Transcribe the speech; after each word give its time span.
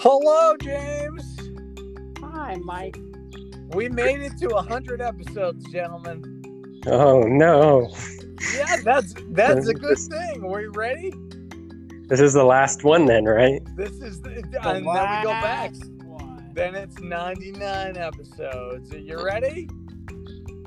Hello, 0.00 0.56
James. 0.58 1.24
Hi, 2.22 2.54
Mike. 2.62 2.96
We 3.74 3.88
made 3.88 4.20
it 4.20 4.38
to 4.38 4.54
hundred 4.56 5.00
episodes, 5.00 5.64
gentlemen. 5.72 6.80
Oh 6.86 7.22
no. 7.22 7.92
Yeah, 8.54 8.76
that's 8.84 9.12
that's 9.30 9.66
a 9.66 9.74
good 9.74 9.98
thing. 9.98 10.44
Are 10.44 10.60
you 10.60 10.70
ready? 10.70 11.12
This 12.06 12.20
is 12.20 12.32
the 12.32 12.44
last 12.44 12.84
one 12.84 13.06
then, 13.06 13.24
right? 13.24 13.60
This 13.76 14.00
is 14.00 14.20
the, 14.20 14.28
The 14.52 14.68
and 14.68 14.76
then 14.76 14.84
we 14.84 15.22
go 15.24 15.30
back. 15.30 15.72
last 15.72 15.90
one. 16.04 16.48
Then 16.54 16.76
it's 16.76 17.00
ninety 17.00 17.50
nine 17.50 17.96
episodes. 17.96 18.92
Are 18.92 18.98
you 18.98 19.22
ready? 19.24 19.68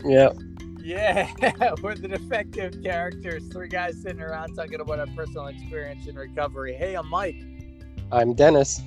Yep. 0.03 0.37
Yeah, 0.83 1.31
we're 1.81 1.95
the 1.95 2.09
defective 2.09 2.83
characters. 2.83 3.47
Three 3.47 3.69
guys 3.69 4.01
sitting 4.01 4.21
around 4.21 4.55
talking 4.55 4.81
about 4.81 4.99
our 4.99 5.07
personal 5.15 5.47
experience 5.47 6.05
in 6.07 6.15
recovery. 6.15 6.73
Hey, 6.73 6.95
I'm 6.95 7.07
Mike. 7.07 7.41
I'm 8.11 8.33
Dennis. 8.33 8.81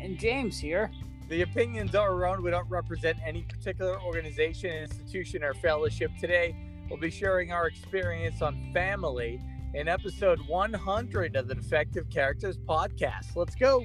And 0.00 0.18
James 0.18 0.58
here. 0.58 0.90
The 1.28 1.42
opinions 1.42 1.94
are 1.94 2.10
our 2.10 2.26
own. 2.26 2.42
We 2.42 2.50
don't 2.50 2.68
represent 2.68 3.18
any 3.24 3.42
particular 3.42 4.00
organization, 4.00 4.70
institution, 4.70 5.44
or 5.44 5.54
fellowship. 5.54 6.10
Today, 6.20 6.56
we'll 6.88 6.98
be 6.98 7.10
sharing 7.10 7.52
our 7.52 7.68
experience 7.68 8.42
on 8.42 8.70
family 8.72 9.40
in 9.74 9.86
episode 9.86 10.40
100 10.48 11.36
of 11.36 11.46
the 11.46 11.54
Defective 11.54 12.10
Characters 12.10 12.56
podcast. 12.56 13.36
Let's 13.36 13.54
go. 13.54 13.84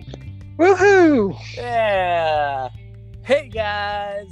Woohoo! 0.57 1.37
Yeah. 1.55 2.69
Hey, 3.23 3.49
guys. 3.49 4.29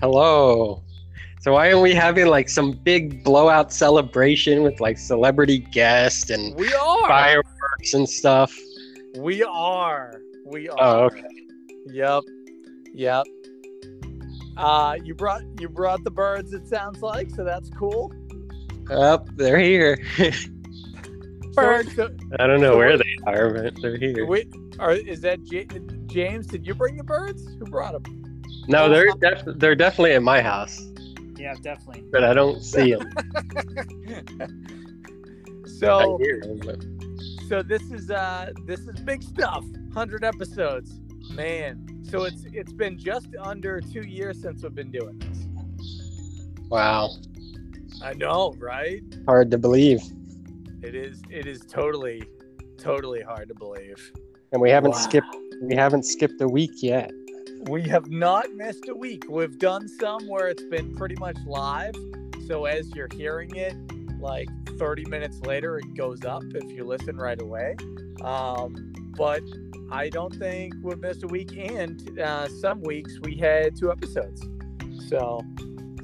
Hello. 0.00 0.82
So 1.40 1.52
why 1.52 1.70
aren't 1.70 1.82
we 1.82 1.94
having 1.94 2.26
like 2.26 2.48
some 2.48 2.72
big 2.72 3.22
blowout 3.24 3.72
celebration 3.72 4.62
with 4.62 4.80
like 4.80 4.98
celebrity 4.98 5.58
guests 5.58 6.28
and 6.30 6.54
We 6.56 6.74
are. 6.74 7.08
fireworks 7.08 7.94
and 7.94 8.06
stuff? 8.08 8.52
We 9.16 9.42
are. 9.44 10.20
We 10.46 10.68
are. 10.68 10.76
Oh, 10.78 11.04
okay. 11.06 11.22
Yep. 11.86 12.22
Yep. 12.94 13.26
Uh, 14.56 14.96
you 15.04 15.14
brought 15.14 15.42
you 15.60 15.68
brought 15.68 16.02
the 16.04 16.10
birds. 16.10 16.52
It 16.54 16.66
sounds 16.66 17.02
like 17.02 17.30
so. 17.30 17.44
That's 17.44 17.68
cool. 17.70 18.12
Up, 18.90 19.28
they're 19.36 19.58
here. 19.58 19.98
So, 21.54 21.80
so, 21.94 22.10
I 22.38 22.46
don't 22.46 22.60
know 22.60 22.72
So 22.72 22.76
where 22.76 22.98
they 22.98 23.16
are, 23.26 23.50
but 23.50 23.80
they're 23.80 23.96
here. 23.96 24.26
wait, 24.26 24.54
are, 24.78 24.92
is 24.92 25.22
that 25.22 25.42
J- 25.42 25.66
James? 26.04 26.46
Did 26.46 26.66
you 26.66 26.74
bring 26.74 26.98
the 26.98 27.02
birds? 27.02 27.46
Who 27.58 27.64
brought 27.64 27.92
them? 28.02 28.34
No, 28.68 28.90
they're 28.90 29.10
def- 29.18 29.42
they're 29.56 29.74
definitely 29.74 30.12
at 30.12 30.22
my 30.22 30.42
house, 30.42 30.78
Yeah, 31.38 31.54
definitely. 31.62 32.04
but 32.12 32.24
I 32.24 32.34
don't 32.34 32.62
see 32.62 32.92
them. 32.94 33.10
so 35.78 36.18
I 36.20 36.22
hear 36.22 36.42
'em, 36.44 36.58
but- 36.58 36.84
so 37.48 37.62
this 37.62 37.82
is 37.90 38.10
uh 38.10 38.50
this 38.66 38.80
is 38.80 39.00
big 39.00 39.22
stuff. 39.22 39.64
Hundred 39.96 40.24
episodes, 40.24 41.00
man. 41.30 42.02
So 42.10 42.24
it's 42.24 42.44
it's 42.52 42.74
been 42.74 42.98
just 42.98 43.28
under 43.40 43.80
two 43.80 44.02
years 44.02 44.42
since 44.42 44.62
we've 44.62 44.74
been 44.74 44.90
doing 44.90 45.18
this. 45.18 45.46
Wow, 46.68 47.12
I 48.02 48.12
know, 48.12 48.54
right? 48.58 49.02
hard 49.26 49.50
to 49.52 49.56
believe. 49.56 50.02
It 50.82 50.94
is 50.94 51.22
it 51.30 51.46
is 51.46 51.60
totally 51.60 52.22
totally 52.76 53.22
hard 53.22 53.48
to 53.48 53.54
believe. 53.54 54.12
And 54.52 54.60
we 54.60 54.68
haven't 54.68 54.90
Wow. 54.90 54.98
skipped 54.98 55.34
we 55.62 55.74
haven't 55.74 56.02
skipped 56.02 56.42
a 56.42 56.48
week 56.48 56.82
yet. 56.82 57.10
We 57.70 57.80
have 57.88 58.10
not 58.10 58.52
missed 58.52 58.90
a 58.90 58.94
week. 58.94 59.24
We've 59.30 59.58
done 59.58 59.88
some 59.88 60.28
where 60.28 60.48
it's 60.48 60.64
been 60.64 60.94
pretty 60.94 61.16
much 61.16 61.38
live. 61.46 61.94
So 62.46 62.66
as 62.66 62.94
you're 62.94 63.08
hearing 63.14 63.56
it, 63.56 63.74
like 64.20 64.48
30 64.78 65.06
minutes 65.06 65.40
later, 65.40 65.78
it 65.78 65.94
goes 65.94 66.22
up 66.26 66.42
if 66.54 66.70
you 66.70 66.84
listen 66.84 67.16
right 67.16 67.40
away. 67.40 67.76
Um, 68.22 68.92
but 69.16 69.40
I 69.90 70.08
don't 70.08 70.34
think 70.34 70.74
we've 70.82 70.98
missed 70.98 71.22
a 71.22 71.28
week. 71.28 71.56
And 71.56 72.18
uh, 72.18 72.48
some 72.48 72.80
weeks 72.82 73.18
we 73.22 73.36
had 73.36 73.76
two 73.76 73.90
episodes. 73.90 74.42
So, 75.08 75.42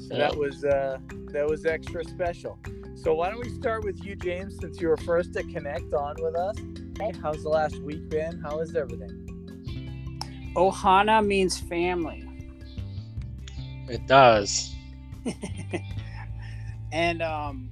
so 0.08 0.16
that 0.16 0.36
was 0.36 0.64
uh, 0.64 0.98
that 1.32 1.46
was 1.48 1.66
extra 1.66 2.04
special. 2.04 2.58
So 2.94 3.14
why 3.14 3.30
don't 3.30 3.40
we 3.40 3.50
start 3.50 3.84
with 3.84 4.04
you, 4.04 4.14
James, 4.14 4.58
since 4.60 4.80
you 4.80 4.88
were 4.88 4.96
first 4.98 5.32
to 5.34 5.42
connect 5.42 5.92
on 5.92 6.14
with 6.20 6.36
us? 6.36 6.56
Hey, 6.98 7.12
how's 7.20 7.42
the 7.42 7.48
last 7.48 7.82
week 7.82 8.08
been? 8.08 8.40
How 8.40 8.60
is 8.60 8.76
everything? 8.76 10.52
Ohana 10.54 11.24
means 11.24 11.58
family. 11.58 12.24
It 13.88 14.06
does. 14.06 14.72
and 16.92 17.22
um, 17.22 17.70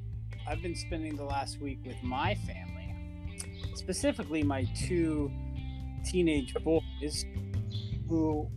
I've 0.48 0.62
been 0.62 0.74
spending 0.74 1.14
the 1.14 1.24
last 1.24 1.60
week 1.60 1.78
with 1.86 2.02
my 2.02 2.34
family, 2.34 2.94
specifically 3.74 4.42
my 4.42 4.64
two 4.74 5.30
teenage 6.04 6.54
boys, 6.54 7.24
who 8.08 8.48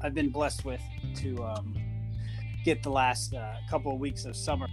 I've 0.00 0.14
been 0.14 0.30
blessed 0.30 0.64
with 0.64 0.80
to 1.16 1.42
um, 1.44 1.74
get 2.64 2.82
the 2.82 2.90
last 2.90 3.34
uh, 3.34 3.54
couple 3.68 3.92
of 3.92 3.98
weeks 3.98 4.24
of 4.24 4.36
summer 4.36 4.66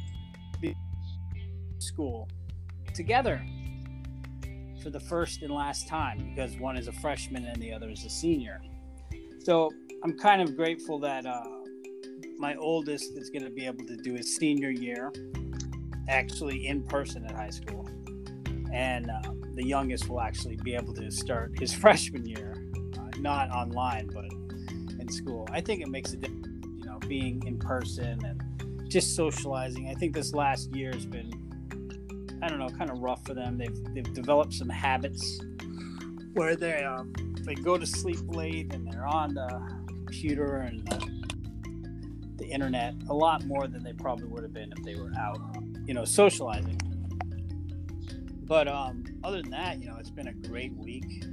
school 1.78 2.28
together 2.94 3.42
for 4.84 4.90
the 4.90 5.00
first 5.00 5.42
and 5.42 5.54
last 5.54 5.88
time 5.88 6.34
because 6.34 6.58
one 6.58 6.78
is 6.78 6.88
a 6.88 6.92
freshman 6.92 7.46
and 7.46 7.62
the 7.62 7.72
other 7.72 7.90
is 7.90 8.06
a 8.06 8.10
senior. 8.10 8.62
So 9.40 9.70
I'm 10.04 10.18
kind 10.18 10.42
of 10.42 10.56
grateful 10.56 11.00
that 11.00 11.26
uh, 11.26 11.44
my 12.38 12.56
oldest 12.56 13.18
is 13.18 13.30
going 13.30 13.44
to 13.44 13.50
be 13.50 13.66
able 13.66 13.86
to 13.86 13.98
do 13.98 14.14
his 14.14 14.36
senior 14.36 14.70
year 14.70 15.12
actually 16.08 16.68
in 16.68 16.84
person 16.84 17.26
at 17.26 17.36
high 17.36 17.50
school 17.50 17.88
and 18.72 19.10
uh, 19.10 19.22
the 19.59 19.68
youngest 19.68 20.08
will 20.08 20.22
actually 20.22 20.56
be 20.56 20.74
able 20.74 20.94
to 20.94 21.12
start 21.12 21.52
his 21.59 21.74
freshman 21.84 22.25
year 22.25 22.56
uh, 22.97 23.09
not 23.20 23.50
online 23.52 24.08
but 24.08 24.25
in 25.00 25.09
school. 25.09 25.47
I 25.52 25.59
think 25.59 25.81
it 25.81 25.90
makes 25.90 26.14
a 26.14 26.18
difference 26.18 26.47
you 26.78 26.86
know 26.86 26.97
being 27.00 27.44
in 27.46 27.59
person 27.59 28.24
and 28.24 28.90
just 28.90 29.16
socializing. 29.16 29.90
I 29.90 29.96
think 29.96 30.14
this 30.14 30.34
last 30.34 30.74
year 30.74 30.92
has 30.94 31.06
been 31.06 31.31
i 32.42 32.48
don't 32.48 32.58
know 32.58 32.69
kind 32.69 32.90
of 32.90 33.00
rough 33.00 33.25
for 33.25 33.34
them. 33.34 33.58
They've, 33.58 33.94
they've 33.94 34.14
developed 34.14 34.53
some 34.53 34.69
habits 34.69 35.42
where 36.34 36.56
they 36.56 36.84
um, 36.84 37.14
they 37.44 37.56
go 37.56 37.78
to 37.78 37.86
sleep 37.86 38.19
late 38.28 38.74
and 38.74 38.90
they're 38.90 39.06
on 39.06 39.34
the 39.34 39.50
computer 39.88 40.58
and 40.62 40.88
the, 40.88 42.44
the 42.44 42.46
internet 42.46 42.94
a 43.09 43.14
lot 43.14 43.46
more 43.46 43.68
than 43.68 43.84
they 43.84 43.94
probably 43.94 44.28
would 44.28 44.44
have 44.44 44.53
been 44.53 44.72
if 44.72 44.84
they 44.86 44.96
were 44.96 45.12
out, 45.19 45.40
you 45.86 45.94
know, 45.94 46.06
socializing. 46.06 46.80
But 48.50 48.68
um, 48.68 49.04
other 49.24 49.44
than 49.44 49.52
that, 49.52 49.80
you 49.80 49.86
know, 49.86 49.98
it's 50.00 50.10
been 50.10 50.28
a 50.28 50.34
great 50.34 50.76
week. 50.76 51.24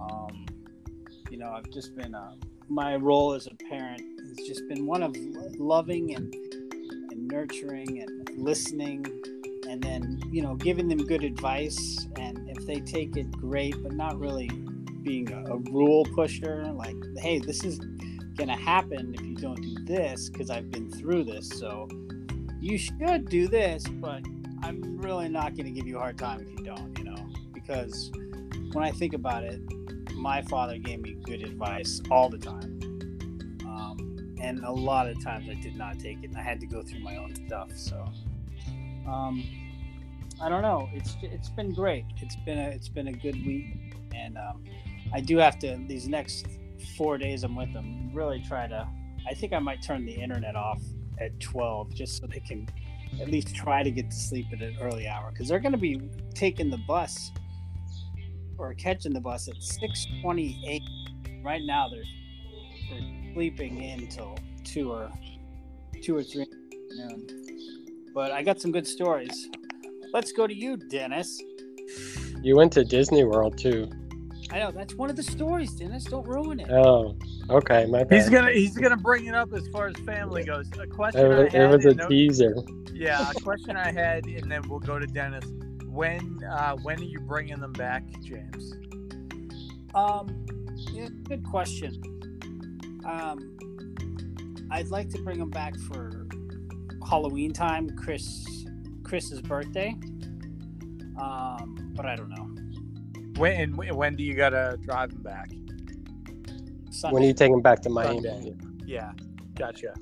Um, 0.00 0.46
you 1.28 1.36
know, 1.36 1.50
I've 1.50 1.68
just 1.70 1.96
been 1.96 2.14
uh, 2.14 2.36
my 2.68 2.94
role 2.94 3.32
as 3.32 3.48
a 3.48 3.54
parent 3.68 4.00
has 4.28 4.46
just 4.46 4.66
been 4.68 4.86
one 4.86 5.02
of 5.02 5.16
loving 5.58 6.14
and 6.14 6.32
and 7.10 7.26
nurturing 7.26 8.02
and 8.02 8.38
listening, 8.38 9.04
and 9.68 9.82
then 9.82 10.22
you 10.30 10.42
know, 10.42 10.54
giving 10.54 10.86
them 10.86 11.04
good 11.04 11.24
advice. 11.24 12.06
And 12.16 12.48
if 12.48 12.64
they 12.66 12.78
take 12.78 13.16
it, 13.16 13.28
great, 13.32 13.74
but 13.82 13.92
not 13.92 14.16
really 14.16 14.46
being 15.02 15.28
a, 15.32 15.54
a 15.54 15.56
rule 15.72 16.04
pusher. 16.14 16.72
Like, 16.72 16.96
hey, 17.18 17.40
this 17.40 17.64
is 17.64 17.80
gonna 18.36 18.56
happen 18.56 19.12
if 19.12 19.22
you 19.26 19.34
don't 19.34 19.60
do 19.60 19.74
this 19.86 20.30
because 20.30 20.50
I've 20.50 20.70
been 20.70 20.88
through 20.88 21.24
this. 21.24 21.48
So 21.48 21.88
you 22.60 22.78
should 22.78 23.28
do 23.28 23.48
this, 23.48 23.82
but 23.88 24.22
I'm 24.62 24.98
really 24.98 25.28
not 25.28 25.56
gonna 25.56 25.70
give 25.70 25.86
you 25.86 25.96
a 25.96 26.00
hard 26.00 26.18
time 26.18 26.40
if 26.40 26.50
you 26.58 26.64
don't, 26.64 26.96
you 26.98 27.04
know, 27.04 27.28
because 27.52 28.10
when 28.72 28.84
I 28.84 28.90
think 28.90 29.12
about 29.12 29.44
it, 29.44 29.60
my 30.14 30.42
father 30.42 30.78
gave 30.78 31.00
me 31.00 31.16
good 31.24 31.42
advice 31.42 32.00
all 32.10 32.28
the 32.28 32.38
time. 32.38 32.80
Um, 33.66 34.36
and 34.40 34.64
a 34.64 34.70
lot 34.70 35.08
of 35.08 35.22
times 35.22 35.48
I 35.50 35.54
did 35.54 35.76
not 35.76 35.98
take 35.98 36.22
it 36.22 36.30
and 36.30 36.36
I 36.36 36.42
had 36.42 36.60
to 36.60 36.66
go 36.66 36.82
through 36.82 37.00
my 37.00 37.16
own 37.16 37.34
stuff. 37.34 37.70
So 37.74 38.08
um, 39.06 39.44
I 40.40 40.48
don't 40.48 40.62
know. 40.62 40.88
It's 40.92 41.16
it's 41.22 41.48
been 41.50 41.72
great. 41.72 42.04
It's 42.20 42.36
been 42.36 42.58
a 42.58 42.68
it's 42.68 42.88
been 42.88 43.08
a 43.08 43.12
good 43.12 43.44
week, 43.44 43.94
and 44.14 44.38
um, 44.38 44.64
I 45.12 45.20
do 45.20 45.38
have 45.38 45.58
to 45.60 45.78
these 45.86 46.08
next 46.08 46.46
four 46.96 47.18
days 47.18 47.44
I'm 47.44 47.56
with 47.56 47.72
them 47.72 48.10
really 48.12 48.42
try 48.42 48.66
to. 48.66 48.88
I 49.28 49.34
think 49.34 49.52
I 49.52 49.58
might 49.58 49.82
turn 49.82 50.04
the 50.04 50.12
internet 50.12 50.56
off 50.56 50.82
at 51.20 51.38
12 51.38 51.94
just 51.94 52.18
so 52.18 52.26
they 52.26 52.40
can 52.40 52.66
at 53.20 53.28
least 53.28 53.54
try 53.54 53.82
to 53.82 53.90
get 53.90 54.10
to 54.10 54.16
sleep 54.16 54.46
at 54.52 54.62
an 54.62 54.76
early 54.80 55.06
hour 55.06 55.30
because 55.30 55.48
they're 55.48 55.60
going 55.60 55.72
to 55.72 55.78
be 55.78 56.00
taking 56.34 56.70
the 56.70 56.80
bus 56.88 57.30
or 58.58 58.74
catching 58.74 59.12
the 59.12 59.20
bus 59.20 59.48
at 59.48 59.56
6:28. 59.56 60.80
Right 61.42 61.62
now 61.64 61.88
they're 61.88 62.04
they're 62.90 63.32
sleeping 63.34 63.82
in 63.82 64.08
till 64.08 64.38
two 64.64 64.92
or 64.92 65.10
two 66.02 66.16
or 66.16 66.22
three. 66.22 66.46
But 68.14 68.32
I 68.32 68.42
got 68.42 68.60
some 68.60 68.72
good 68.72 68.86
stories. 68.86 69.48
Let's 70.12 70.32
go 70.32 70.46
to 70.46 70.54
you, 70.54 70.76
Dennis. 70.76 71.40
You 72.42 72.56
went 72.56 72.72
to 72.74 72.84
Disney 72.84 73.24
World 73.24 73.56
too. 73.56 73.90
I 74.52 74.58
know 74.58 74.70
that's 74.70 74.94
one 74.94 75.08
of 75.10 75.16
the 75.16 75.22
stories, 75.22 75.72
Dennis. 75.72 76.04
Don't 76.04 76.26
ruin 76.26 76.60
it. 76.60 76.70
Oh, 76.70 77.16
okay, 77.48 77.86
my 77.86 78.04
bad. 78.04 78.12
He's 78.20 78.28
gonna 78.28 78.50
he's 78.52 78.76
gonna 78.76 78.96
bring 78.96 79.24
it 79.26 79.34
up 79.34 79.52
as 79.54 79.66
far 79.68 79.86
as 79.88 79.96
family 80.04 80.44
goes. 80.44 80.68
A 80.78 80.86
question 80.86 81.24
It 81.32 81.32
I 81.32 81.42
had. 81.44 81.54
it 81.54 81.74
was 81.76 81.84
a 81.86 81.94
no- 81.94 82.08
teaser. 82.08 82.54
yeah, 82.92 83.30
a 83.30 83.34
question 83.42 83.76
I 83.76 83.90
had, 83.90 84.26
and 84.26 84.50
then 84.50 84.62
we'll 84.68 84.80
go 84.80 84.98
to 84.98 85.06
Dennis. 85.06 85.44
When 85.86 86.42
uh, 86.44 86.76
when 86.82 87.00
are 87.00 87.04
you 87.04 87.20
bringing 87.20 87.60
them 87.60 87.72
back, 87.72 88.04
James? 88.22 88.74
Um, 89.94 90.44
Yeah, 90.92 91.08
good 91.24 91.44
question. 91.44 92.00
Um, 93.04 93.56
I'd 94.70 94.88
like 94.88 95.08
to 95.10 95.18
bring 95.22 95.38
them 95.38 95.50
back 95.50 95.76
for 95.80 96.26
Halloween 97.08 97.52
time, 97.52 97.90
Chris 97.96 98.64
Chris's 99.02 99.40
birthday. 99.42 99.94
Um, 101.20 101.92
but 101.94 102.06
I 102.06 102.16
don't 102.16 102.30
know. 102.30 102.48
When 103.42 103.72
when 103.72 104.14
do 104.14 104.22
you 104.22 104.34
gotta 104.34 104.78
drive 104.82 105.10
him 105.10 105.22
back? 105.22 105.50
Sunday. 106.92 107.12
When 107.12 107.24
you 107.24 107.34
take 107.34 107.50
him 107.50 107.60
back 107.60 107.82
to 107.82 107.90
Miami? 107.90 108.22
Sunday. 108.22 108.54
Yeah, 108.86 109.10
gotcha, 109.56 109.94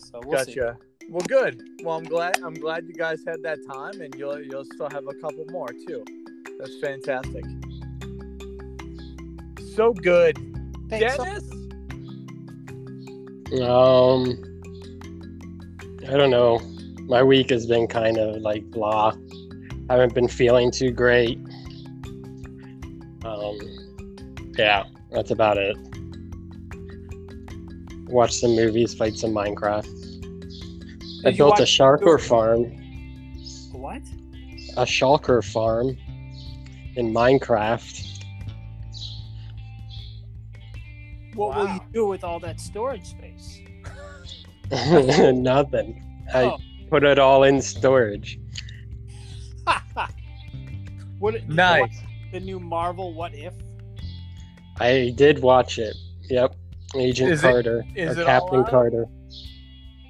so 0.00 0.20
we'll 0.24 0.44
see. 0.44 0.54
gotcha. 0.54 0.78
Well, 1.10 1.26
good. 1.26 1.60
Well, 1.82 1.96
I'm 1.96 2.04
glad. 2.04 2.38
I'm 2.44 2.54
glad 2.54 2.86
you 2.86 2.94
guys 2.94 3.24
had 3.26 3.42
that 3.42 3.58
time, 3.66 4.00
and 4.00 4.14
you'll 4.14 4.40
you'll 4.40 4.64
still 4.66 4.88
have 4.88 5.04
a 5.08 5.14
couple 5.14 5.46
more 5.50 5.66
too. 5.66 6.04
That's 6.60 6.78
fantastic. 6.80 7.44
So 9.74 9.92
good, 9.94 10.38
Thanks. 10.88 11.16
Dennis. 11.16 11.42
Um, 13.60 14.22
I 16.06 16.16
don't 16.16 16.30
know. 16.30 16.60
My 17.08 17.24
week 17.24 17.50
has 17.50 17.66
been 17.66 17.88
kind 17.88 18.16
of 18.16 18.36
like 18.42 18.62
blah. 18.70 19.12
Haven't 19.90 20.14
been 20.14 20.28
feeling 20.28 20.70
too 20.70 20.92
great. 20.92 21.36
Yeah, 24.56 24.84
that's 25.10 25.30
about 25.30 25.56
it. 25.58 25.76
Watch 28.08 28.32
some 28.34 28.54
movies, 28.54 28.94
fight 28.94 29.16
some 29.16 29.30
Minecraft. 29.32 29.86
I 31.24 31.30
Did 31.30 31.38
you 31.38 31.38
built 31.38 31.58
a 31.58 31.62
watch- 31.62 31.78
shulker 31.78 32.20
farm, 32.20 32.64
What? 33.72 34.02
a 34.76 34.84
shulker 34.84 35.42
farm 35.44 35.96
in 36.96 37.12
Minecraft. 37.12 38.02
What 41.34 41.56
will 41.56 41.62
you 41.64 41.68
Wow. 41.78 41.86
do 41.92 42.06
with 42.06 42.22
all 42.24 42.38
that 42.40 42.60
storage 42.60 43.06
space? 43.06 43.60
Nothing. 45.34 46.02
I 46.32 46.44
Oh. 46.44 46.58
put 46.90 47.02
it 47.04 47.18
all 47.18 47.42
in 47.44 47.60
storage. 47.60 48.38
what? 51.18 51.32
did 51.34 51.42
you 51.48 51.54
Nice. 51.54 51.80
watch 51.82 51.90
The 52.32 52.40
new 52.40 52.60
Marvel 52.60 53.14
What 53.14 53.34
If? 53.34 53.54
I 54.80 55.12
did 55.16 55.40
watch 55.40 55.78
it. 55.78 55.94
Yep. 56.30 56.54
Agent 56.96 57.32
Is 57.32 57.40
Carter 57.40 57.84
is 57.96 58.16
or 58.16 58.22
it 58.22 58.26
Captain 58.26 58.60
out? 58.60 58.70
Carter. 58.70 59.06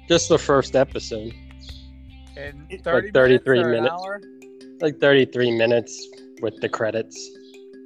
Just 0.07 0.29
the 0.29 0.37
first 0.37 0.75
episode. 0.75 1.33
In 2.37 2.67
30 2.83 3.07
like 3.07 3.13
33 3.13 3.13
minutes. 3.13 3.47
or 3.47 3.61
an 3.63 3.71
minutes. 3.71 3.93
hour? 3.93 4.21
Like 4.81 4.99
33 4.99 5.51
minutes 5.51 6.07
with 6.41 6.59
the 6.61 6.69
credits. 6.69 7.17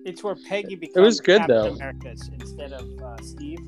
It's 0.06 0.24
where 0.24 0.36
Peggy 0.36 0.76
becomes 0.76 0.98
it 0.98 1.02
was 1.02 1.20
good, 1.22 1.40
Captain 1.42 1.56
though. 1.56 1.74
America's 1.76 2.30
instead 2.40 2.74
of 2.74 2.86
uh, 3.02 3.16
Steve. 3.22 3.60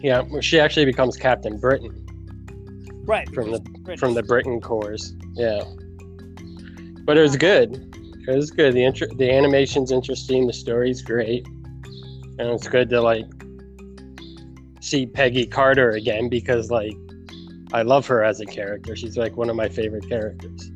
Yeah, 0.00 0.20
well, 0.22 0.40
she 0.40 0.58
actually 0.60 0.86
becomes 0.86 1.16
Captain 1.16 1.58
Britain 1.58 2.06
Right. 3.04 3.28
From 3.34 3.50
the- 3.50 3.60
British. 3.60 3.98
from 4.00 4.14
the 4.14 4.22
Britain 4.22 4.60
Corps. 4.60 4.96
Yeah. 5.34 5.64
But 7.04 7.18
it 7.18 7.22
was 7.22 7.36
good. 7.36 7.92
It 8.28 8.34
was 8.36 8.50
good. 8.50 8.74
The 8.74 8.84
inter- 8.84 9.08
the 9.16 9.30
animation's 9.30 9.90
interesting, 9.90 10.46
the 10.46 10.52
story's 10.52 11.02
great. 11.02 11.46
And 12.40 12.48
it's 12.48 12.68
good 12.68 12.88
to 12.88 13.02
like 13.02 13.26
see 14.80 15.04
Peggy 15.04 15.46
Carter 15.46 15.90
again 15.90 16.30
because 16.30 16.70
like 16.70 16.96
I 17.70 17.82
love 17.82 18.06
her 18.06 18.24
as 18.24 18.40
a 18.40 18.46
character. 18.46 18.96
She's 18.96 19.18
like 19.18 19.36
one 19.36 19.50
of 19.50 19.56
my 19.56 19.68
favorite 19.68 20.08
characters. 20.08 20.70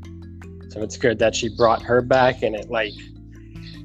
So 0.68 0.82
it's 0.82 0.98
good 0.98 1.18
that 1.20 1.34
she 1.34 1.48
brought 1.56 1.82
her 1.82 2.02
back 2.02 2.42
and 2.42 2.54
it 2.54 2.68
like 2.68 2.92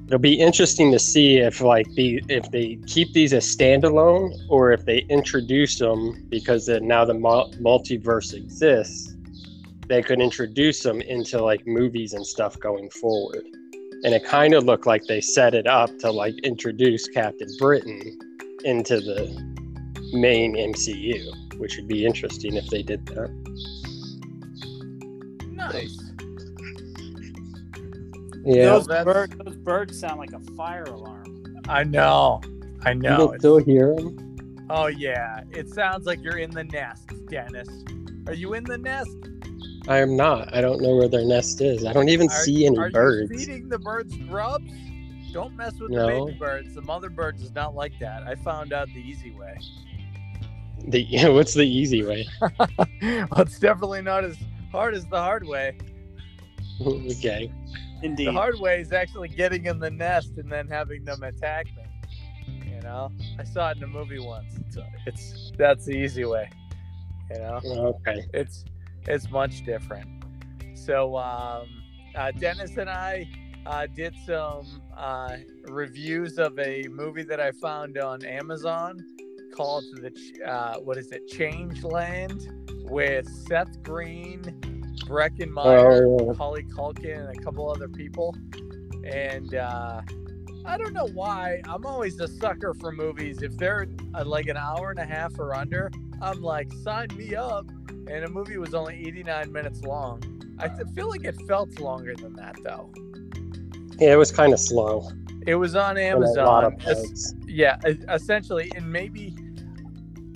it'll 0.07 0.19
be 0.19 0.33
interesting 0.33 0.91
to 0.91 0.99
see 0.99 1.37
if 1.37 1.61
like 1.61 1.87
the 1.93 2.21
if 2.27 2.51
they 2.51 2.75
keep 2.85 3.13
these 3.13 3.31
as 3.31 3.45
standalone 3.45 4.33
or 4.49 4.73
if 4.73 4.83
they 4.83 5.05
introduce 5.09 5.79
them 5.79 6.27
because 6.27 6.65
then 6.65 6.85
now 6.85 7.05
the 7.05 7.13
mul- 7.13 7.53
multiverse 7.61 8.33
exists 8.33 9.15
they 9.87 10.01
could 10.01 10.19
introduce 10.19 10.83
them 10.83 10.99
into 11.01 11.41
like 11.41 11.65
movies 11.65 12.13
and 12.13 12.25
stuff 12.25 12.59
going 12.59 12.89
forward 12.89 13.45
and 14.03 14.13
it 14.13 14.23
kind 14.23 14.53
of 14.53 14.63
looked 14.63 14.85
like 14.85 15.03
they 15.07 15.19
set 15.21 15.53
it 15.53 15.67
up 15.67 15.89
to 15.99 16.09
like 16.11 16.33
introduce 16.43 17.07
captain 17.07 17.47
britain 17.59 18.01
into 18.63 18.99
the 18.99 19.27
main 20.13 20.55
mcu 20.55 21.59
which 21.59 21.75
would 21.77 21.87
be 21.87 22.05
interesting 22.05 22.55
if 22.55 22.67
they 22.67 22.81
did 22.81 23.05
that 23.07 23.29
Nice. 25.51 25.99
yeah 28.45 28.65
those, 28.65 28.87
that's- 28.87 29.03
bird, 29.05 29.41
those 29.45 29.57
birds 29.57 29.99
sound 29.99 30.19
like 30.19 30.31
a 30.31 30.39
fire 30.55 30.83
alarm. 30.83 31.25
I 31.67 31.83
know. 31.83 32.41
I 32.83 32.91
you 32.91 32.99
know. 32.99 33.27
can 33.29 33.39
still 33.39 33.57
hear 33.57 33.93
them 33.95 34.65
Oh 34.71 34.87
yeah, 34.87 35.41
it 35.51 35.67
sounds 35.69 36.05
like 36.05 36.23
you're 36.23 36.37
in 36.37 36.51
the 36.51 36.63
nest, 36.63 37.11
Dennis. 37.27 37.67
Are 38.27 38.33
you 38.33 38.53
in 38.53 38.63
the 38.63 38.77
nest? 38.77 39.09
I 39.89 39.97
am 39.97 40.15
not 40.15 40.53
i 40.56 40.62
don't 40.62 40.81
know 40.81 40.95
where 40.95 41.07
their 41.09 41.25
nest 41.25 41.59
is 41.62 41.86
i 41.86 41.91
don't 41.91 42.09
even 42.09 42.27
Are- 42.27 42.44
see 42.44 42.65
any 42.65 42.77
Are 42.77 42.89
birds 42.91 43.31
you 43.31 43.38
feeding 43.39 43.69
the 43.69 43.80
birds 43.80 44.15
grubs? 44.30 44.71
Don't 45.31 45.56
mess 45.56 45.74
with 45.80 45.91
No. 45.91 46.07
the 46.07 46.25
baby 46.25 46.39
birds. 46.39 46.74
The 46.74 46.81
mother 46.81 47.07
bird 47.07 47.38
does 47.38 47.53
not 47.53 47.75
like 47.75 47.94
that. 48.00 48.24
I 48.24 48.33
found 48.33 48.74
out 48.74 48.88
the 48.88 49.00
easy 49.00 49.30
way. 49.30 49.59
the 50.88 51.06
what's 51.31 51.53
the 51.53 51.68
easy 51.68 52.03
way 52.03 52.25
well, 52.41 53.41
it's 53.41 53.59
definitely 53.59 54.01
not 54.01 54.24
as 54.24 54.38
hard 54.71 54.95
as 54.95 55.06
the 55.06 55.19
hard 55.19 55.45
way. 55.45 55.77
okay 56.81 57.51
Indeed. 58.01 58.27
The 58.27 58.31
hard 58.31 58.59
way 58.59 58.81
is 58.81 58.92
actually 58.92 59.27
getting 59.27 59.65
in 59.68 59.77
the 59.77 59.92
nest 59.92 60.31
and 60.38 60.51
then 60.51 60.68
having 60.68 61.03
them 61.03 61.21
attack 61.21 61.65
me. 61.75 62.71
You 62.71 62.81
know, 62.81 63.12
I 63.38 63.44
saw 63.44 63.69
it 63.71 63.77
in 63.77 63.83
a 63.83 63.88
movie 63.88 64.19
once. 64.19 64.56
It's, 64.57 64.77
it's 65.06 65.51
that's 65.59 65.85
the 65.85 65.92
easy 65.94 66.25
way. 66.25 66.50
You 67.30 67.39
know. 67.39 67.59
okay 68.06 68.25
it's 68.33 68.65
it's 69.07 69.29
much 69.31 69.63
different. 69.65 70.07
So 70.75 71.17
um, 71.17 71.67
uh, 72.15 72.31
Dennis 72.31 72.77
and 72.77 72.89
I 72.89 73.27
uh, 73.65 73.87
did 73.93 74.15
some 74.25 74.65
uh, 74.97 75.37
reviews 75.67 76.37
of 76.37 76.57
a 76.59 76.83
movie 76.89 77.23
that 77.23 77.39
I 77.39 77.51
found 77.51 77.97
on 77.97 78.25
Amazon 78.25 78.97
called 79.55 79.83
the 79.95 80.11
uh, 80.45 80.79
what 80.79 80.97
is 80.97 81.11
it 81.11 81.29
Changeland 81.31 82.47
with 82.89 83.27
Seth 83.47 83.81
Green, 83.83 84.41
Breckin 85.05 85.49
Meyer, 85.49 86.05
Oh. 86.07 86.33
Holly 86.33 86.63
Culkin, 86.63 87.19
and 87.29 87.37
a 87.37 87.41
couple 87.41 87.69
other 87.69 87.87
people. 87.87 88.35
And 89.03 89.53
uh, 89.56 90.01
I 90.65 90.77
don't 90.77 90.94
know 90.94 91.07
why 91.07 91.61
I'm 91.65 91.85
always 91.85 92.19
a 92.19 92.27
sucker 92.27 92.73
for 92.73 92.91
movies. 92.91 93.41
If 93.41 93.57
they're 93.57 93.87
uh, 94.13 94.25
like 94.25 94.47
an 94.47 94.57
hour 94.57 94.91
and 94.91 94.99
a 94.99 95.06
half 95.06 95.37
or 95.39 95.56
under, 95.56 95.91
I'm 96.21 96.41
like, 96.41 96.71
sign 96.83 97.07
me 97.15 97.35
up. 97.35 97.65
And 98.09 98.25
a 98.25 98.30
movie 98.30 98.57
was 98.57 98.73
only 98.73 98.95
89 99.07 99.51
minutes 99.51 99.81
long. 99.83 100.23
I 100.59 100.69
feel 100.95 101.09
like 101.09 101.23
it 101.23 101.39
felt 101.47 101.80
longer 101.80 102.16
than 102.16 102.33
that 102.33 102.56
though. 102.63 102.92
Yeah, 103.99 104.13
it 104.13 104.18
was 104.18 104.31
kind 104.31 104.51
of 104.51 104.59
slow. 104.59 105.09
It 105.45 105.56
was 105.56 105.75
on 105.75 105.97
in 105.97 106.13
a 106.13 106.19
lot 106.19 106.63
of 106.63 106.73
Amazon. 106.73 107.06
Es- 107.11 107.33
yeah, 107.47 107.78
essentially, 108.09 108.71
and 108.75 108.92
maybe 108.92 109.35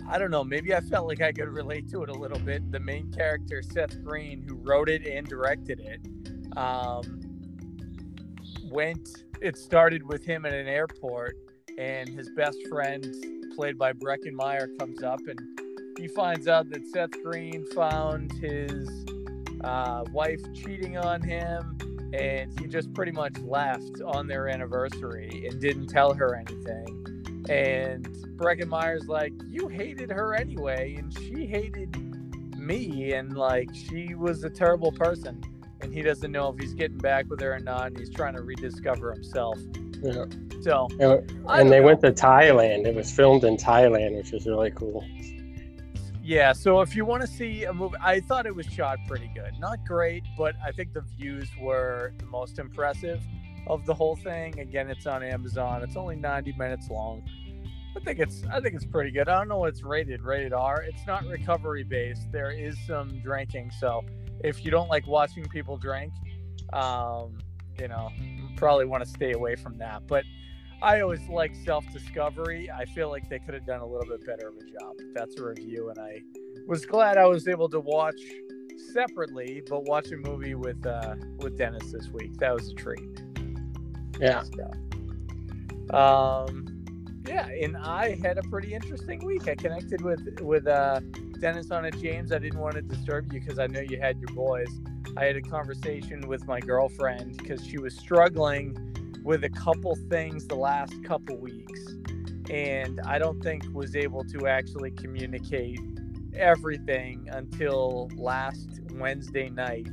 I 0.09 0.17
don't 0.17 0.31
know. 0.31 0.43
Maybe 0.43 0.73
I 0.73 0.81
felt 0.81 1.07
like 1.07 1.21
I 1.21 1.31
could 1.31 1.49
relate 1.49 1.89
to 1.91 2.03
it 2.03 2.09
a 2.09 2.13
little 2.13 2.39
bit. 2.39 2.71
The 2.71 2.79
main 2.79 3.11
character, 3.11 3.61
Seth 3.61 4.01
Green, 4.03 4.41
who 4.41 4.55
wrote 4.55 4.89
it 4.89 5.05
and 5.05 5.27
directed 5.27 5.79
it, 5.79 6.57
um, 6.57 7.21
went. 8.69 9.09
It 9.41 9.57
started 9.57 10.03
with 10.03 10.23
him 10.23 10.45
at 10.45 10.53
an 10.53 10.67
airport, 10.67 11.35
and 11.77 12.07
his 12.09 12.29
best 12.35 12.57
friend, 12.69 13.05
played 13.55 13.77
by 13.77 13.93
Breckin 13.93 14.33
Meyer, 14.33 14.67
comes 14.79 15.03
up 15.03 15.19
and 15.27 15.39
he 15.97 16.07
finds 16.07 16.47
out 16.47 16.69
that 16.69 16.87
Seth 16.87 17.11
Green 17.23 17.65
found 17.67 18.31
his 18.33 19.05
uh, 19.63 20.03
wife 20.11 20.41
cheating 20.53 20.97
on 20.97 21.21
him, 21.21 21.77
and 22.13 22.57
he 22.59 22.67
just 22.67 22.93
pretty 22.93 23.11
much 23.11 23.37
left 23.39 24.01
on 24.05 24.27
their 24.27 24.47
anniversary 24.47 25.47
and 25.49 25.59
didn't 25.59 25.87
tell 25.87 26.13
her 26.13 26.35
anything. 26.35 27.45
And 27.49 28.05
Breckin 28.37 28.67
Meyer's 28.67 29.07
like, 29.07 29.33
You 29.49 29.67
hated 29.67 30.09
her 30.09 30.33
anyway, 30.33 30.95
and 30.95 31.13
she 31.17 31.45
hated 31.45 31.95
me, 32.57 33.13
and 33.13 33.35
like, 33.35 33.69
she 33.73 34.15
was 34.15 34.43
a 34.43 34.49
terrible 34.49 34.91
person. 34.91 35.41
And 35.81 35.93
he 35.93 36.01
doesn't 36.01 36.31
know 36.31 36.49
if 36.49 36.59
he's 36.59 36.73
getting 36.73 36.97
back 36.97 37.29
with 37.29 37.41
her 37.41 37.55
or 37.55 37.59
not, 37.59 37.87
and 37.87 37.99
he's 37.99 38.09
trying 38.09 38.35
to 38.35 38.41
rediscover 38.41 39.11
himself. 39.11 39.59
Yeah. 40.01 40.25
So, 40.61 40.87
I 41.45 41.59
and 41.59 41.69
they 41.69 41.79
know. 41.81 41.87
went 41.87 42.01
to 42.01 42.11
Thailand. 42.13 42.85
It 42.85 42.95
was 42.95 43.11
filmed 43.11 43.43
in 43.43 43.57
Thailand, 43.57 44.15
which 44.15 44.31
was 44.31 44.45
really 44.45 44.71
cool. 44.71 45.03
Yeah, 46.25 46.53
so 46.53 46.79
if 46.79 46.95
you 46.95 47.03
want 47.03 47.21
to 47.21 47.27
see 47.27 47.65
a 47.65 47.73
movie, 47.73 47.97
I 48.01 48.21
thought 48.21 48.45
it 48.45 48.55
was 48.55 48.65
shot 48.65 48.97
pretty 49.09 49.29
good. 49.35 49.59
Not 49.59 49.85
great, 49.85 50.23
but 50.37 50.55
I 50.65 50.71
think 50.71 50.93
the 50.93 51.01
views 51.01 51.49
were 51.59 52.13
the 52.17 52.25
most 52.27 52.59
impressive 52.59 53.21
of 53.67 53.85
the 53.85 53.93
whole 53.93 54.15
thing. 54.15 54.57
Again, 54.57 54.89
it's 54.89 55.05
on 55.05 55.21
Amazon. 55.21 55.83
It's 55.83 55.97
only 55.97 56.15
90 56.15 56.53
minutes 56.53 56.89
long. 56.89 57.23
I 57.95 57.99
think 57.99 58.19
it's 58.19 58.41
I 58.51 58.61
think 58.61 58.73
it's 58.73 58.85
pretty 58.85 59.11
good. 59.11 59.27
I 59.27 59.37
don't 59.37 59.49
know 59.49 59.57
what 59.57 59.69
it's 59.69 59.83
rated, 59.83 60.21
rated 60.21 60.53
R. 60.53 60.81
It's 60.81 61.05
not 61.05 61.25
recovery 61.25 61.83
based. 61.83 62.31
There 62.31 62.51
is 62.51 62.77
some 62.87 63.19
drinking, 63.21 63.71
so 63.77 64.03
if 64.43 64.63
you 64.63 64.71
don't 64.71 64.87
like 64.87 65.05
watching 65.05 65.43
people 65.49 65.77
drink, 65.77 66.13
um, 66.71 67.37
you 67.79 67.89
know, 67.89 68.09
probably 68.55 68.85
want 68.85 69.03
to 69.03 69.09
stay 69.09 69.33
away 69.33 69.55
from 69.55 69.77
that. 69.79 70.07
But 70.07 70.23
I 70.83 70.99
always 70.99 71.27
like 71.29 71.55
self 71.55 71.89
discovery. 71.93 72.69
I 72.69 72.83
feel 72.83 73.09
like 73.09 73.29
they 73.29 73.39
could 73.39 73.53
have 73.53 73.65
done 73.65 73.79
a 73.79 73.85
little 73.85 74.05
bit 74.05 74.25
better 74.25 74.49
of 74.49 74.55
a 74.57 74.69
job. 74.69 74.97
That's 75.15 75.39
a 75.39 75.43
review, 75.43 75.89
and 75.89 75.97
I 75.97 76.21
was 76.67 76.85
glad 76.85 77.17
I 77.17 77.25
was 77.25 77.47
able 77.47 77.69
to 77.69 77.79
watch 77.79 78.19
separately, 78.91 79.63
but 79.69 79.85
watch 79.85 80.11
a 80.11 80.17
movie 80.17 80.55
with 80.55 80.85
uh, 80.85 81.15
with 81.37 81.57
Dennis 81.57 81.89
this 81.93 82.09
week. 82.09 82.37
That 82.39 82.53
was 82.53 82.69
a 82.69 82.73
treat. 82.73 83.23
Yeah. 84.19 84.43
So, 84.43 85.97
um, 85.97 86.67
yeah, 87.25 87.47
and 87.47 87.77
I 87.77 88.17
had 88.21 88.37
a 88.37 88.43
pretty 88.43 88.73
interesting 88.73 89.23
week. 89.25 89.47
I 89.47 89.55
connected 89.55 90.01
with 90.01 90.41
with 90.41 90.67
uh, 90.67 90.99
Dennis 91.39 91.71
on 91.71 91.85
it. 91.85 91.97
James, 92.01 92.33
I 92.33 92.39
didn't 92.39 92.59
want 92.59 92.75
to 92.75 92.81
disturb 92.81 93.31
you 93.31 93.39
because 93.39 93.57
I 93.57 93.67
know 93.67 93.79
you 93.79 94.01
had 94.01 94.19
your 94.19 94.35
boys. 94.35 94.67
I 95.15 95.23
had 95.23 95.37
a 95.37 95.41
conversation 95.41 96.27
with 96.27 96.45
my 96.45 96.59
girlfriend 96.59 97.37
because 97.37 97.65
she 97.65 97.77
was 97.77 97.95
struggling 97.95 98.92
with 99.23 99.43
a 99.43 99.49
couple 99.49 99.95
things 100.09 100.45
the 100.47 100.55
last 100.55 100.93
couple 101.03 101.37
weeks, 101.37 101.79
and 102.49 102.99
I 103.05 103.17
don't 103.17 103.41
think 103.41 103.63
was 103.73 103.95
able 103.95 104.23
to 104.25 104.47
actually 104.47 104.91
communicate 104.91 105.79
everything 106.35 107.27
until 107.31 108.09
last 108.15 108.81
Wednesday 108.91 109.49
night. 109.49 109.87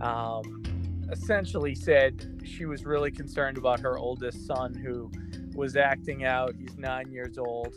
Um, 0.00 0.62
essentially 1.10 1.74
said 1.74 2.40
she 2.44 2.66
was 2.66 2.84
really 2.84 3.10
concerned 3.10 3.58
about 3.58 3.80
her 3.80 3.98
oldest 3.98 4.46
son 4.46 4.74
who 4.74 5.10
was 5.54 5.76
acting 5.76 6.24
out. 6.24 6.54
He's 6.58 6.76
nine 6.76 7.10
years 7.10 7.38
old, 7.38 7.74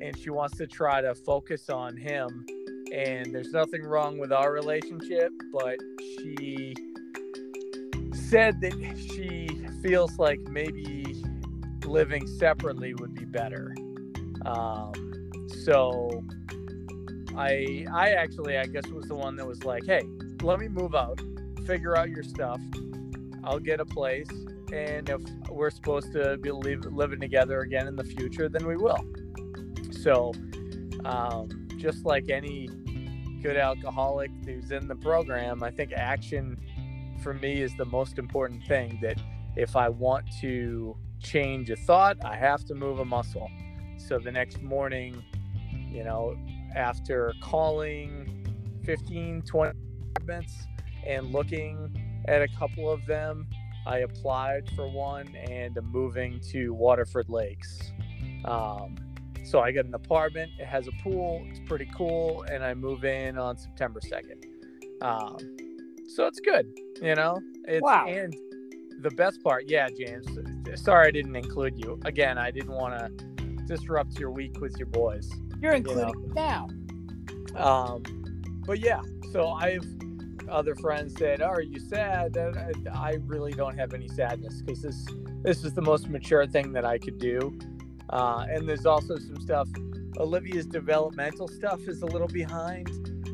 and 0.00 0.16
she 0.16 0.30
wants 0.30 0.56
to 0.58 0.66
try 0.66 1.00
to 1.00 1.14
focus 1.14 1.68
on 1.68 1.96
him. 1.96 2.46
And 2.92 3.34
there's 3.34 3.52
nothing 3.52 3.82
wrong 3.82 4.18
with 4.18 4.32
our 4.32 4.52
relationship, 4.52 5.32
but 5.52 5.76
she 5.98 6.74
said 8.28 8.60
that 8.60 8.72
she 8.98 9.48
feels 9.82 10.18
like 10.18 10.40
maybe 10.40 11.22
living 11.84 12.26
separately 12.26 12.92
would 12.94 13.14
be 13.14 13.24
better. 13.24 13.74
Um, 14.44 15.30
so 15.64 16.24
I 17.36 17.86
I 17.92 18.10
actually 18.10 18.58
I 18.58 18.64
guess 18.64 18.86
was 18.88 19.06
the 19.06 19.14
one 19.14 19.36
that 19.36 19.46
was 19.46 19.64
like, 19.64 19.84
hey, 19.86 20.02
let 20.42 20.58
me 20.58 20.68
move 20.68 20.94
out, 20.94 21.20
figure 21.66 21.96
out 21.96 22.08
your 22.10 22.22
stuff. 22.22 22.60
I'll 23.44 23.60
get 23.60 23.78
a 23.78 23.84
place, 23.84 24.30
and 24.72 25.08
if 25.08 25.20
we're 25.48 25.70
supposed 25.70 26.12
to 26.12 26.36
be 26.38 26.50
living 26.50 27.20
together 27.20 27.60
again 27.60 27.86
in 27.86 27.94
the 27.94 28.04
future, 28.04 28.48
then 28.48 28.66
we 28.66 28.76
will. 28.76 28.98
So, 30.00 30.32
um, 31.04 31.68
just 31.76 32.04
like 32.04 32.28
any 32.28 32.68
good 33.40 33.56
alcoholic 33.56 34.32
who's 34.44 34.72
in 34.72 34.88
the 34.88 34.96
program, 34.96 35.62
I 35.62 35.70
think 35.70 35.92
action 35.92 36.58
for 37.20 37.34
me 37.34 37.60
is 37.60 37.74
the 37.76 37.84
most 37.84 38.18
important 38.18 38.64
thing. 38.66 38.98
That 39.02 39.20
if 39.56 39.76
I 39.76 39.88
want 39.88 40.26
to 40.40 40.96
change 41.22 41.70
a 41.70 41.76
thought, 41.76 42.16
I 42.24 42.36
have 42.36 42.64
to 42.66 42.74
move 42.74 42.98
a 42.98 43.04
muscle. 43.04 43.50
So 43.96 44.18
the 44.18 44.30
next 44.30 44.62
morning, 44.62 45.22
you 45.90 46.04
know, 46.04 46.36
after 46.74 47.32
calling 47.42 48.46
15, 48.84 49.42
20 49.42 49.78
apartments 50.16 50.66
and 51.06 51.32
looking 51.32 52.22
at 52.28 52.42
a 52.42 52.48
couple 52.48 52.90
of 52.90 53.04
them, 53.06 53.48
I 53.86 53.98
applied 53.98 54.68
for 54.74 54.88
one 54.88 55.34
and 55.36 55.76
I'm 55.76 55.90
moving 55.90 56.40
to 56.50 56.74
Waterford 56.74 57.28
Lakes. 57.28 57.92
Um, 58.44 58.96
so 59.44 59.60
I 59.60 59.70
get 59.70 59.86
an 59.86 59.94
apartment. 59.94 60.50
It 60.58 60.66
has 60.66 60.88
a 60.88 60.92
pool. 61.02 61.46
It's 61.48 61.60
pretty 61.60 61.88
cool, 61.96 62.44
and 62.50 62.64
I 62.64 62.74
move 62.74 63.04
in 63.04 63.38
on 63.38 63.56
September 63.56 64.00
second. 64.00 64.44
Um, 65.00 65.36
so 66.08 66.26
it's 66.26 66.40
good, 66.40 66.66
you 67.02 67.14
know. 67.14 67.40
It's, 67.66 67.82
Wow. 67.82 68.06
And 68.06 68.34
the 69.00 69.10
best 69.10 69.42
part, 69.42 69.64
yeah, 69.68 69.88
James. 69.88 70.26
Sorry 70.74 71.08
I 71.08 71.10
didn't 71.10 71.36
include 71.36 71.78
you. 71.78 72.00
Again, 72.04 72.38
I 72.38 72.50
didn't 72.50 72.72
want 72.72 72.98
to 72.98 73.46
disrupt 73.66 74.18
your 74.18 74.30
week 74.30 74.60
with 74.60 74.76
your 74.78 74.86
boys. 74.86 75.30
You're 75.60 75.74
including 75.74 76.08
it 76.08 76.34
now. 76.34 76.68
Um, 77.56 78.02
but 78.66 78.80
yeah, 78.80 79.00
so 79.32 79.48
I've 79.48 79.84
other 80.48 80.76
friends 80.76 81.14
said, 81.18 81.42
"Oh, 81.42 81.46
"Are 81.46 81.62
you 81.62 81.80
sad?" 81.80 82.36
And 82.36 82.56
I 82.88 83.10
I 83.10 83.18
really 83.26 83.52
don't 83.52 83.76
have 83.76 83.94
any 83.94 84.08
sadness 84.08 84.62
because 84.62 84.82
this 84.82 85.06
this 85.42 85.64
is 85.64 85.74
the 85.74 85.82
most 85.82 86.08
mature 86.08 86.46
thing 86.46 86.72
that 86.72 86.84
I 86.84 86.98
could 86.98 87.18
do. 87.18 87.58
Uh, 88.10 88.46
and 88.48 88.68
there's 88.68 88.86
also 88.86 89.16
some 89.18 89.40
stuff. 89.40 89.68
Olivia's 90.18 90.66
developmental 90.66 91.48
stuff 91.48 91.80
is 91.88 92.02
a 92.02 92.06
little 92.06 92.28
behind, 92.28 92.88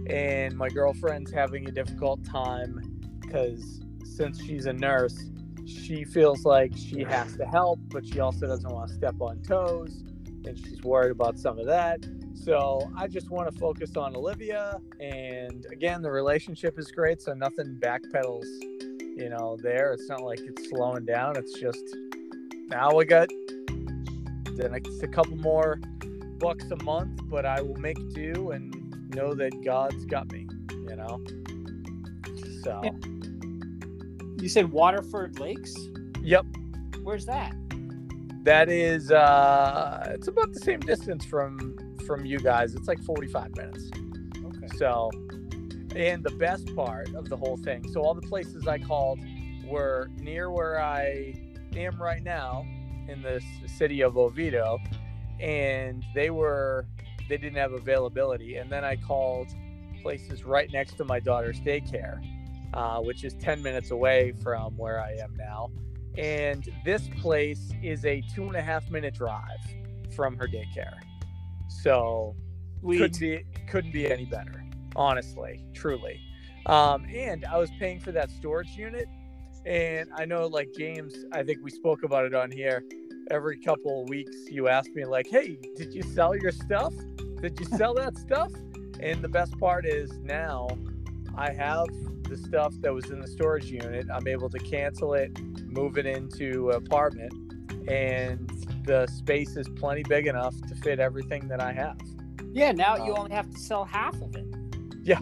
and 0.07 0.57
my 0.57 0.69
girlfriend's 0.69 1.31
having 1.31 1.69
a 1.69 1.73
difficult 1.73 2.25
time 2.25 2.81
because 3.21 3.81
since 4.05 4.43
she's 4.43 4.67
a 4.67 4.73
nurse, 4.73 5.31
she 5.67 6.05
feels 6.05 6.45
like 6.45 6.73
she 6.77 7.03
has 7.05 7.37
to 7.37 7.45
help, 7.47 7.79
but 7.89 8.07
she 8.07 8.21
also 8.21 8.47
doesn't 8.47 8.71
want 8.71 8.89
to 8.89 8.95
step 8.95 9.15
on 9.21 9.43
toes, 9.43 10.03
and 10.45 10.59
she's 10.59 10.83
worried 10.83 11.13
about 11.13 11.39
some 11.39 11.59
of 11.59 11.67
that. 11.67 12.05
So 12.35 12.91
I 12.97 13.07
just 13.07 13.31
want 13.31 13.53
to 13.53 13.59
focus 13.59 13.97
on 13.97 14.17
Olivia. 14.17 14.81
And 14.99 15.65
again, 15.71 16.03
the 16.03 16.11
relationship 16.11 16.77
is 16.79 16.91
great. 16.91 17.23
So 17.23 17.35
nothing 17.35 17.79
backpedals, 17.81 18.47
you 19.17 19.29
know, 19.29 19.57
there. 19.63 19.93
It's 19.93 20.09
not 20.09 20.23
like 20.23 20.41
it's 20.41 20.69
slowing 20.69 21.05
down. 21.05 21.37
It's 21.37 21.59
just 21.61 21.85
now 22.69 22.93
we 22.93 23.05
got 23.05 23.29
then 24.57 24.75
it's 24.75 25.03
a 25.03 25.09
couple 25.09 25.37
more 25.37 25.81
bucks 26.39 26.71
a 26.71 26.85
month, 26.85 27.21
but 27.29 27.47
I 27.47 27.61
will 27.63 27.77
make 27.77 27.97
do 28.13 28.51
and 28.51 28.82
know 29.15 29.35
that 29.35 29.63
God's 29.65 30.05
got 30.07 30.31
me, 30.33 30.47
you 30.71 30.97
know? 30.97 31.23
So, 32.63 32.81
Yeah. 32.85 32.91
You 34.41 34.49
said 34.49 34.73
Waterford 34.73 35.39
Lakes. 35.39 35.75
yep. 36.21 36.45
Where's 37.03 37.27
that? 37.27 37.55
That 38.43 38.69
is, 38.69 39.13
uh, 39.13 40.11
it's 40.15 40.27
about 40.29 40.53
the 40.53 40.61
same 40.61 40.81
distance 40.81 41.25
from 41.25 41.77
from 42.07 42.25
you 42.27 42.41
guys. 42.41 42.75
It's 42.75 42.89
like 42.89 43.01
45 43.05 43.57
minutes. 43.57 43.89
Okay. 44.45 44.77
So, 44.77 45.11
and 45.95 46.25
the 46.25 46.35
best 46.39 46.75
part 46.75 47.15
of 47.15 47.29
the 47.29 47.37
whole 47.37 47.57
thing, 47.57 47.89
so 47.93 48.01
all 48.01 48.15
the 48.15 48.27
places 48.27 48.67
I 48.67 48.79
called 48.79 49.21
were 49.65 50.11
near 50.19 50.51
where 50.51 50.81
I 50.81 51.35
am 51.77 52.03
right 52.03 52.23
now 52.23 52.67
in 53.09 53.23
the 53.23 53.41
city 53.69 54.01
of 54.01 54.17
Oviedo, 54.19 54.79
and 55.39 56.03
they 56.15 56.31
were 56.31 56.87
they 57.33 57.39
didn't 57.39 57.57
have 57.57 57.73
availability. 57.73 58.57
And 58.57 58.71
then 58.71 58.85
I 58.85 58.95
called 58.95 59.49
places 60.03 60.45
right 60.45 60.71
next 60.71 60.99
to 60.99 61.05
my 61.07 61.19
daughter's 61.19 61.59
daycare, 61.61 62.21
uh, 62.75 62.99
which 62.99 63.25
is 63.25 63.33
10 63.37 63.63
minutes 63.63 63.91
away 63.91 64.35
from 64.43 64.77
where 64.77 65.01
I 65.01 65.13
am 65.13 65.35
now. 65.39 65.71
And 66.19 66.69
this 66.85 67.09
place 67.23 67.73
is 67.83 68.05
a 68.05 68.23
two 68.35 68.43
and 68.49 68.55
a 68.55 68.61
half 68.61 68.91
minute 68.91 69.15
drive 69.15 69.65
from 70.15 70.37
her 70.37 70.47
daycare. 70.47 70.99
So 71.69 72.37
couldn't 72.83 73.19
be 73.19 73.45
couldn't 73.67 73.93
be 73.93 74.13
any 74.13 74.27
better 74.27 74.63
honestly 74.97 75.65
truly 75.73 76.21
um 76.67 77.07
and 77.15 77.45
i 77.45 77.57
was 77.57 77.71
paying 77.79 78.01
for 78.01 78.11
that 78.11 78.29
storage 78.29 78.71
unit 78.71 79.07
and 79.65 80.09
i 80.17 80.25
know 80.25 80.49
like 80.49 80.69
james 80.77 81.15
i 81.31 81.45
think 81.45 81.59
we 81.63 81.71
spoke 81.71 82.03
about 82.03 82.25
it 82.25 82.35
on 82.35 82.51
here 82.51 82.85
every 83.31 83.57
couple 83.57 84.03
of 84.03 84.09
weeks 84.09 84.37
you 84.51 84.67
ask 84.67 84.91
me 84.97 85.05
like 85.05 85.29
hey 85.29 85.57
did 85.77 85.95
you 85.95 86.03
sell 86.03 86.37
your 86.37 86.51
stuff 86.51 86.93
did 87.43 87.59
you 87.61 87.67
sell 87.67 87.95
that 87.95 88.17
stuff 88.17 88.53
and 89.01 89.23
the 89.23 89.29
best 89.29 89.59
part 89.59 89.85
is 89.87 90.13
now 90.21 90.69
i 91.37 91.53
have 91.53 91.87
the 92.29 92.37
stuff 92.37 92.75
that 92.81 92.95
was 92.95 93.11
in 93.11 93.21
the 93.21 93.29
storage 93.29 93.67
unit 93.67 94.07
i'm 94.15 94.29
able 94.29 94.51
to 94.51 94.59
cancel 94.61 95.15
it 95.15 95.31
move 95.67 95.99
it 95.99 96.07
into 96.07 96.71
an 96.71 96.77
apartment 96.77 97.33
and 97.89 98.49
the 98.87 99.07
space 99.09 99.57
is 99.57 99.69
plenty 99.71 100.03
big 100.05 100.27
enough 100.27 100.55
to 100.69 100.75
fit 100.77 101.01
everything 101.01 101.49
that 101.49 101.61
i 101.61 101.73
have 101.73 101.99
Yeah. 102.55 102.73
Now 102.73 102.97
you 102.97 103.15
Um, 103.15 103.21
only 103.21 103.33
have 103.35 103.51
to 103.51 103.59
sell 103.59 103.85
half 103.85 104.15
of 104.21 104.37
it. 104.37 104.47
Yeah. 105.03 105.21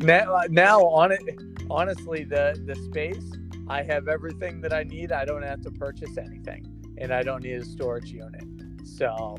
Now, 0.00 0.34
uh, 0.34 0.42
now 0.50 0.80
on 0.86 1.12
it 1.12 1.22
honestly 1.70 2.24
the 2.24 2.60
the 2.66 2.76
space 2.76 3.32
i 3.68 3.82
have 3.82 4.08
everything 4.08 4.60
that 4.60 4.72
i 4.72 4.82
need 4.84 5.12
i 5.12 5.24
don't 5.24 5.42
have 5.42 5.60
to 5.62 5.70
purchase 5.70 6.16
anything 6.18 6.64
and 6.98 7.12
i 7.12 7.22
don't 7.22 7.42
need 7.42 7.54
a 7.60 7.64
storage 7.64 8.12
unit 8.12 8.44
so 8.84 9.36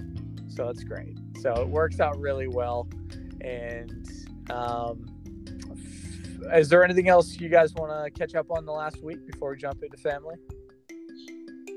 so 0.49 0.67
it's 0.69 0.83
great 0.83 1.17
so 1.41 1.53
it 1.53 1.67
works 1.67 1.99
out 1.99 2.17
really 2.19 2.47
well 2.47 2.87
and 3.41 4.07
um 4.49 5.05
is 6.53 6.69
there 6.69 6.83
anything 6.83 7.09
else 7.09 7.39
you 7.39 7.49
guys 7.49 7.73
want 7.75 7.91
to 7.91 8.11
catch 8.19 8.35
up 8.35 8.49
on 8.51 8.65
the 8.65 8.71
last 8.71 9.03
week 9.03 9.25
before 9.25 9.51
we 9.51 9.57
jump 9.57 9.81
into 9.83 9.97
family 9.97 10.35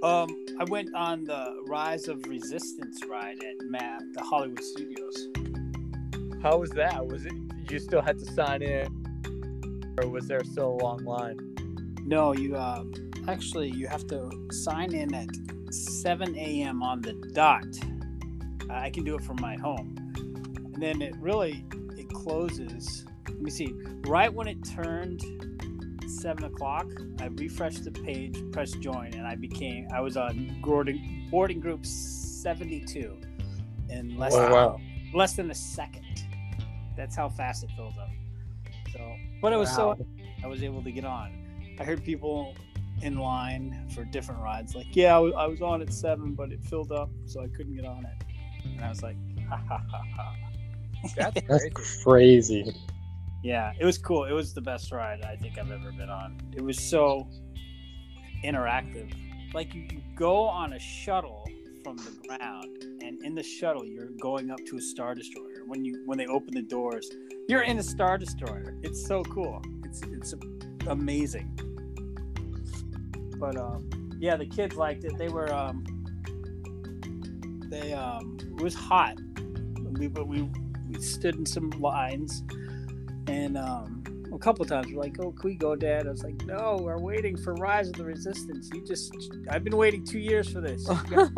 Um, 0.02 0.28
I 0.58 0.64
went 0.64 0.94
on 0.94 1.24
the 1.24 1.62
Rise 1.66 2.08
of 2.08 2.24
Resistance 2.26 3.00
ride 3.06 3.42
at 3.44 3.56
Matt, 3.68 4.00
the 4.14 4.22
Hollywood 4.22 4.62
Studios. 4.62 5.16
how 6.42 6.58
was 6.58 6.70
that 6.70 7.06
was 7.06 7.26
it 7.26 7.32
you 7.70 7.78
still 7.78 8.00
had 8.02 8.18
to 8.18 8.26
sign 8.32 8.62
in 8.62 8.86
or 10.00 10.08
was 10.08 10.26
there 10.26 10.42
still 10.44 10.70
a 10.70 10.78
long 10.86 11.04
line 11.04 11.36
No, 12.06 12.32
you 12.32 12.56
um, 12.56 12.92
actually 13.28 13.68
you 13.70 13.86
have 13.88 14.06
to 14.08 14.30
sign 14.50 14.94
in 14.94 15.14
at 15.14 15.28
7 15.72 16.34
a.m. 16.36 16.82
on 16.82 17.00
the 17.00 17.12
dot. 17.32 17.66
I 18.70 18.90
can 18.90 19.04
do 19.04 19.14
it 19.14 19.22
from 19.22 19.36
my 19.40 19.56
home, 19.56 19.96
and 20.16 20.76
then 20.82 21.02
it 21.02 21.14
really 21.16 21.64
it 21.96 22.08
closes. 22.10 23.04
Let 23.28 23.40
me 23.40 23.50
see. 23.50 23.72
Right 24.06 24.32
when 24.32 24.48
it 24.48 24.62
turned 24.64 25.22
seven 26.06 26.44
o'clock. 26.44 26.86
I 27.20 27.26
refreshed 27.26 27.84
the 27.84 27.90
page, 27.92 28.36
pressed 28.52 28.80
join, 28.80 29.14
and 29.14 29.26
I 29.26 29.36
became 29.36 29.88
I 29.92 30.00
was 30.00 30.16
on 30.16 30.60
boarding 30.62 31.28
boarding 31.30 31.60
group 31.60 31.84
seventy 31.86 32.80
two 32.80 33.16
in 33.88 34.16
less 34.18 34.34
Oh, 34.34 34.40
than, 34.42 34.50
wow. 34.52 34.80
less 35.14 35.34
than 35.34 35.50
a 35.50 35.54
second. 35.54 36.04
That's 36.96 37.14
how 37.16 37.28
fast 37.28 37.64
it 37.64 37.70
filled 37.76 37.96
up. 37.98 38.08
So, 38.92 39.16
but 39.40 39.52
it 39.52 39.56
was 39.56 39.68
Wow. 39.70 39.96
so 39.96 40.06
I 40.42 40.46
was 40.46 40.62
able 40.62 40.82
to 40.82 40.90
get 40.90 41.04
on. 41.04 41.32
I 41.78 41.84
heard 41.84 42.02
people 42.04 42.54
in 43.02 43.18
line 43.18 43.88
for 43.94 44.04
different 44.04 44.42
rides 44.42 44.74
like, 44.74 44.94
yeah, 44.94 45.16
I 45.16 45.46
was 45.46 45.62
on 45.62 45.80
at 45.80 45.92
seven, 45.92 46.34
but 46.34 46.52
it 46.52 46.62
filled 46.62 46.92
up, 46.92 47.08
so 47.24 47.40
I 47.40 47.46
couldn't 47.48 47.74
get 47.74 47.86
on 47.86 48.04
it. 48.04 48.24
And 48.64 48.84
I 48.84 48.88
was 48.88 49.02
like, 49.02 49.16
ha 49.48 49.60
ha 49.68 49.82
ha 49.90 50.02
ha. 50.16 50.34
That's 51.16 51.40
That's 51.48 51.64
crazy. 51.74 52.02
crazy. 52.04 52.74
Yeah, 53.42 53.72
it 53.78 53.84
was 53.84 53.96
cool. 53.96 54.24
It 54.24 54.32
was 54.32 54.52
the 54.52 54.60
best 54.60 54.92
ride 54.92 55.22
I 55.22 55.36
think 55.36 55.58
I've 55.58 55.70
ever 55.70 55.92
been 55.92 56.10
on. 56.10 56.38
It 56.54 56.62
was 56.62 56.78
so 56.78 57.26
interactive. 58.44 59.12
Like 59.54 59.74
you, 59.74 59.82
you 59.90 60.02
go 60.14 60.44
on 60.44 60.74
a 60.74 60.78
shuttle 60.78 61.48
from 61.82 61.96
the 61.96 62.12
ground, 62.28 62.84
and 63.02 63.24
in 63.24 63.34
the 63.34 63.42
shuttle 63.42 63.86
you're 63.86 64.10
going 64.20 64.50
up 64.50 64.58
to 64.66 64.76
a 64.76 64.80
star 64.80 65.14
destroyer. 65.14 65.64
When 65.66 65.84
you 65.84 66.02
when 66.04 66.18
they 66.18 66.26
open 66.26 66.54
the 66.54 66.62
doors, 66.62 67.10
you're 67.48 67.62
in 67.62 67.78
a 67.78 67.82
star 67.82 68.18
destroyer. 68.18 68.76
It's 68.82 69.06
so 69.06 69.22
cool. 69.24 69.62
It's 69.84 70.02
it's 70.02 70.34
amazing. 70.86 71.58
But 73.38 73.56
um, 73.56 73.88
yeah, 74.18 74.36
the 74.36 74.46
kids 74.46 74.76
liked 74.76 75.04
it. 75.04 75.16
They 75.16 75.28
were 75.28 75.52
um, 75.52 75.82
they 77.70 77.92
um, 77.92 78.36
it 78.40 78.62
was 78.62 78.74
hot. 78.74 79.16
We 79.98 80.08
but 80.08 80.26
we 80.26 80.42
we 80.88 81.00
stood 81.00 81.36
in 81.36 81.46
some 81.46 81.70
lines, 81.70 82.42
and 83.26 83.56
um, 83.56 84.02
a 84.32 84.38
couple 84.38 84.64
times 84.64 84.88
we're 84.92 85.00
like, 85.00 85.16
"Oh, 85.20 85.32
can 85.32 85.50
we 85.50 85.54
go, 85.54 85.76
Dad?" 85.76 86.06
I 86.06 86.10
was 86.10 86.24
like, 86.24 86.44
"No, 86.44 86.78
we're 86.82 86.98
waiting 86.98 87.36
for 87.36 87.54
Rise 87.54 87.88
of 87.88 87.94
the 87.94 88.04
Resistance. 88.04 88.68
You 88.74 88.84
just, 88.84 89.12
I've 89.48 89.64
been 89.64 89.76
waiting 89.76 90.04
two 90.04 90.18
years 90.18 90.48
for 90.48 90.60
this. 90.60 90.86
You 90.88 91.16
guys, 91.16 91.30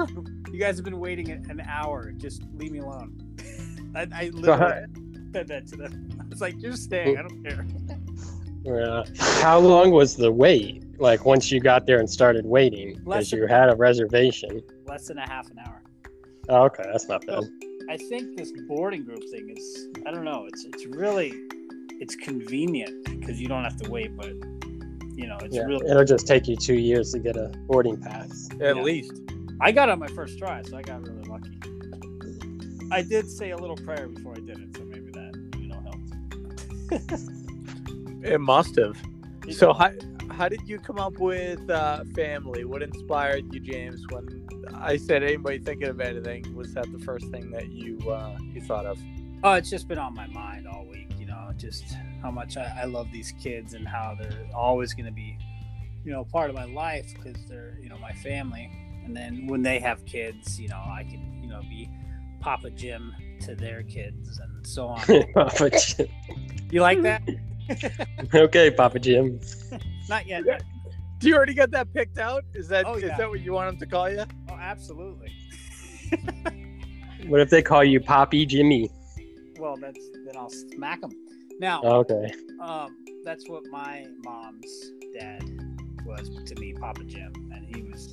you 0.53 0.59
guys 0.59 0.77
have 0.77 0.85
been 0.85 0.99
waiting 0.99 1.31
an 1.31 1.61
hour. 1.61 2.11
Just 2.13 2.43
leave 2.55 2.73
me 2.73 2.79
alone." 2.79 3.37
I, 3.95 4.09
I 4.15 4.31
literally 4.33 4.87
said 5.35 5.49
that 5.49 5.67
to 5.69 5.77
them. 5.77 6.09
I 6.21 6.25
was 6.29 6.41
like, 6.41 6.55
"You're 6.59 6.77
staying. 6.77 7.19
I 7.19 7.23
don't 7.23 7.45
care." 7.45 7.67
Yeah. 8.65 9.03
How 9.19 9.59
long 9.59 9.91
was 9.91 10.17
the 10.17 10.31
wait? 10.31 10.85
Like 11.01 11.27
once 11.27 11.51
you 11.51 11.59
got 11.59 11.85
there 11.87 11.99
and 11.99 12.09
started 12.09 12.47
waiting, 12.47 13.01
because 13.05 13.33
you 13.33 13.47
had 13.49 13.71
a 13.71 13.75
reservation. 13.75 14.63
Less 14.87 15.09
than 15.09 15.19
a 15.19 15.29
half 15.29 15.51
an 15.51 15.59
hour. 15.59 15.83
Oh, 16.49 16.65
okay, 16.65 16.85
that's 16.91 17.09
not 17.09 17.25
bad. 17.27 17.45
I 17.89 17.97
think 17.97 18.37
this 18.37 18.53
boarding 18.69 19.05
group 19.05 19.23
thing 19.31 19.55
is 19.57 19.89
I 20.07 20.11
don't 20.11 20.25
know, 20.25 20.47
it's 20.47 20.65
it's 20.65 20.87
really 20.87 21.33
it's 22.01 22.17
convenient 22.17 23.05
because 23.21 23.41
you 23.41 23.49
don't 23.49 23.65
have 23.65 23.77
to 23.79 23.91
wait, 23.91 24.17
but 24.17 24.33
you 25.15 25.27
know, 25.27 25.39
it's 25.43 25.55
Yeah, 25.55 25.65
really 25.65 25.89
it'll 25.91 26.05
just 26.05 26.27
take 26.27 26.49
you 26.49 26.57
two 26.57 26.75
years 26.75 27.13
to 27.13 27.19
get 27.19 27.37
a 27.37 27.49
boarding 27.67 28.01
pass. 28.01 28.49
At 28.61 28.77
Yeah. 28.77 28.83
least. 28.83 29.13
I 29.61 29.71
got 29.71 29.89
on 29.89 29.99
my 30.01 30.09
first 30.09 30.39
try, 30.39 30.63
so 30.63 30.77
I 30.77 30.83
got 30.83 31.03
really 31.07 31.23
lucky. 31.29 31.59
I 32.91 33.03
did 33.03 33.31
say 33.31 33.51
a 33.51 33.57
little 33.57 33.77
prayer 33.77 34.09
before 34.09 34.33
I 34.33 34.41
did 34.41 34.59
it, 34.59 34.77
so 34.77 34.85
maybe 34.85 35.11
that, 35.13 35.33
you 35.59 35.69
know, 35.69 35.81
helped. 36.91 37.15
It 38.25 38.41
must 38.41 38.77
have. 38.77 38.97
So 39.51 39.73
how, 39.73 39.91
how 40.31 40.49
did 40.49 40.67
you 40.67 40.79
come 40.79 40.99
up 40.99 41.19
with 41.19 41.69
uh, 41.71 42.05
family? 42.15 42.65
What 42.65 42.83
inspired 42.83 43.53
you, 43.53 43.61
James? 43.61 44.05
When 44.11 44.47
I 44.75 44.97
said 44.97 45.23
anybody 45.23 45.59
thinking 45.59 45.89
of 45.89 46.01
anything, 46.01 46.55
was 46.55 46.75
that 46.75 46.91
the 46.93 46.99
first 46.99 47.27
thing 47.27 47.51
that 47.53 47.71
you 47.71 47.99
uh, 48.11 48.37
you 48.53 48.61
thought 48.63 48.87
of? 48.87 48.99
Oh, 49.45 49.55
it's 49.55 49.71
just 49.71 49.89
been 49.89 49.99
on 49.99 50.15
my 50.15 50.27
mind 50.29 50.69
all 50.69 50.85
week, 50.87 51.11
you 51.19 51.27
know, 51.27 51.53
just 51.57 51.97
how 52.23 52.31
much 52.31 52.57
I, 52.57 52.83
I 52.83 52.85
love 52.85 53.09
these 53.13 53.33
kids 53.43 53.75
and 53.75 53.87
how 53.87 54.17
they're 54.19 54.47
always 54.55 54.95
going 54.95 55.07
to 55.07 55.13
be, 55.13 55.37
you 56.05 56.13
know, 56.13 56.25
part 56.25 56.49
of 56.49 56.55
my 56.55 56.65
life 56.65 57.13
because 57.17 57.37
they're, 57.49 57.77
you 57.83 57.89
know, 57.89 57.99
my 57.99 58.13
family. 58.13 58.71
And 59.05 59.17
then 59.17 59.49
when 59.49 59.63
they 59.63 59.81
have 59.81 60.05
kids, 60.07 60.61
you 60.61 60.69
know, 60.69 60.77
I 60.77 61.03
can, 61.03 61.41
you 61.43 61.49
know, 61.49 61.61
be 61.63 61.91
Papa 62.39 62.71
Jim 62.71 63.15
to 63.41 63.57
their 63.57 63.83
kids 63.83 64.39
and 64.39 64.65
so 64.65 64.87
on. 64.87 65.01
Papa 65.35 65.71
Jim. 65.71 66.07
you 66.71 66.81
like 66.81 67.03
that? 67.03 67.23
okay, 68.35 68.71
Papa 68.71 69.01
Jim. 69.01 69.41
Not 70.09 70.27
yet. 70.27 70.45
Do 71.19 71.29
you 71.29 71.37
already 71.37 71.55
got 71.55 71.71
that 71.71 71.93
picked 71.95 72.19
out? 72.19 72.45
Is 72.55 72.69
that 72.69 72.81
is 72.81 72.87
Oh, 72.89 72.97
yeah. 72.97 73.17
that 73.17 73.29
what 73.31 73.41
you 73.41 73.53
want 73.53 73.69
him 73.75 73.79
to 73.79 73.87
call 73.87 74.11
you? 74.11 74.25
Oh, 74.51 74.55
absolutely. 74.55 75.31
What 77.29 77.41
if 77.41 77.51
they 77.51 77.63
call 77.63 77.85
you 77.85 78.01
Poppy 78.01 78.45
Jimmy? 78.45 78.91
Well, 79.59 79.77
that's 79.77 80.01
then 80.27 80.37
I'll 80.37 80.51
smack 80.51 81.01
them. 81.01 81.13
Now, 81.61 81.81
Okay. 81.85 82.33
um, 82.61 82.97
that's 83.25 83.49
what 83.49 83.63
my 83.71 84.07
mom's 84.25 84.91
dad 85.15 85.45
was 86.05 86.29
to 86.47 86.61
me, 86.61 86.73
Papa 86.73 87.05
Jim, 87.05 87.33
and 87.55 87.65
he 87.75 87.83
was. 87.83 88.13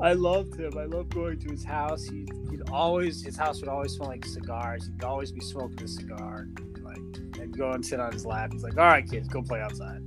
I 0.00 0.12
loved 0.14 0.58
him. 0.58 0.76
I 0.76 0.84
loved 0.84 1.14
going 1.14 1.38
to 1.38 1.50
his 1.50 1.64
house. 1.64 2.04
He, 2.04 2.26
he'd 2.50 2.68
always 2.70 3.22
his 3.24 3.36
house 3.36 3.60
would 3.60 3.68
always 3.68 3.92
smell 3.92 4.08
like 4.08 4.24
cigars. 4.26 4.86
He'd 4.92 5.04
always 5.04 5.30
be 5.30 5.40
smoking 5.40 5.82
a 5.84 5.88
cigar. 5.88 6.48
Like 6.82 6.98
I'd 7.40 7.56
go 7.56 7.70
and 7.70 7.86
sit 7.86 8.00
on 8.00 8.12
his 8.12 8.26
lap. 8.26 8.50
He's 8.52 8.64
like, 8.64 8.76
"All 8.76 8.84
right, 8.86 9.08
kids, 9.08 9.28
go 9.28 9.40
play 9.42 9.60
outside." 9.60 10.02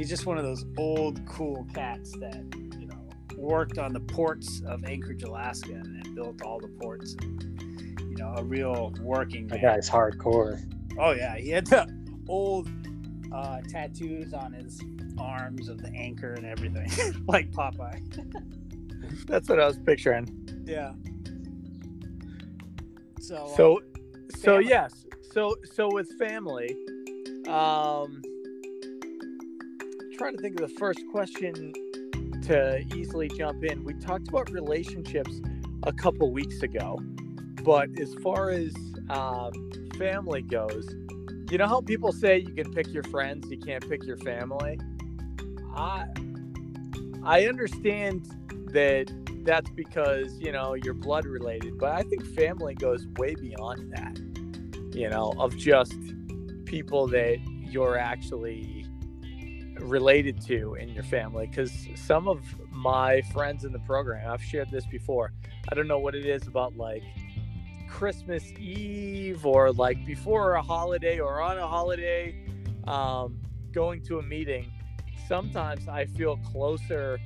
He's 0.00 0.08
just 0.08 0.24
one 0.24 0.38
of 0.38 0.44
those 0.44 0.64
old 0.78 1.20
cool 1.26 1.66
cats 1.74 2.12
that 2.20 2.42
you 2.78 2.86
know 2.86 2.96
worked 3.36 3.76
on 3.76 3.92
the 3.92 4.00
ports 4.00 4.62
of 4.66 4.82
Anchorage, 4.84 5.24
Alaska, 5.24 5.74
and, 5.74 6.14
built 6.14 6.40
all 6.40 6.58
the 6.58 6.68
ports. 6.68 7.14
And, 7.20 8.00
you 8.08 8.16
know, 8.16 8.32
a 8.38 8.42
real 8.42 8.94
working 9.02 9.46
That 9.48 9.60
man. 9.60 9.74
guy's 9.74 9.90
hardcore. 9.90 10.58
Oh 10.98 11.10
yeah, 11.10 11.36
he 11.36 11.50
had 11.50 11.66
the 11.66 11.86
old 12.30 12.70
uh, 13.30 13.60
tattoos 13.68 14.32
on 14.32 14.54
his 14.54 14.80
arms 15.18 15.68
of 15.68 15.82
the 15.82 15.90
anchor 15.90 16.32
and 16.32 16.46
everything, 16.46 16.88
like 17.28 17.50
Popeye. 17.50 18.00
That's 19.26 19.50
what 19.50 19.60
I 19.60 19.66
was 19.66 19.76
picturing. 19.80 20.64
Yeah. 20.64 20.92
So. 23.20 23.52
So, 23.54 23.82
so 24.34 24.52
family. 24.56 24.66
yes. 24.66 25.04
So, 25.30 25.56
so 25.74 25.90
with 25.92 26.10
family, 26.18 26.74
um, 27.46 28.22
trying 30.20 30.36
to 30.36 30.42
think 30.42 30.60
of 30.60 30.68
the 30.68 30.78
first 30.78 31.00
question 31.10 31.72
to 32.42 32.84
easily 32.94 33.26
jump 33.26 33.64
in. 33.64 33.82
We 33.84 33.94
talked 33.94 34.28
about 34.28 34.50
relationships 34.50 35.40
a 35.84 35.94
couple 35.94 36.30
weeks 36.30 36.62
ago, 36.62 37.00
but 37.64 37.88
as 37.98 38.14
far 38.22 38.50
as 38.50 38.74
um, 39.08 39.50
family 39.96 40.42
goes, 40.42 40.94
you 41.50 41.56
know 41.56 41.66
how 41.66 41.80
people 41.80 42.12
say 42.12 42.36
you 42.36 42.52
can 42.52 42.70
pick 42.70 42.92
your 42.92 43.02
friends, 43.04 43.50
you 43.50 43.56
can't 43.56 43.88
pick 43.88 44.04
your 44.04 44.18
family. 44.18 44.78
I 45.74 46.04
I 47.24 47.46
understand 47.46 48.26
that 48.74 49.10
that's 49.46 49.70
because 49.70 50.38
you 50.38 50.52
know 50.52 50.74
you're 50.74 50.92
blood 50.92 51.24
related 51.24 51.78
but 51.78 51.92
i 51.92 52.02
think 52.02 52.26
family 52.36 52.74
goes 52.74 53.06
way 53.16 53.34
beyond 53.34 53.90
that 53.90 54.18
you 54.94 55.08
know 55.08 55.32
of 55.38 55.56
just 55.56 55.94
people 56.66 57.06
that 57.06 57.38
you're 57.46 57.96
actually 57.96 58.79
related 59.80 60.40
to 60.46 60.74
in 60.74 60.88
your 60.90 61.02
family 61.02 61.46
because 61.46 61.88
some 61.94 62.28
of 62.28 62.42
my 62.70 63.20
friends 63.32 63.64
in 63.64 63.72
the 63.72 63.78
program 63.80 64.30
i've 64.30 64.42
shared 64.42 64.70
this 64.70 64.86
before 64.86 65.32
i 65.70 65.74
don't 65.74 65.88
know 65.88 65.98
what 65.98 66.14
it 66.14 66.26
is 66.26 66.46
about 66.46 66.76
like 66.76 67.02
christmas 67.88 68.44
eve 68.58 69.44
or 69.44 69.72
like 69.72 70.04
before 70.06 70.54
a 70.54 70.62
holiday 70.62 71.18
or 71.18 71.40
on 71.40 71.58
a 71.58 71.66
holiday 71.66 72.34
um, 72.86 73.38
going 73.72 74.02
to 74.02 74.18
a 74.18 74.22
meeting 74.22 74.70
sometimes 75.26 75.88
i 75.88 76.04
feel 76.04 76.36
closer 76.38 77.18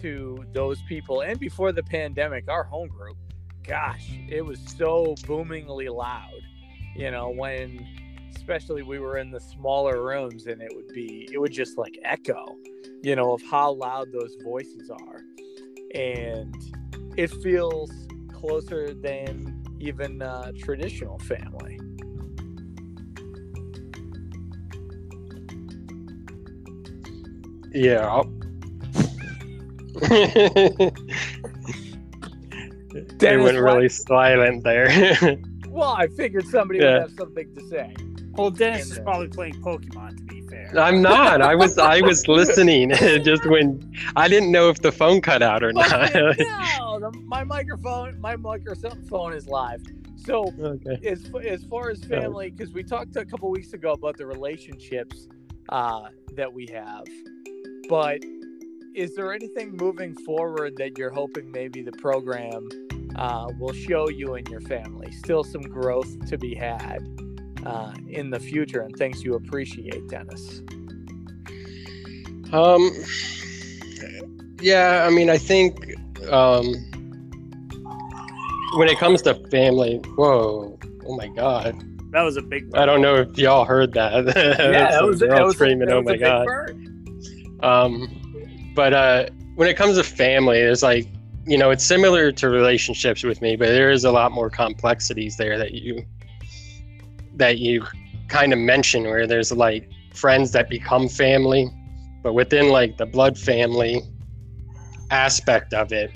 to 0.00 0.44
those 0.52 0.80
people. 0.82 1.22
And 1.22 1.38
before 1.38 1.72
the 1.72 1.82
pandemic 1.82 2.48
our 2.48 2.64
home 2.64 2.88
group 2.88 3.16
gosh 3.64 4.10
it 4.28 4.40
was 4.40 4.58
so 4.78 5.14
boomingly 5.26 5.90
loud 5.90 6.40
you 6.96 7.10
know 7.10 7.28
when 7.28 7.86
especially 8.48 8.82
we 8.82 8.98
were 8.98 9.18
in 9.18 9.30
the 9.30 9.38
smaller 9.38 10.02
rooms 10.02 10.46
and 10.46 10.62
it 10.62 10.72
would 10.74 10.88
be 10.94 11.28
it 11.30 11.38
would 11.38 11.52
just 11.52 11.76
like 11.76 11.98
echo 12.02 12.56
you 13.02 13.14
know 13.14 13.34
of 13.34 13.42
how 13.42 13.70
loud 13.70 14.10
those 14.10 14.38
voices 14.42 14.88
are 14.88 15.20
and 15.94 16.54
it 17.18 17.30
feels 17.42 17.90
closer 18.32 18.94
than 18.94 19.62
even 19.80 20.22
uh, 20.22 20.50
traditional 20.58 21.18
family 21.18 21.78
Yeah. 27.74 28.22
Dennis, 33.18 33.44
went 33.44 33.58
really 33.58 33.90
silent 33.90 34.64
there. 34.64 34.88
well 35.68 35.94
i 35.98 36.06
figured 36.16 36.46
somebody 36.46 36.78
Yeah. 36.80 36.92
would 36.94 37.02
have 37.02 37.12
something 37.12 37.54
to 37.54 37.60
say 37.68 37.94
well, 38.38 38.50
Dennis 38.50 38.92
is 38.92 38.98
probably 39.00 39.28
playing 39.28 39.54
Pokemon. 39.54 40.16
To 40.16 40.22
be 40.22 40.40
fair. 40.42 40.70
I'm 40.78 41.02
not. 41.02 41.42
I 41.42 41.54
was 41.54 41.76
I 41.76 42.00
was 42.00 42.26
listening 42.28 42.90
just 43.24 43.44
when 43.46 43.94
I 44.16 44.28
didn't 44.28 44.52
know 44.52 44.68
if 44.68 44.80
the 44.80 44.92
phone 44.92 45.20
cut 45.20 45.42
out 45.42 45.62
or 45.62 45.72
not. 45.72 46.14
no, 46.14 46.32
the, 47.00 47.12
my 47.24 47.44
microphone, 47.44 48.20
my 48.20 48.36
microphone 48.36 49.32
is 49.32 49.48
live. 49.48 49.82
So 50.16 50.52
okay. 50.60 50.98
as 51.06 51.30
as 51.44 51.64
far 51.64 51.90
as 51.90 52.02
family, 52.04 52.50
because 52.50 52.72
we 52.72 52.82
talked 52.82 53.16
a 53.16 53.24
couple 53.24 53.50
weeks 53.50 53.72
ago 53.72 53.92
about 53.92 54.16
the 54.16 54.26
relationships 54.26 55.28
uh, 55.68 56.08
that 56.36 56.52
we 56.52 56.68
have. 56.72 57.04
But 57.88 58.22
is 58.94 59.14
there 59.14 59.32
anything 59.32 59.76
moving 59.76 60.14
forward 60.14 60.76
that 60.76 60.98
you're 60.98 61.12
hoping 61.12 61.50
maybe 61.50 61.82
the 61.82 61.92
program 61.92 62.68
uh, 63.16 63.48
will 63.58 63.72
show 63.72 64.08
you 64.08 64.34
and 64.34 64.46
your 64.48 64.60
family? 64.60 65.10
Still 65.12 65.44
some 65.44 65.62
growth 65.62 66.26
to 66.26 66.36
be 66.36 66.54
had 66.54 67.06
uh, 67.64 67.92
in 68.08 68.30
the 68.30 68.40
future, 68.40 68.80
and 68.82 68.94
things 68.96 69.22
you 69.22 69.34
appreciate, 69.34 70.08
Dennis. 70.08 70.62
Um, 72.52 72.90
yeah, 74.60 75.06
I 75.06 75.10
mean, 75.10 75.28
I 75.30 75.38
think 75.38 75.94
um, 76.30 76.66
when 78.76 78.88
it 78.88 78.98
comes 78.98 79.22
to 79.22 79.34
family, 79.50 79.98
whoa, 80.16 80.78
oh 81.06 81.16
my 81.16 81.28
god, 81.28 81.74
That 82.12 82.22
was 82.22 82.36
a 82.36 82.42
big. 82.42 82.74
I 82.74 82.86
don't 82.86 83.02
know 83.02 83.16
if 83.16 83.36
y'all 83.38 83.64
heard 83.64 83.92
that. 83.94 84.24
Yeah, 84.58 84.90
that 84.90 85.04
was, 85.04 85.20
They're 85.20 85.28
that 85.28 85.40
all 85.40 85.46
was 85.46 85.54
screaming, 85.56 85.88
that 85.88 85.94
oh 85.94 86.00
was 86.00 86.06
a 86.06 86.10
my 86.10 86.12
big 86.12 86.20
god. 86.20 86.46
bird. 86.46 87.64
Um, 87.64 88.72
but 88.74 88.92
uh, 88.94 89.26
when 89.56 89.68
it 89.68 89.76
comes 89.76 89.96
to 89.96 90.04
family, 90.04 90.58
it's 90.58 90.82
like 90.82 91.06
you 91.46 91.56
know, 91.56 91.70
it's 91.70 91.84
similar 91.84 92.30
to 92.32 92.48
relationships 92.50 93.22
with 93.24 93.40
me, 93.40 93.56
but 93.56 93.68
there 93.68 93.90
is 93.90 94.04
a 94.04 94.10
lot 94.10 94.32
more 94.32 94.50
complexities 94.50 95.36
there 95.38 95.56
that 95.56 95.72
you 95.72 96.04
that 97.38 97.58
you 97.58 97.84
kind 98.28 98.52
of 98.52 98.58
mention 98.58 99.04
where 99.04 99.26
there's 99.26 99.50
like 99.50 99.90
friends 100.12 100.52
that 100.52 100.68
become 100.68 101.08
family, 101.08 101.68
but 102.22 102.34
within 102.34 102.68
like 102.68 102.96
the 102.98 103.06
blood 103.06 103.38
family 103.38 104.02
aspect 105.10 105.72
of 105.72 105.92
it, 105.92 106.10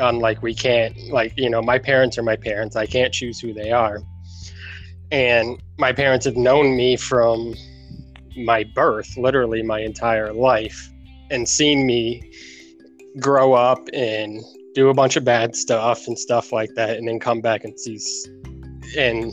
um, 0.00 0.16
unlike 0.16 0.42
we 0.42 0.54
can't 0.54 0.96
like 1.10 1.32
you 1.36 1.48
know, 1.48 1.62
my 1.62 1.78
parents 1.78 2.18
are 2.18 2.22
my 2.22 2.36
parents. 2.36 2.76
I 2.76 2.86
can't 2.86 3.12
choose 3.12 3.40
who 3.40 3.52
they 3.52 3.72
are, 3.72 4.00
and 5.10 5.60
my 5.78 5.92
parents 5.92 6.26
have 6.26 6.36
known 6.36 6.76
me 6.76 6.96
from 6.96 7.54
my 8.36 8.64
birth, 8.74 9.16
literally 9.16 9.62
my 9.62 9.80
entire 9.80 10.32
life, 10.32 10.90
and 11.30 11.48
seen 11.48 11.86
me 11.86 12.32
grow 13.18 13.54
up 13.54 13.88
and 13.92 14.40
do 14.74 14.90
a 14.90 14.94
bunch 14.94 15.16
of 15.16 15.24
bad 15.24 15.56
stuff 15.56 16.06
and 16.06 16.18
stuff 16.18 16.52
like 16.52 16.70
that, 16.76 16.96
and 16.96 17.08
then 17.08 17.18
come 17.18 17.40
back 17.40 17.64
and 17.64 17.78
see 17.78 17.98
and 18.96 19.32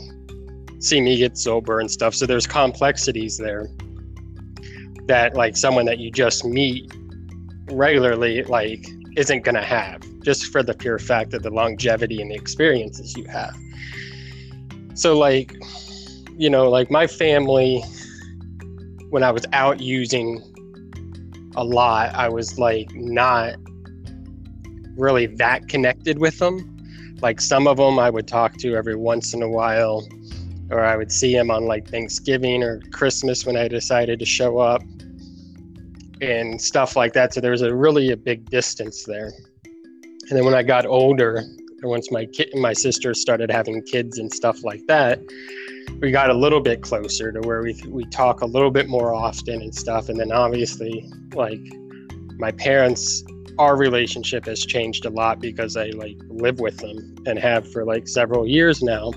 see 0.78 1.00
me 1.00 1.16
get 1.16 1.36
sober 1.38 1.80
and 1.80 1.90
stuff. 1.90 2.14
So 2.14 2.26
there's 2.26 2.46
complexities 2.46 3.38
there 3.38 3.68
that 5.06 5.34
like 5.34 5.56
someone 5.56 5.86
that 5.86 5.98
you 5.98 6.10
just 6.10 6.44
meet 6.44 6.92
regularly 7.70 8.42
like 8.44 8.84
isn't 9.16 9.44
gonna 9.44 9.62
have 9.62 10.02
just 10.22 10.46
for 10.46 10.62
the 10.62 10.74
pure 10.74 10.98
fact 10.98 11.34
of 11.34 11.42
the 11.42 11.50
longevity 11.50 12.20
and 12.20 12.30
the 12.30 12.34
experiences 12.34 13.16
you 13.16 13.24
have. 13.26 13.56
So 14.94 15.18
like 15.18 15.54
you 16.38 16.50
know, 16.50 16.68
like 16.68 16.90
my 16.90 17.06
family 17.06 17.82
when 19.10 19.22
I 19.22 19.30
was 19.30 19.46
out 19.52 19.80
using 19.80 20.42
a 21.56 21.64
lot, 21.64 22.14
I 22.14 22.28
was 22.28 22.58
like 22.58 22.92
not 22.94 23.54
really 24.96 25.26
that 25.26 25.68
connected 25.68 26.18
with 26.18 26.38
them. 26.38 26.72
Like 27.22 27.40
some 27.40 27.66
of 27.66 27.78
them 27.78 27.98
I 27.98 28.10
would 28.10 28.28
talk 28.28 28.56
to 28.58 28.74
every 28.74 28.96
once 28.96 29.32
in 29.32 29.42
a 29.42 29.48
while, 29.48 30.06
or 30.70 30.84
I 30.84 30.96
would 30.96 31.12
see 31.12 31.34
him 31.34 31.50
on 31.50 31.66
like 31.66 31.88
Thanksgiving 31.88 32.62
or 32.62 32.80
Christmas 32.92 33.46
when 33.46 33.56
I 33.56 33.68
decided 33.68 34.18
to 34.18 34.26
show 34.26 34.58
up 34.58 34.82
and 36.20 36.60
stuff 36.60 36.96
like 36.96 37.12
that. 37.12 37.34
So 37.34 37.40
there 37.40 37.50
was 37.50 37.62
a 37.62 37.74
really 37.74 38.10
a 38.10 38.16
big 38.16 38.48
distance 38.50 39.04
there. 39.04 39.32
And 39.64 40.36
then 40.36 40.44
when 40.44 40.54
I 40.54 40.62
got 40.62 40.86
older, 40.86 41.44
once 41.82 42.10
my 42.10 42.26
kid, 42.26 42.48
my 42.54 42.72
sister 42.72 43.14
started 43.14 43.50
having 43.50 43.82
kids 43.82 44.18
and 44.18 44.32
stuff 44.32 44.64
like 44.64 44.84
that, 44.88 45.20
we 46.00 46.10
got 46.10 46.30
a 46.30 46.34
little 46.34 46.60
bit 46.60 46.82
closer 46.82 47.30
to 47.30 47.40
where 47.40 47.62
we 47.62 47.80
we 47.88 48.04
talk 48.06 48.40
a 48.40 48.46
little 48.46 48.70
bit 48.70 48.88
more 48.88 49.14
often 49.14 49.62
and 49.62 49.74
stuff. 49.74 50.08
And 50.08 50.18
then 50.18 50.32
obviously, 50.32 51.08
like 51.34 51.60
my 52.38 52.50
parents, 52.50 53.22
our 53.58 53.76
relationship 53.76 54.46
has 54.46 54.64
changed 54.64 55.04
a 55.06 55.10
lot 55.10 55.40
because 55.40 55.76
I 55.76 55.86
like 55.90 56.16
live 56.28 56.60
with 56.60 56.78
them 56.78 57.16
and 57.26 57.38
have 57.38 57.70
for 57.70 57.84
like 57.84 58.08
several 58.08 58.46
years 58.46 58.82
now. 58.82 59.12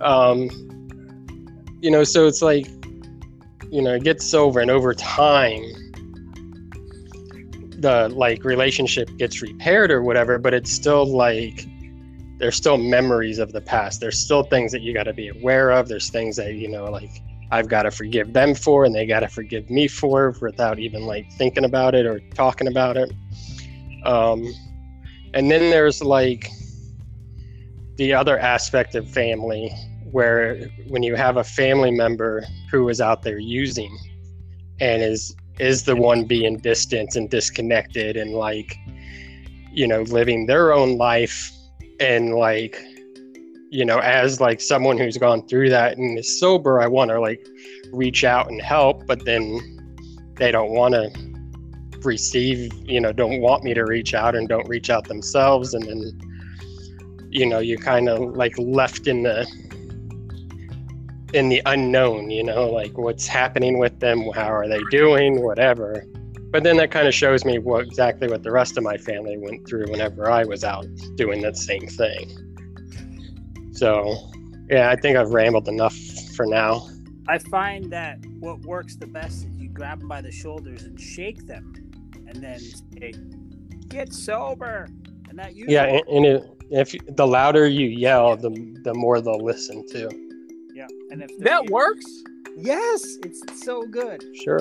Um, 0.00 0.50
you 1.80 1.90
know, 1.90 2.04
so 2.04 2.26
it's 2.26 2.42
like, 2.42 2.66
you 3.70 3.82
know, 3.82 3.94
it 3.94 4.04
gets 4.04 4.32
over 4.34 4.60
and 4.60 4.70
over 4.70 4.94
time, 4.94 5.62
the 7.80 8.08
like 8.08 8.44
relationship 8.44 9.08
gets 9.16 9.40
repaired 9.40 9.90
or 9.90 10.02
whatever, 10.02 10.38
but 10.38 10.52
it's 10.52 10.72
still 10.72 11.06
like 11.06 11.66
there's 12.38 12.56
still 12.56 12.76
memories 12.76 13.38
of 13.38 13.52
the 13.52 13.60
past. 13.60 14.00
There's 14.00 14.18
still 14.18 14.44
things 14.44 14.72
that 14.72 14.82
you 14.82 14.94
got 14.94 15.04
to 15.04 15.12
be 15.12 15.28
aware 15.28 15.70
of. 15.70 15.88
There's 15.88 16.10
things 16.10 16.36
that, 16.36 16.54
you 16.54 16.68
know, 16.68 16.84
like 16.84 17.10
I've 17.50 17.68
got 17.68 17.82
to 17.82 17.90
forgive 17.90 18.32
them 18.32 18.54
for 18.54 18.84
and 18.84 18.94
they 18.94 19.06
got 19.06 19.20
to 19.20 19.28
forgive 19.28 19.70
me 19.70 19.88
for 19.88 20.34
without 20.40 20.78
even 20.78 21.06
like 21.06 21.30
thinking 21.32 21.64
about 21.64 21.94
it 21.94 22.06
or 22.06 22.20
talking 22.34 22.68
about 22.68 22.96
it. 22.96 23.12
Um, 24.04 24.46
and 25.34 25.50
then 25.50 25.70
there's 25.70 26.02
like 26.02 26.50
the 27.96 28.14
other 28.14 28.38
aspect 28.38 28.94
of 28.94 29.08
family 29.08 29.72
where 30.12 30.58
when 30.88 31.02
you 31.02 31.14
have 31.14 31.36
a 31.36 31.44
family 31.44 31.90
member 31.90 32.44
who 32.70 32.88
is 32.88 33.00
out 33.00 33.22
there 33.22 33.38
using 33.38 33.96
and 34.80 35.02
is 35.02 35.34
is 35.58 35.84
the 35.84 35.96
one 35.96 36.24
being 36.24 36.56
distant 36.58 37.16
and 37.16 37.30
disconnected 37.30 38.16
and 38.16 38.32
like 38.32 38.76
you 39.72 39.86
know 39.86 40.02
living 40.02 40.46
their 40.46 40.72
own 40.72 40.96
life 40.96 41.52
and 42.00 42.34
like 42.34 42.80
you 43.70 43.84
know 43.84 43.98
as 43.98 44.40
like 44.40 44.60
someone 44.60 44.96
who's 44.96 45.16
gone 45.16 45.46
through 45.48 45.68
that 45.68 45.96
and 45.96 46.18
is 46.18 46.38
sober 46.40 46.80
i 46.80 46.86
want 46.86 47.10
to 47.10 47.20
like 47.20 47.44
reach 47.92 48.24
out 48.24 48.48
and 48.48 48.62
help 48.62 49.06
but 49.06 49.24
then 49.24 49.60
they 50.36 50.52
don't 50.52 50.70
want 50.70 50.94
to 50.94 51.10
receive 52.04 52.72
you 52.88 53.00
know 53.00 53.12
don't 53.12 53.40
want 53.40 53.64
me 53.64 53.74
to 53.74 53.84
reach 53.84 54.14
out 54.14 54.34
and 54.34 54.48
don't 54.48 54.68
reach 54.68 54.90
out 54.90 55.06
themselves. 55.08 55.74
And 55.74 55.84
then 55.84 57.28
you 57.30 57.46
know 57.46 57.58
you 57.58 57.76
kind 57.76 58.08
of 58.08 58.20
like 58.36 58.54
left 58.58 59.06
in 59.06 59.22
the 59.22 59.46
in 61.34 61.48
the 61.48 61.60
unknown 61.66 62.30
you 62.30 62.42
know 62.42 62.68
like 62.68 62.96
what's 62.96 63.26
happening 63.26 63.78
with 63.78 64.00
them 64.00 64.22
how 64.34 64.50
are 64.52 64.68
they 64.68 64.80
doing 64.90 65.42
whatever. 65.42 66.04
But 66.50 66.62
then 66.62 66.78
that 66.78 66.90
kind 66.90 67.06
of 67.06 67.12
shows 67.12 67.44
me 67.44 67.58
what 67.58 67.84
exactly 67.84 68.26
what 68.26 68.42
the 68.42 68.50
rest 68.50 68.78
of 68.78 68.82
my 68.82 68.96
family 68.96 69.36
went 69.36 69.68
through 69.68 69.90
whenever 69.90 70.30
i 70.30 70.44
was 70.44 70.64
out 70.64 70.86
doing 71.16 71.42
that 71.42 71.56
same 71.56 71.86
thing. 71.86 72.30
So 73.72 74.30
yeah 74.70 74.90
i 74.90 74.96
think 74.96 75.16
i've 75.16 75.30
rambled 75.30 75.68
enough 75.68 75.96
for 76.34 76.46
now. 76.46 76.88
I 77.28 77.38
find 77.38 77.92
that 77.92 78.24
what 78.40 78.60
works 78.60 78.96
the 78.96 79.06
best 79.06 79.44
is 79.44 79.56
you 79.58 79.68
grab 79.68 79.98
them 79.98 80.08
by 80.08 80.22
the 80.22 80.32
shoulders 80.32 80.84
and 80.84 80.98
shake 80.98 81.46
them, 81.46 81.74
and 82.26 82.42
then 82.42 82.58
say, 82.58 83.12
"Get 83.88 84.14
sober." 84.14 84.88
And 85.28 85.38
that 85.38 85.54
usually 85.54 85.74
yeah 85.74 85.84
and, 85.84 86.08
and 86.08 86.24
it, 86.24 86.44
if 86.70 86.94
the 87.16 87.26
louder 87.26 87.68
you 87.68 87.86
yell 87.86 88.34
the 88.36 88.50
the 88.82 88.94
more 88.94 89.20
they'll 89.20 89.44
listen 89.44 89.86
to 89.88 90.27
yeah. 90.78 90.86
And 91.10 91.22
if 91.22 91.28
they're- 91.38 91.44
That 91.44 91.66
works. 91.70 92.06
yes, 92.56 93.00
it's 93.24 93.42
so 93.64 93.82
good. 93.82 94.22
sure 94.44 94.60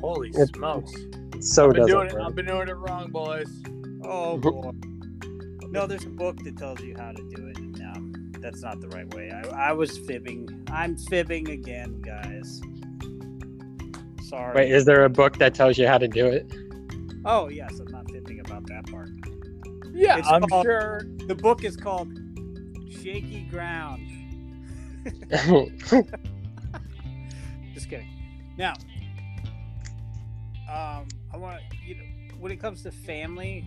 Holy 0.00 0.30
It- 0.30 0.54
smokes! 0.54 0.92
so 1.40 1.66
I've 1.68 1.72
been 1.74 1.82
does 1.82 1.90
doing 1.90 2.06
it 2.06 2.12
it. 2.12 2.14
work. 2.14 2.22
I've 2.26 2.34
been 2.34 2.46
doing 2.46 2.68
it 2.68 2.76
wrong, 2.76 3.10
boys. 3.10 3.50
Oh 4.04 4.36
boy. 4.38 4.72
No, 5.70 5.86
there's 5.86 6.04
a 6.04 6.10
book 6.10 6.36
that 6.44 6.56
tells 6.56 6.80
you 6.82 6.94
how 6.98 7.12
to 7.12 7.22
do 7.34 7.46
it. 7.46 7.58
No, 7.78 7.90
um, 7.92 8.12
that's 8.40 8.62
not 8.62 8.80
the 8.80 8.88
right 8.88 9.12
way. 9.14 9.30
I, 9.30 9.68
I 9.70 9.72
was 9.72 9.98
fibbing. 9.98 10.48
I'm 10.70 10.96
fibbing 10.96 11.48
again, 11.50 12.00
guys. 12.02 12.60
Sorry. 14.28 14.54
wait 14.54 14.70
is 14.70 14.84
there 14.84 15.04
a 15.04 15.10
book 15.10 15.38
that 15.38 15.54
tells 15.54 15.76
you 15.76 15.88
how 15.88 15.98
to 15.98 16.06
do 16.06 16.26
it 16.26 16.46
oh 17.24 17.48
yes, 17.48 17.80
I'm 17.80 17.90
not 17.90 18.08
fibbing 18.12 18.38
about 18.40 18.64
that 18.68 18.86
part. 18.90 19.10
Yeah, 19.92 20.18
It's 20.18 20.28
I'm 20.28 20.42
called- 20.44 20.64
sure. 20.66 21.02
The 21.26 21.34
book 21.34 21.64
is 21.64 21.76
called 21.76 22.12
Shaky 22.88 23.42
Ground. 23.50 24.00
Just 27.74 27.88
kidding. 27.88 28.08
Now, 28.58 28.74
um, 30.68 31.08
I 31.32 31.36
want 31.36 31.60
to, 31.70 31.76
you 31.86 31.94
know, 31.96 32.02
when 32.38 32.52
it 32.52 32.60
comes 32.60 32.82
to 32.82 32.90
family, 32.90 33.64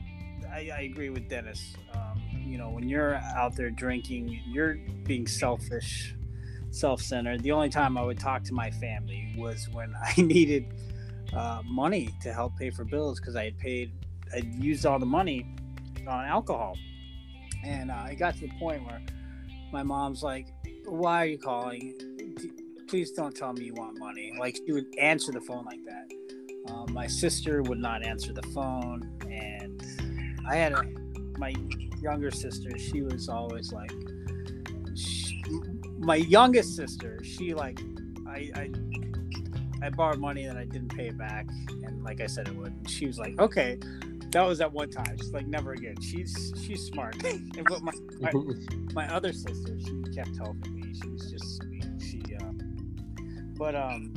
I, 0.52 0.70
I 0.76 0.82
agree 0.82 1.10
with 1.10 1.30
Dennis. 1.30 1.76
Um, 1.94 2.22
you 2.46 2.58
know, 2.58 2.70
when 2.70 2.88
you're 2.88 3.16
out 3.16 3.56
there 3.56 3.70
drinking, 3.70 4.42
you're 4.46 4.76
being 5.06 5.28
selfish, 5.28 6.16
self 6.72 7.02
centered. 7.02 7.42
The 7.42 7.52
only 7.52 7.70
time 7.70 7.98
I 7.98 8.04
would 8.04 8.20
talk 8.20 8.44
to 8.44 8.54
my 8.54 8.70
family 8.70 9.34
was 9.38 9.70
when 9.72 9.94
I 10.04 10.22
needed 10.22 10.66
uh, 11.34 11.62
money 11.66 12.10
to 12.22 12.34
help 12.34 12.58
pay 12.58 12.70
for 12.70 12.84
bills 12.84 13.20
because 13.20 13.36
I 13.36 13.46
had 13.46 13.58
paid, 13.58 13.92
I'd 14.34 14.54
used 14.56 14.86
all 14.86 15.00
the 15.00 15.06
money 15.06 15.56
on 16.08 16.26
alcohol. 16.26 16.78
And 17.64 17.90
uh, 17.90 18.04
I 18.06 18.16
got 18.16 18.36
to 18.36 18.42
the 18.42 18.54
point 18.60 18.86
where 18.86 19.02
my 19.72 19.84
mom's 19.84 20.22
like, 20.22 20.48
Why 20.86 21.24
are 21.24 21.26
you 21.26 21.38
calling? 21.38 21.94
Please 22.88 23.12
don't 23.12 23.36
tell 23.36 23.54
me 23.54 23.66
you 23.66 23.74
want 23.74 23.98
money. 23.98 24.34
Like, 24.40 24.58
she 24.66 24.72
would 24.72 24.94
answer 25.00 25.32
the 25.32 25.42
phone 25.42 25.66
like 25.66 25.84
that. 25.86 26.12
Um, 26.72 26.94
my 26.94 27.08
sister 27.08 27.62
would 27.64 27.80
not 27.80 28.04
answer 28.04 28.34
the 28.34 28.44
phone. 28.54 29.10
And 29.30 29.84
I 30.48 30.56
had 30.56 30.74
a, 30.74 30.84
my 31.38 31.54
younger 32.02 32.32
sister, 32.32 32.78
she 32.78 33.02
was 33.02 33.30
always 33.30 33.72
like, 33.72 33.92
she, 34.96 35.42
my 35.98 36.16
youngest 36.18 36.76
sister, 36.76 37.24
she 37.24 37.54
like, 37.54 37.80
I, 38.28 38.52
I 38.56 38.70
I 39.84 39.90
borrowed 39.90 40.20
money 40.20 40.46
that 40.46 40.56
I 40.56 40.64
didn't 40.64 40.96
pay 40.96 41.10
back, 41.12 41.46
and 41.84 42.04
like 42.04 42.22
I 42.22 42.28
said, 42.28 42.48
it 42.48 42.56
would. 42.56 42.74
She 42.88 43.06
was 43.06 43.20
like, 43.20 43.38
"Okay." 43.38 43.78
That 44.34 44.48
was 44.48 44.62
at 44.62 44.74
one 44.74 44.90
time. 44.90 45.16
She's 45.18 45.32
like, 45.32 45.46
"Never 45.46 45.74
again." 45.74 46.02
She's 46.02 46.54
she's 46.66 46.84
smart. 46.88 47.24
and 47.24 47.66
but 47.70 47.84
my, 47.84 47.92
my 48.20 48.32
my 48.94 49.14
other 49.14 49.32
sister, 49.32 49.80
she 49.80 50.04
kept 50.14 50.36
helping 50.38 50.76
me. 50.76 50.94
She 51.00 51.08
was 51.08 51.32
just 51.32 51.58
sweet. 51.58 51.86
She, 52.02 52.24
uh, 52.36 52.52
but 53.56 53.76
um, 53.76 54.12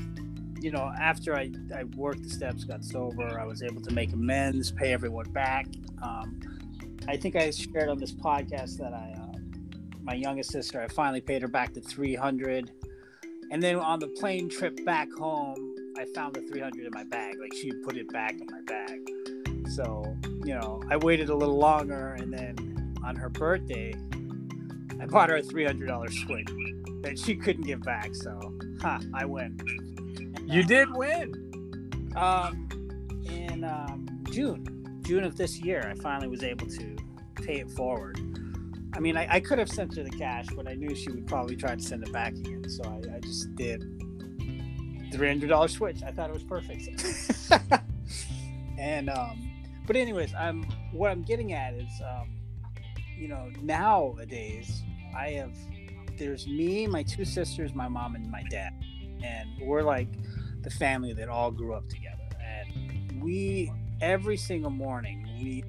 you 0.58 0.70
know, 0.70 0.90
after 0.98 1.36
I 1.36 1.52
I 1.74 1.84
worked 1.96 2.22
the 2.22 2.30
steps, 2.30 2.64
got 2.64 2.82
sober, 2.82 3.38
I 3.38 3.44
was 3.44 3.62
able 3.62 3.82
to 3.82 3.92
make 3.92 4.14
amends, 4.14 4.72
pay 4.72 4.94
everyone 4.94 5.30
back. 5.32 5.66
Um, 6.02 6.40
I 7.06 7.18
think 7.18 7.36
I 7.36 7.50
shared 7.50 7.90
on 7.90 7.98
this 7.98 8.12
podcast 8.12 8.78
that 8.78 8.94
I, 8.94 9.14
uh, 9.20 9.38
my 10.00 10.14
youngest 10.14 10.50
sister, 10.50 10.80
I 10.80 10.88
finally 10.88 11.20
paid 11.20 11.42
her 11.42 11.48
back 11.48 11.74
the 11.74 11.82
three 11.82 12.14
hundred, 12.14 12.70
and 13.50 13.62
then 13.62 13.76
on 13.76 13.98
the 13.98 14.08
plane 14.08 14.48
trip 14.48 14.82
back 14.86 15.12
home, 15.12 15.74
I 15.98 16.06
found 16.14 16.36
the 16.36 16.40
three 16.40 16.60
hundred 16.60 16.86
in 16.86 16.92
my 16.94 17.04
bag. 17.04 17.34
Like 17.38 17.52
she 17.52 17.70
put 17.84 17.98
it 17.98 18.10
back 18.14 18.32
in 18.32 18.46
my 18.46 18.62
bag. 18.62 19.00
So 19.68 20.16
you 20.46 20.54
know, 20.54 20.80
I 20.88 20.96
waited 20.96 21.28
a 21.28 21.34
little 21.34 21.58
longer, 21.58 22.14
and 22.20 22.32
then 22.32 22.94
on 23.04 23.16
her 23.16 23.28
birthday, 23.28 23.94
I 25.00 25.06
bought 25.06 25.28
her 25.28 25.36
a 25.36 25.42
three 25.42 25.64
hundred 25.64 25.88
dollar 25.88 26.08
switch 26.08 26.48
that 27.02 27.18
she 27.18 27.34
couldn't 27.34 27.64
give 27.64 27.82
back. 27.82 28.14
So, 28.14 28.56
ha, 28.80 29.00
I 29.12 29.24
win. 29.24 29.58
You 30.46 30.62
did 30.62 30.88
win. 30.94 32.12
Um, 32.14 32.68
in 33.28 33.64
um, 33.64 34.06
June, 34.30 35.02
June 35.02 35.24
of 35.24 35.36
this 35.36 35.60
year, 35.60 35.92
I 35.92 36.00
finally 36.00 36.28
was 36.28 36.44
able 36.44 36.68
to 36.68 36.96
pay 37.34 37.58
it 37.60 37.70
forward. 37.72 38.20
I 38.94 39.00
mean, 39.00 39.16
I, 39.16 39.26
I 39.28 39.40
could 39.40 39.58
have 39.58 39.68
sent 39.68 39.96
her 39.96 40.04
the 40.04 40.10
cash, 40.10 40.46
but 40.54 40.68
I 40.68 40.74
knew 40.74 40.94
she 40.94 41.10
would 41.10 41.26
probably 41.26 41.56
try 41.56 41.74
to 41.74 41.82
send 41.82 42.04
it 42.04 42.12
back 42.12 42.32
again. 42.34 42.68
So 42.68 42.84
I, 42.84 43.16
I 43.16 43.20
just 43.20 43.54
did 43.56 43.82
three 45.12 45.28
hundred 45.28 45.48
dollar 45.48 45.66
switch. 45.66 46.04
I 46.04 46.12
thought 46.12 46.30
it 46.30 46.34
was 46.34 46.44
perfect. 46.44 46.88
and 48.78 49.10
um, 49.10 49.45
but 49.86 49.96
anyways, 49.96 50.34
I'm 50.34 50.64
what 50.92 51.10
I'm 51.10 51.22
getting 51.22 51.52
at 51.52 51.74
is 51.74 51.90
um, 52.04 52.36
you 53.16 53.28
know, 53.28 53.50
nowadays 53.62 54.82
I 55.16 55.30
have 55.30 55.54
there's 56.18 56.46
me, 56.46 56.86
my 56.86 57.02
two 57.02 57.24
sisters, 57.24 57.74
my 57.74 57.88
mom, 57.88 58.14
and 58.14 58.30
my 58.30 58.42
dad, 58.50 58.72
and 59.22 59.48
we're 59.60 59.82
like 59.82 60.08
the 60.62 60.70
family 60.70 61.12
that 61.12 61.28
all 61.28 61.50
grew 61.50 61.74
up 61.74 61.88
together. 61.88 62.24
And 62.40 63.22
we 63.22 63.70
every 64.00 64.36
single 64.36 64.70
morning 64.70 65.26
we 65.40 65.64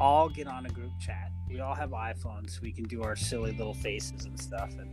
all 0.00 0.28
get 0.28 0.46
on 0.46 0.66
a 0.66 0.68
group 0.68 0.92
chat. 1.00 1.30
We 1.48 1.60
all 1.60 1.74
have 1.74 1.90
iPhones. 1.90 2.60
We 2.60 2.72
can 2.72 2.84
do 2.84 3.02
our 3.02 3.16
silly 3.16 3.52
little 3.52 3.74
faces 3.74 4.24
and 4.24 4.38
stuff, 4.38 4.72
and 4.78 4.90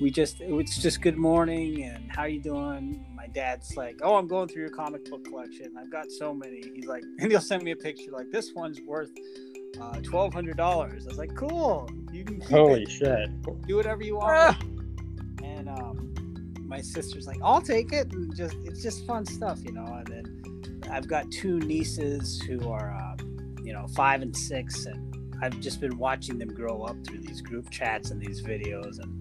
we 0.00 0.10
just 0.10 0.36
it's 0.40 0.78
just 0.78 1.02
good 1.02 1.16
morning 1.16 1.84
and 1.84 2.10
how 2.10 2.24
you 2.24 2.40
doing 2.40 3.04
my 3.14 3.26
dad's 3.28 3.76
like 3.76 3.98
oh 4.02 4.16
i'm 4.16 4.26
going 4.26 4.48
through 4.48 4.62
your 4.62 4.70
comic 4.70 5.08
book 5.10 5.24
collection 5.24 5.72
i've 5.78 5.90
got 5.92 6.10
so 6.10 6.32
many 6.32 6.62
he's 6.74 6.86
like 6.86 7.02
and 7.18 7.30
he'll 7.30 7.40
send 7.40 7.62
me 7.62 7.70
a 7.72 7.76
picture 7.76 8.10
like 8.10 8.30
this 8.30 8.52
one's 8.54 8.80
worth 8.80 9.10
uh, 9.80 10.00
twelve 10.02 10.32
hundred 10.34 10.56
dollars. 10.56 11.06
I 11.06 11.10
was 11.10 11.18
like, 11.18 11.34
cool. 11.34 11.88
You 12.12 12.24
can 12.24 12.40
Holy 12.40 12.82
it. 12.82 12.90
shit! 12.90 13.42
Do 13.66 13.76
whatever 13.76 14.02
you 14.02 14.16
want. 14.16 14.56
and 15.42 15.68
um, 15.68 16.12
my 16.60 16.80
sister's 16.80 17.26
like, 17.26 17.38
I'll 17.42 17.62
take 17.62 17.92
it. 17.92 18.12
And 18.12 18.34
just 18.34 18.56
it's 18.64 18.82
just 18.82 19.06
fun 19.06 19.24
stuff, 19.24 19.60
you 19.64 19.72
know. 19.72 19.84
And 19.84 20.06
then 20.06 20.82
I've 20.90 21.06
got 21.08 21.30
two 21.30 21.58
nieces 21.60 22.40
who 22.42 22.68
are, 22.68 22.92
uh, 22.92 23.16
you 23.62 23.72
know, 23.72 23.86
five 23.94 24.22
and 24.22 24.36
six, 24.36 24.86
and 24.86 25.16
I've 25.42 25.60
just 25.60 25.80
been 25.80 25.96
watching 25.98 26.38
them 26.38 26.48
grow 26.48 26.82
up 26.82 26.96
through 27.06 27.20
these 27.20 27.40
group 27.40 27.70
chats 27.70 28.10
and 28.10 28.20
these 28.20 28.42
videos, 28.42 28.98
and 29.00 29.19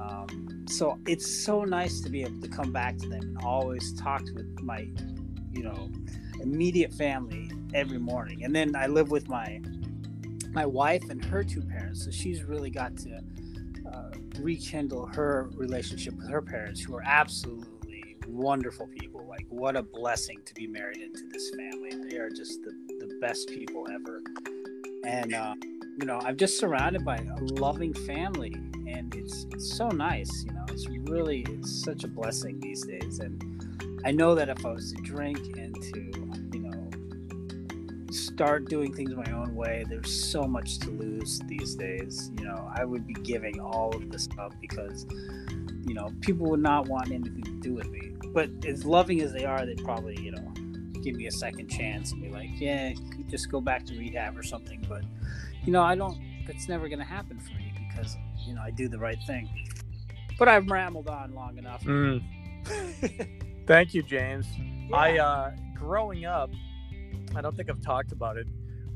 um, 0.00 0.64
so 0.68 0.98
it's 1.06 1.44
so 1.44 1.64
nice 1.64 2.00
to 2.00 2.10
be 2.10 2.22
able 2.22 2.40
to 2.40 2.48
come 2.48 2.72
back 2.72 2.96
to 2.98 3.08
them 3.08 3.20
and 3.20 3.38
always 3.44 3.92
talk 3.94 4.22
with 4.34 4.60
my, 4.62 4.88
you 5.52 5.62
know, 5.62 5.90
immediate 6.40 6.92
family 6.92 7.50
every 7.74 7.98
morning. 7.98 8.44
And 8.44 8.54
then 8.54 8.74
I 8.74 8.86
live 8.86 9.10
with 9.10 9.28
my 9.28 9.60
my 10.52 10.66
wife 10.66 11.08
and 11.10 11.24
her 11.26 11.44
two 11.44 11.62
parents, 11.62 12.04
so 12.04 12.10
she's 12.10 12.42
really 12.42 12.70
got 12.70 12.96
to 12.96 13.20
uh, 13.92 14.10
rekindle 14.40 15.06
her 15.06 15.48
relationship 15.54 16.14
with 16.16 16.28
her 16.28 16.42
parents, 16.42 16.80
who 16.80 16.96
are 16.96 17.04
absolutely 17.04 18.16
wonderful 18.26 18.88
people. 18.98 19.24
Like, 19.28 19.46
what 19.48 19.76
a 19.76 19.82
blessing 19.82 20.40
to 20.46 20.54
be 20.54 20.66
married 20.66 20.98
into 20.98 21.22
this 21.32 21.50
family. 21.50 21.90
They 22.08 22.16
are 22.16 22.30
just 22.30 22.62
the, 22.62 22.72
the 22.98 23.18
best 23.20 23.48
people 23.48 23.86
ever. 23.92 24.20
And, 25.04 25.34
uh, 25.34 25.54
you 26.00 26.06
know, 26.06 26.20
I'm 26.24 26.36
just 26.36 26.58
surrounded 26.58 27.04
by 27.04 27.16
a 27.16 27.40
loving 27.40 27.94
family, 27.94 28.54
and 28.92 29.14
it's, 29.14 29.46
it's 29.52 29.76
so 29.76 29.88
nice. 29.88 30.44
You 30.44 30.52
know, 30.52 30.64
it's 30.68 30.88
really, 30.88 31.46
it's 31.48 31.84
such 31.84 32.04
a 32.04 32.08
blessing 32.08 32.60
these 32.60 32.84
days. 32.84 33.18
And 33.20 34.00
I 34.04 34.10
know 34.10 34.34
that 34.34 34.48
if 34.48 34.64
I 34.64 34.72
was 34.72 34.92
to 34.92 35.02
drink 35.02 35.38
and 35.56 35.74
to 35.74 36.00
you 36.52 36.60
know 36.60 36.90
start 38.12 38.68
doing 38.68 38.92
things 38.92 39.14
my 39.14 39.30
own 39.32 39.54
way, 39.54 39.84
there's 39.88 40.12
so 40.30 40.42
much 40.44 40.78
to 40.80 40.90
lose 40.90 41.40
these 41.46 41.74
days. 41.74 42.30
You 42.38 42.46
know, 42.46 42.70
I 42.74 42.84
would 42.84 43.06
be 43.06 43.14
giving 43.14 43.60
all 43.60 43.94
of 43.94 44.10
this 44.10 44.28
up 44.38 44.52
because, 44.60 45.06
you 45.86 45.94
know, 45.94 46.10
people 46.20 46.46
would 46.50 46.60
not 46.60 46.88
want 46.88 47.10
anything 47.10 47.42
to 47.42 47.60
do 47.60 47.74
with 47.74 47.88
me. 47.90 48.12
But 48.32 48.50
as 48.66 48.84
loving 48.84 49.20
as 49.20 49.32
they 49.32 49.44
are, 49.44 49.64
they'd 49.66 49.82
probably, 49.84 50.20
you 50.20 50.32
know, 50.32 50.52
give 51.02 51.16
me 51.16 51.26
a 51.26 51.32
second 51.32 51.68
chance 51.68 52.12
and 52.12 52.22
be 52.22 52.28
like, 52.28 52.50
yeah, 52.54 52.92
just 53.28 53.50
go 53.50 53.60
back 53.60 53.84
to 53.86 53.94
rehab 53.98 54.36
or 54.36 54.42
something. 54.42 54.84
But, 54.88 55.02
you 55.64 55.72
know, 55.72 55.82
I 55.82 55.94
don't, 55.94 56.18
that's 56.46 56.68
never 56.68 56.88
going 56.88 56.98
to 56.98 57.04
happen 57.04 57.38
for 57.38 57.54
me 57.54 57.72
because, 57.88 58.16
you 58.46 58.54
know, 58.54 58.62
I 58.62 58.70
do 58.70 58.88
the 58.88 58.98
right 58.98 59.18
thing. 59.26 59.48
But 60.38 60.48
I've 60.48 60.68
rambled 60.68 61.08
on 61.08 61.34
long 61.34 61.58
enough. 61.58 61.82
Mm. 61.84 62.22
Thank 63.66 63.94
you, 63.94 64.02
James. 64.02 64.46
Yeah. 64.58 64.96
I, 64.96 65.18
uh, 65.18 65.50
growing 65.74 66.24
up, 66.24 66.50
I 67.34 67.40
don't 67.40 67.56
think 67.56 67.70
I've 67.70 67.82
talked 67.82 68.12
about 68.12 68.36
it 68.36 68.46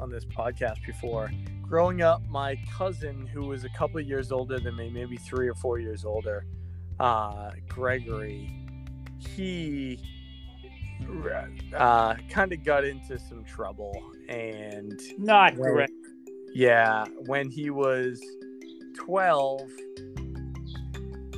on 0.00 0.10
this 0.10 0.24
podcast 0.24 0.84
before. 0.86 1.30
Growing 1.62 2.02
up, 2.02 2.22
my 2.28 2.58
cousin, 2.76 3.26
who 3.26 3.46
was 3.46 3.64
a 3.64 3.68
couple 3.70 4.00
of 4.00 4.06
years 4.06 4.32
older 4.32 4.58
than 4.58 4.76
me, 4.76 4.90
maybe 4.90 5.16
three 5.16 5.48
or 5.48 5.54
four 5.54 5.78
years 5.78 6.04
older, 6.04 6.44
uh, 7.00 7.50
Gregory, 7.68 8.50
he 9.18 9.98
uh, 11.74 12.14
kind 12.28 12.52
of 12.52 12.64
got 12.64 12.84
into 12.84 13.18
some 13.18 13.44
trouble. 13.44 14.12
And 14.28 15.00
not 15.18 15.56
when, 15.56 15.86
Yeah, 16.54 17.04
when 17.26 17.50
he 17.50 17.70
was 17.70 18.20
12, 18.94 19.70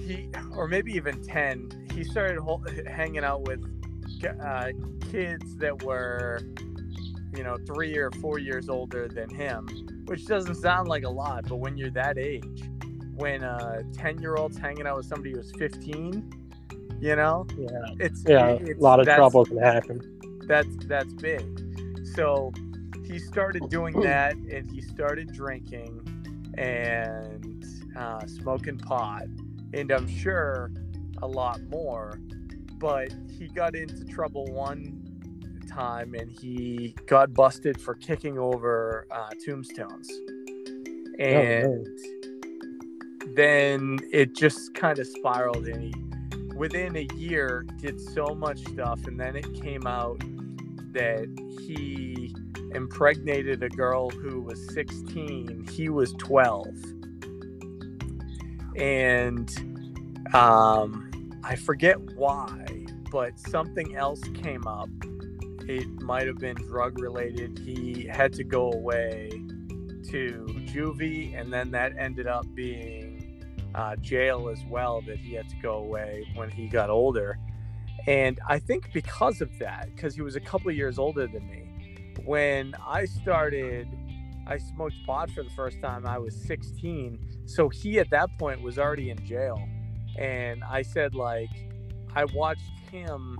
he, 0.06 0.28
or 0.54 0.68
maybe 0.68 0.92
even 0.92 1.22
10, 1.22 1.88
he 1.92 2.04
started 2.04 2.40
hanging 2.86 3.24
out 3.24 3.42
with 3.42 3.64
uh, 4.40 4.68
kids 5.10 5.56
that 5.56 5.82
were 5.82 6.40
you 7.36 7.44
know, 7.44 7.56
three 7.66 7.96
or 7.96 8.10
four 8.12 8.38
years 8.38 8.68
older 8.68 9.08
than 9.08 9.28
him, 9.28 9.66
which 10.06 10.26
doesn't 10.26 10.54
sound 10.54 10.88
like 10.88 11.04
a 11.04 11.08
lot, 11.08 11.46
but 11.48 11.56
when 11.56 11.76
you're 11.76 11.90
that 11.90 12.16
age, 12.18 12.62
when 13.14 13.42
a 13.42 13.82
10 13.92 14.20
year 14.20 14.36
old's 14.36 14.56
hanging 14.56 14.86
out 14.86 14.96
with 14.96 15.06
somebody 15.06 15.32
who's 15.32 15.52
15, 15.58 16.32
you 16.98 17.14
know, 17.14 17.46
yeah, 17.58 17.68
it's 18.00 18.24
yeah, 18.26 18.48
it's, 18.48 18.78
a 18.78 18.82
lot 18.82 19.00
of 19.00 19.06
trouble 19.06 19.44
can 19.44 19.58
happen. 19.58 20.00
That's 20.46 20.74
that's 20.86 21.12
big. 21.12 21.44
So 22.14 22.52
he 23.04 23.18
started 23.18 23.68
doing 23.68 24.00
that, 24.00 24.34
and 24.34 24.70
he 24.70 24.80
started 24.80 25.30
drinking 25.32 26.15
and 26.58 27.64
uh, 27.96 28.26
smoking 28.26 28.78
pot, 28.78 29.24
and 29.72 29.90
I'm 29.90 30.08
sure 30.08 30.70
a 31.22 31.26
lot 31.26 31.60
more. 31.70 32.20
But 32.78 33.12
he 33.38 33.48
got 33.48 33.74
into 33.74 34.04
trouble 34.04 34.44
one 34.46 35.02
time 35.66 36.14
and 36.14 36.30
he 36.30 36.94
got 37.06 37.32
busted 37.34 37.80
for 37.80 37.94
kicking 37.94 38.38
over 38.38 39.06
uh, 39.10 39.30
tombstones. 39.44 40.10
Oh, 40.10 41.22
and 41.22 41.66
oh, 41.66 41.84
then 43.34 43.98
it 44.12 44.34
just 44.34 44.74
kind 44.74 44.98
of 44.98 45.06
spiraled 45.06 45.66
and 45.66 45.82
he 45.82 45.94
within 46.54 46.96
a 46.96 47.06
year 47.16 47.66
did 47.78 48.00
so 48.00 48.34
much 48.34 48.60
stuff 48.66 49.06
and 49.06 49.18
then 49.20 49.36
it 49.36 49.52
came 49.54 49.86
out 49.86 50.22
that 50.96 51.26
he 51.66 52.34
impregnated 52.74 53.62
a 53.62 53.68
girl 53.68 54.10
who 54.10 54.42
was 54.42 54.72
16 54.74 55.66
he 55.70 55.88
was 55.88 56.12
12 56.14 56.66
and 58.76 59.50
um 60.34 61.10
i 61.44 61.54
forget 61.54 61.98
why 62.16 62.66
but 63.10 63.38
something 63.38 63.96
else 63.96 64.20
came 64.34 64.66
up 64.66 64.88
it 65.68 65.88
might 66.00 66.26
have 66.26 66.38
been 66.38 66.54
drug 66.54 67.00
related. 67.00 67.58
He 67.58 68.06
had 68.06 68.32
to 68.34 68.44
go 68.44 68.70
away 68.70 69.30
to 70.10 70.46
juvie, 70.64 71.38
and 71.38 71.52
then 71.52 71.72
that 71.72 71.92
ended 71.98 72.28
up 72.28 72.46
being 72.54 73.42
uh, 73.74 73.96
jail 73.96 74.48
as 74.48 74.60
well. 74.70 75.02
That 75.02 75.18
he 75.18 75.34
had 75.34 75.48
to 75.48 75.56
go 75.56 75.78
away 75.78 76.24
when 76.36 76.50
he 76.50 76.68
got 76.68 76.88
older, 76.88 77.38
and 78.06 78.38
I 78.48 78.58
think 78.58 78.92
because 78.92 79.40
of 79.40 79.58
that, 79.58 79.94
because 79.94 80.14
he 80.14 80.22
was 80.22 80.36
a 80.36 80.40
couple 80.40 80.70
of 80.70 80.76
years 80.76 80.98
older 80.98 81.26
than 81.26 81.46
me, 81.48 81.66
when 82.24 82.74
I 82.86 83.04
started. 83.06 83.88
I 84.48 84.58
smoked 84.58 84.94
pot 85.04 85.28
for 85.32 85.42
the 85.42 85.50
first 85.50 85.80
time. 85.80 86.06
I 86.06 86.18
was 86.18 86.32
16. 86.46 87.46
So 87.46 87.68
he 87.68 87.98
at 87.98 88.10
that 88.10 88.28
point 88.38 88.62
was 88.62 88.78
already 88.78 89.10
in 89.10 89.26
jail. 89.26 89.60
And 90.16 90.62
I 90.62 90.82
said, 90.82 91.16
like, 91.16 91.50
I 92.14 92.26
watched 92.26 92.70
him 92.90 93.36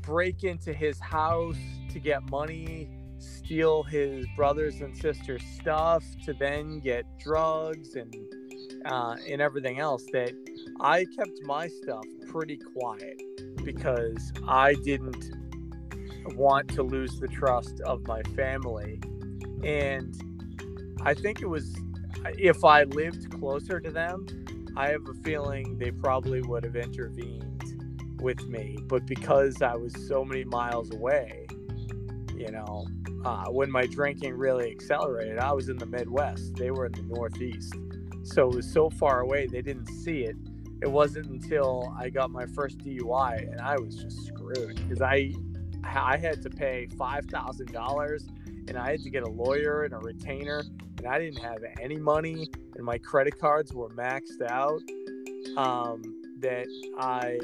break 0.00 0.42
into 0.42 0.72
his 0.72 0.98
house 1.00 1.58
to 1.90 1.98
get 1.98 2.28
money, 2.30 2.88
steal 3.18 3.82
his 3.82 4.26
brothers 4.36 4.80
and 4.80 4.96
sisters' 4.96 5.42
stuff, 5.60 6.02
to 6.24 6.32
then 6.32 6.80
get 6.80 7.04
drugs 7.18 7.94
and 7.94 8.14
uh, 8.86 9.16
and 9.28 9.42
everything 9.42 9.80
else. 9.80 10.04
That 10.12 10.32
I 10.80 11.04
kept 11.16 11.42
my 11.42 11.68
stuff 11.68 12.04
pretty 12.26 12.56
quiet 12.56 13.20
because 13.66 14.32
I 14.48 14.74
didn't 14.74 15.30
want 16.36 16.68
to 16.68 16.82
lose 16.82 17.20
the 17.20 17.28
trust 17.28 17.80
of 17.80 18.06
my 18.06 18.22
family, 18.34 19.00
and 19.62 20.16
I 21.02 21.12
think 21.12 21.42
it 21.42 21.46
was 21.46 21.76
if 22.38 22.64
I 22.64 22.84
lived 22.84 23.30
closer 23.38 23.80
to 23.80 23.90
them, 23.90 24.26
I 24.76 24.88
have 24.88 25.08
a 25.08 25.14
feeling 25.22 25.78
they 25.78 25.90
probably 25.90 26.40
would 26.42 26.64
have 26.64 26.76
intervened 26.76 28.20
with 28.20 28.46
me. 28.48 28.78
But 28.86 29.06
because 29.06 29.62
I 29.62 29.74
was 29.74 29.92
so 30.08 30.24
many 30.24 30.44
miles 30.44 30.90
away, 30.92 31.46
you 32.36 32.50
know, 32.50 32.86
uh, 33.24 33.46
when 33.46 33.70
my 33.70 33.86
drinking 33.86 34.34
really 34.34 34.70
accelerated, 34.70 35.38
I 35.38 35.52
was 35.52 35.68
in 35.68 35.78
the 35.78 35.86
Midwest. 35.86 36.54
They 36.56 36.70
were 36.70 36.86
in 36.86 36.92
the 36.92 37.02
Northeast. 37.02 37.74
So 38.22 38.48
it 38.50 38.56
was 38.56 38.72
so 38.72 38.90
far 38.90 39.20
away, 39.20 39.46
they 39.46 39.62
didn't 39.62 39.86
see 39.86 40.22
it. 40.22 40.36
It 40.82 40.90
wasn't 40.90 41.26
until 41.26 41.94
I 41.98 42.10
got 42.10 42.30
my 42.30 42.46
first 42.46 42.78
DUI 42.78 43.50
and 43.50 43.60
I 43.60 43.78
was 43.78 43.96
just 43.96 44.26
screwed 44.26 44.76
because 44.76 45.00
I 45.00 45.32
I 45.84 46.16
had 46.16 46.42
to 46.42 46.50
pay 46.50 46.88
five 46.98 47.26
thousand 47.26 47.72
dollars 47.72 48.26
and 48.68 48.76
I 48.76 48.90
had 48.90 49.02
to 49.02 49.10
get 49.10 49.22
a 49.22 49.30
lawyer 49.30 49.84
and 49.84 49.94
a 49.94 49.98
retainer 49.98 50.64
and 50.98 51.06
I 51.06 51.18
didn't 51.18 51.38
have 51.38 51.58
any 51.80 51.96
money 51.96 52.48
and 52.74 52.84
my 52.84 52.98
credit 52.98 53.38
cards 53.38 53.72
were 53.72 53.88
maxed 53.90 54.42
out. 54.42 54.82
Um, 55.56 56.02
that 56.40 56.66
I 56.98 57.38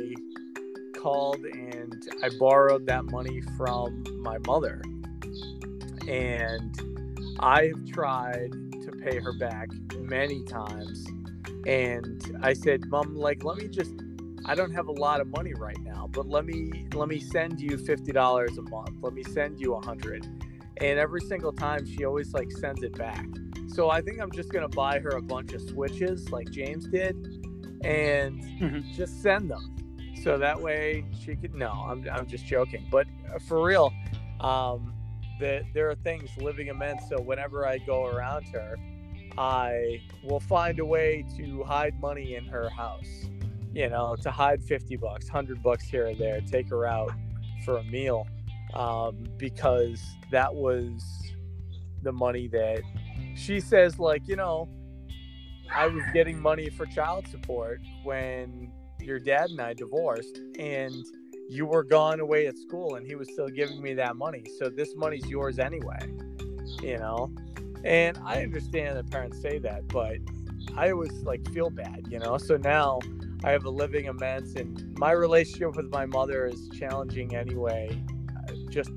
called 1.00 1.44
and 1.44 2.08
I 2.22 2.30
borrowed 2.38 2.86
that 2.86 3.04
money 3.06 3.40
from 3.56 4.04
my 4.22 4.38
mother. 4.46 4.82
And 6.08 6.78
I've 7.40 7.84
tried 7.86 8.52
pay 9.02 9.18
her 9.18 9.32
back 9.32 9.68
many 9.98 10.44
times. 10.44 11.06
And 11.66 12.38
I 12.42 12.52
said, 12.52 12.86
Mom, 12.86 13.14
like, 13.14 13.44
let 13.44 13.56
me 13.56 13.68
just, 13.68 13.92
I 14.46 14.54
don't 14.54 14.72
have 14.72 14.88
a 14.88 14.92
lot 14.92 15.20
of 15.20 15.28
money 15.28 15.54
right 15.54 15.78
now, 15.80 16.08
but 16.12 16.28
let 16.28 16.44
me, 16.44 16.86
let 16.94 17.08
me 17.08 17.20
send 17.20 17.60
you 17.60 17.76
$50 17.76 18.58
a 18.58 18.62
month. 18.62 18.96
Let 19.00 19.12
me 19.12 19.22
send 19.22 19.60
you 19.60 19.74
a 19.74 19.84
hundred. 19.84 20.26
And 20.78 20.98
every 20.98 21.20
single 21.20 21.52
time 21.52 21.86
she 21.86 22.04
always 22.04 22.32
like 22.32 22.50
sends 22.50 22.82
it 22.82 22.96
back. 22.96 23.26
So 23.68 23.90
I 23.90 24.00
think 24.00 24.20
I'm 24.20 24.32
just 24.32 24.50
going 24.50 24.68
to 24.68 24.76
buy 24.76 24.98
her 24.98 25.10
a 25.10 25.22
bunch 25.22 25.52
of 25.52 25.62
switches 25.62 26.30
like 26.30 26.50
James 26.50 26.88
did 26.88 27.16
and 27.84 28.42
mm-hmm. 28.42 28.92
just 28.92 29.22
send 29.22 29.50
them 29.50 29.74
so 30.22 30.38
that 30.38 30.60
way 30.60 31.04
she 31.18 31.34
could 31.34 31.54
no 31.54 31.70
i'm, 31.88 32.06
I'm 32.10 32.26
just 32.26 32.46
joking 32.46 32.86
but 32.90 33.06
uh, 33.34 33.38
for 33.38 33.62
real 33.62 33.92
um 34.40 34.94
that 35.40 35.64
there 35.74 35.90
are 35.90 35.94
things 35.96 36.30
living 36.38 36.70
amends 36.70 37.02
so 37.08 37.20
whenever 37.20 37.66
i 37.66 37.78
go 37.78 38.06
around 38.06 38.46
her 38.48 38.76
i 39.38 40.00
will 40.22 40.40
find 40.40 40.78
a 40.78 40.84
way 40.84 41.24
to 41.36 41.62
hide 41.64 41.98
money 42.00 42.34
in 42.34 42.44
her 42.44 42.68
house 42.68 43.26
you 43.72 43.88
know 43.88 44.16
to 44.22 44.30
hide 44.30 44.62
50 44.62 44.96
bucks 44.96 45.26
100 45.26 45.62
bucks 45.62 45.84
here 45.84 46.08
or 46.08 46.14
there 46.14 46.40
take 46.40 46.68
her 46.68 46.86
out 46.86 47.12
for 47.64 47.78
a 47.78 47.84
meal 47.84 48.26
um, 48.74 49.24
because 49.36 50.02
that 50.30 50.54
was 50.54 51.02
the 52.02 52.12
money 52.12 52.48
that 52.48 52.82
she 53.34 53.60
says 53.60 53.98
like 53.98 54.26
you 54.26 54.36
know 54.36 54.68
i 55.74 55.86
was 55.86 56.02
getting 56.12 56.40
money 56.40 56.68
for 56.68 56.86
child 56.86 57.26
support 57.28 57.80
when 58.02 58.70
your 59.02 59.18
dad 59.18 59.50
and 59.50 59.60
I 59.60 59.74
divorced 59.74 60.38
and 60.58 60.94
you 61.48 61.66
were 61.66 61.82
gone 61.82 62.20
away 62.20 62.46
at 62.46 62.56
school 62.56 62.94
and 62.94 63.06
he 63.06 63.14
was 63.14 63.28
still 63.32 63.48
giving 63.48 63.82
me 63.82 63.94
that 63.94 64.16
money. 64.16 64.44
So 64.58 64.68
this 64.68 64.94
money's 64.96 65.26
yours 65.26 65.58
anyway, 65.58 65.98
you 66.82 66.98
know? 66.98 67.32
And 67.84 68.18
I 68.24 68.42
understand 68.42 68.96
that 68.96 69.10
parents 69.10 69.40
say 69.40 69.58
that, 69.58 69.88
but 69.88 70.18
I 70.76 70.90
always 70.90 71.12
like 71.22 71.48
feel 71.52 71.70
bad, 71.70 72.06
you 72.08 72.18
know? 72.18 72.38
So 72.38 72.56
now 72.56 73.00
I 73.44 73.50
have 73.50 73.64
a 73.64 73.70
living 73.70 74.08
amends 74.08 74.54
and 74.54 74.96
my 74.98 75.12
relationship 75.12 75.76
with 75.76 75.90
my 75.90 76.06
mother 76.06 76.46
is 76.46 76.68
challenging 76.78 77.34
anyway, 77.34 78.00
uh, 78.48 78.52
just 78.70 78.90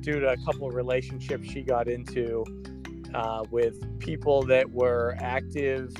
due 0.00 0.20
to 0.20 0.28
a 0.30 0.36
couple 0.44 0.68
of 0.68 0.74
relationships 0.74 1.48
she 1.48 1.62
got 1.62 1.88
into 1.88 2.44
uh, 3.14 3.44
with 3.50 3.98
people 3.98 4.42
that 4.42 4.70
were 4.70 5.16
active 5.20 5.94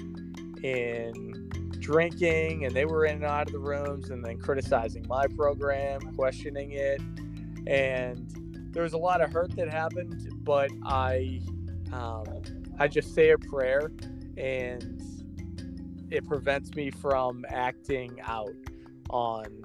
in 0.63 1.49
drinking 1.81 2.65
and 2.65 2.75
they 2.75 2.85
were 2.85 3.05
in 3.05 3.17
and 3.17 3.25
out 3.25 3.49
of 3.49 3.53
the 3.53 3.59
rooms 3.59 4.11
and 4.11 4.25
then 4.25 4.39
criticizing 4.39 5.05
my 5.09 5.27
program, 5.27 6.01
questioning 6.15 6.73
it. 6.73 7.01
And 7.67 8.71
there 8.73 8.85
was 8.85 8.93
a 8.93 8.99
lot 8.99 9.21
of 9.21 9.33
hurt 9.33 9.57
that 9.57 9.69
happened, 9.69 10.31
but 10.45 10.71
I 10.85 11.41
um, 11.93 12.25
I 12.79 12.89
just 12.89 13.15
say 13.15 13.31
a 13.31 13.39
prayer 13.39 13.91
and 14.37 15.03
it 16.11 16.27
prevents 16.27 16.75
me 16.75 16.91
from 16.91 17.45
acting 17.49 18.19
out 18.25 18.55
on 19.11 19.65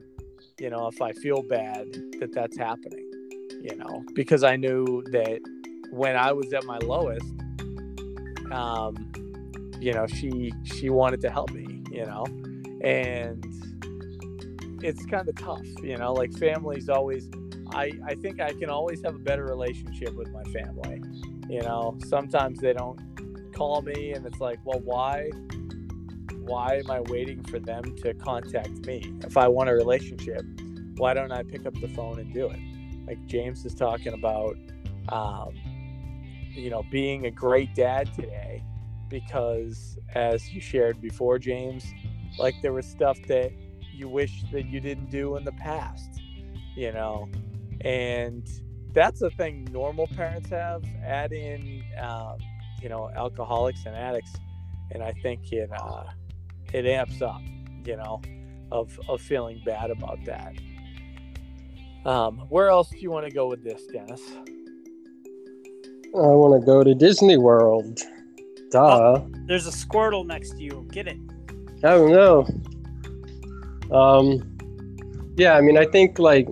you 0.60 0.70
know 0.70 0.88
if 0.88 1.02
I 1.02 1.12
feel 1.14 1.42
bad 1.44 1.92
that 2.20 2.32
that's 2.34 2.58
happening, 2.58 3.10
you 3.62 3.76
know, 3.76 4.04
because 4.14 4.44
I 4.44 4.56
knew 4.56 5.04
that 5.12 5.40
when 5.92 6.16
I 6.16 6.32
was 6.32 6.54
at 6.54 6.66
my 6.66 6.78
lowest 6.80 7.26
um, 8.52 9.12
you 9.80 9.94
know 9.94 10.08
she 10.08 10.52
she 10.64 10.90
wanted 10.90 11.22
to 11.22 11.30
help 11.30 11.52
me 11.52 11.76
you 11.96 12.06
know, 12.06 12.26
and 12.82 13.46
it's 14.84 15.06
kind 15.06 15.30
of 15.30 15.36
tough, 15.36 15.66
you 15.82 15.98
know, 15.98 16.12
like 16.12 16.38
family's 16.38 16.90
always, 16.90 17.30
I, 17.74 17.94
I 18.06 18.16
think 18.16 18.42
I 18.42 18.52
can 18.52 18.70
always 18.70 19.02
have 19.04 19.16
a 19.16 19.20
better 19.20 19.46
relationship 19.46 20.14
with 20.14 20.30
my 20.32 20.44
family. 20.52 21.02
You 21.50 21.62
know, 21.62 21.98
sometimes 22.08 22.60
they 22.60 22.74
don't 22.74 23.00
call 23.54 23.82
me 23.82 24.14
and 24.14 24.26
it's 24.26 24.40
like, 24.40 24.60
well, 24.64 24.80
why? 24.80 25.30
Why 26.42 26.76
am 26.76 26.92
I 26.92 27.02
waiting 27.02 27.44
for 27.44 27.60
them 27.60 27.96
to 27.98 28.14
contact 28.14 28.86
me? 28.86 29.14
If 29.24 29.38
I 29.38 29.48
want 29.48 29.70
a 29.70 29.74
relationship, 29.74 30.44
why 30.98 31.14
don't 31.14 31.32
I 31.32 31.44
pick 31.44 31.66
up 31.66 31.74
the 31.80 31.88
phone 31.90 32.20
and 32.20 32.34
do 32.34 32.48
it? 32.48 32.60
Like 33.08 33.26
James 33.26 33.66
is 33.66 33.74
talking 33.74 34.14
about, 34.14 34.56
um, 35.10 35.54
you 36.52 36.70
know, 36.70 36.84
being 36.92 37.26
a 37.26 37.32
great 37.32 37.74
dad 37.76 38.14
today 38.14 38.64
because 39.10 39.98
as 40.14 40.52
you 40.52 40.60
shared 40.60 41.02
before 41.02 41.38
james 41.38 41.86
like 42.40 42.56
there 42.62 42.74
was 42.74 42.86
stuff 42.86 43.18
that 43.28 43.52
you 43.94 44.10
wish 44.10 44.44
that 44.52 44.66
you 44.66 44.80
didn't 44.80 45.10
do 45.10 45.36
in 45.36 45.44
the 45.44 45.52
past 45.54 46.22
you 46.76 46.92
know 46.92 47.30
and 47.82 48.62
that's 48.96 49.22
a 49.22 49.30
thing 49.32 49.68
normal 49.72 50.08
parents 50.08 50.50
have 50.50 50.84
add 51.04 51.32
in 51.32 51.84
um, 52.02 52.38
you 52.82 52.90
know 52.90 53.12
alcoholics 53.16 53.86
and 53.86 53.96
addicts 53.96 54.34
and 54.92 55.04
i 55.04 55.12
think 55.22 55.52
it 55.52 55.70
uh, 55.72 56.06
it 56.74 56.86
amps 56.86 57.22
up 57.22 57.42
you 57.86 57.96
know 57.96 58.22
of 58.72 59.00
of 59.08 59.22
feeling 59.22 59.62
bad 59.66 59.92
about 59.92 60.18
that 60.26 60.56
um, 62.06 62.38
where 62.50 62.70
else 62.70 62.90
do 62.90 62.98
you 62.98 63.12
want 63.12 63.26
to 63.26 63.32
go 63.32 63.48
with 63.48 63.64
this 63.64 63.86
dennis 63.94 64.22
i 66.16 66.28
want 66.42 66.60
to 66.60 66.66
go 66.66 66.84
to 66.84 66.96
disney 66.96 67.38
world 67.38 68.00
Duh. 68.76 68.80
Oh, 68.80 69.32
there's 69.46 69.68
a 69.68 69.72
Squirtle 69.72 70.26
next 70.26 70.52
to 70.52 70.62
you. 70.62 70.86
Get 70.92 71.08
it. 71.08 71.18
Oh 71.84 72.08
no. 72.08 73.98
Um. 73.98 74.52
Yeah, 75.38 75.54
I 75.54 75.62
mean, 75.62 75.78
I 75.78 75.86
think 75.86 76.20
like 76.20 76.48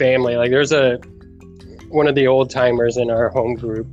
family. 0.00 0.36
Like, 0.36 0.50
there's 0.50 0.72
a 0.72 0.98
one 1.90 2.06
of 2.06 2.14
the 2.14 2.26
old 2.26 2.50
timers 2.50 2.96
in 2.96 3.10
our 3.10 3.28
home 3.28 3.54
group 3.54 3.86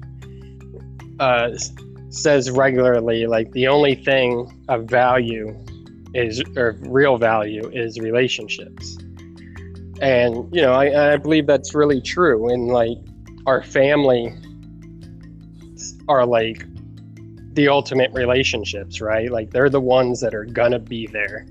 uh, 1.20 1.50
says 2.10 2.50
regularly, 2.52 3.28
like 3.28 3.52
the 3.52 3.68
only 3.68 3.96
thing 3.96 4.64
of 4.70 4.86
value 4.86 5.56
is 6.14 6.42
or 6.56 6.78
real 6.82 7.18
value 7.18 7.70
is 7.74 8.00
relationships. 8.00 8.98
And 10.02 10.54
you 10.56 10.62
know, 10.62 10.74
I, 10.74 11.14
I 11.14 11.18
believe 11.18 11.48
that's 11.48 11.74
really 11.74 12.02
true. 12.02 12.50
And 12.50 12.68
like 12.68 12.98
our 13.46 13.64
family 13.64 14.34
are 16.08 16.26
like 16.26 16.64
the 17.54 17.68
ultimate 17.68 18.12
relationships, 18.14 19.02
right? 19.02 19.32
Like 19.32 19.50
they're 19.52 19.70
the 19.70 19.82
ones 19.82 20.22
that 20.22 20.36
are 20.36 20.46
gonna 20.46 20.80
be 20.80 21.08
there. 21.08 21.48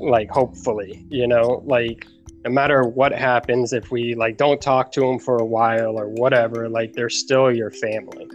Like 0.00 0.30
hopefully, 0.30 1.06
you 1.08 1.26
know, 1.26 1.62
like 1.64 2.06
no 2.44 2.50
matter 2.50 2.82
what 2.82 3.12
happens, 3.12 3.72
if 3.72 3.90
we 3.90 4.14
like 4.14 4.36
don't 4.36 4.60
talk 4.60 4.92
to 4.92 5.00
them 5.00 5.18
for 5.18 5.36
a 5.38 5.44
while 5.44 5.98
or 5.98 6.08
whatever, 6.08 6.68
like 6.68 6.92
they're 6.92 7.10
still 7.10 7.54
your 7.54 7.70
family. 7.70 8.28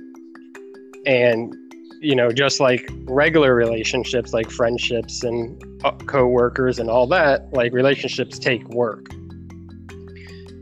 And 1.06 1.56
you 1.99 2.16
know, 2.16 2.32
just 2.32 2.60
like 2.60 2.89
regular 3.06 3.56
relationships, 3.56 4.34
like 4.34 4.49
friendships 4.51 5.24
and 5.24 5.64
uh, 5.86 5.91
co-workers 6.06 6.80
and 6.80 6.89
all 6.89 7.08
that, 7.08 7.51
like 7.54 7.72
relationships 7.72 8.38
take 8.38 8.68
work. 8.70 9.06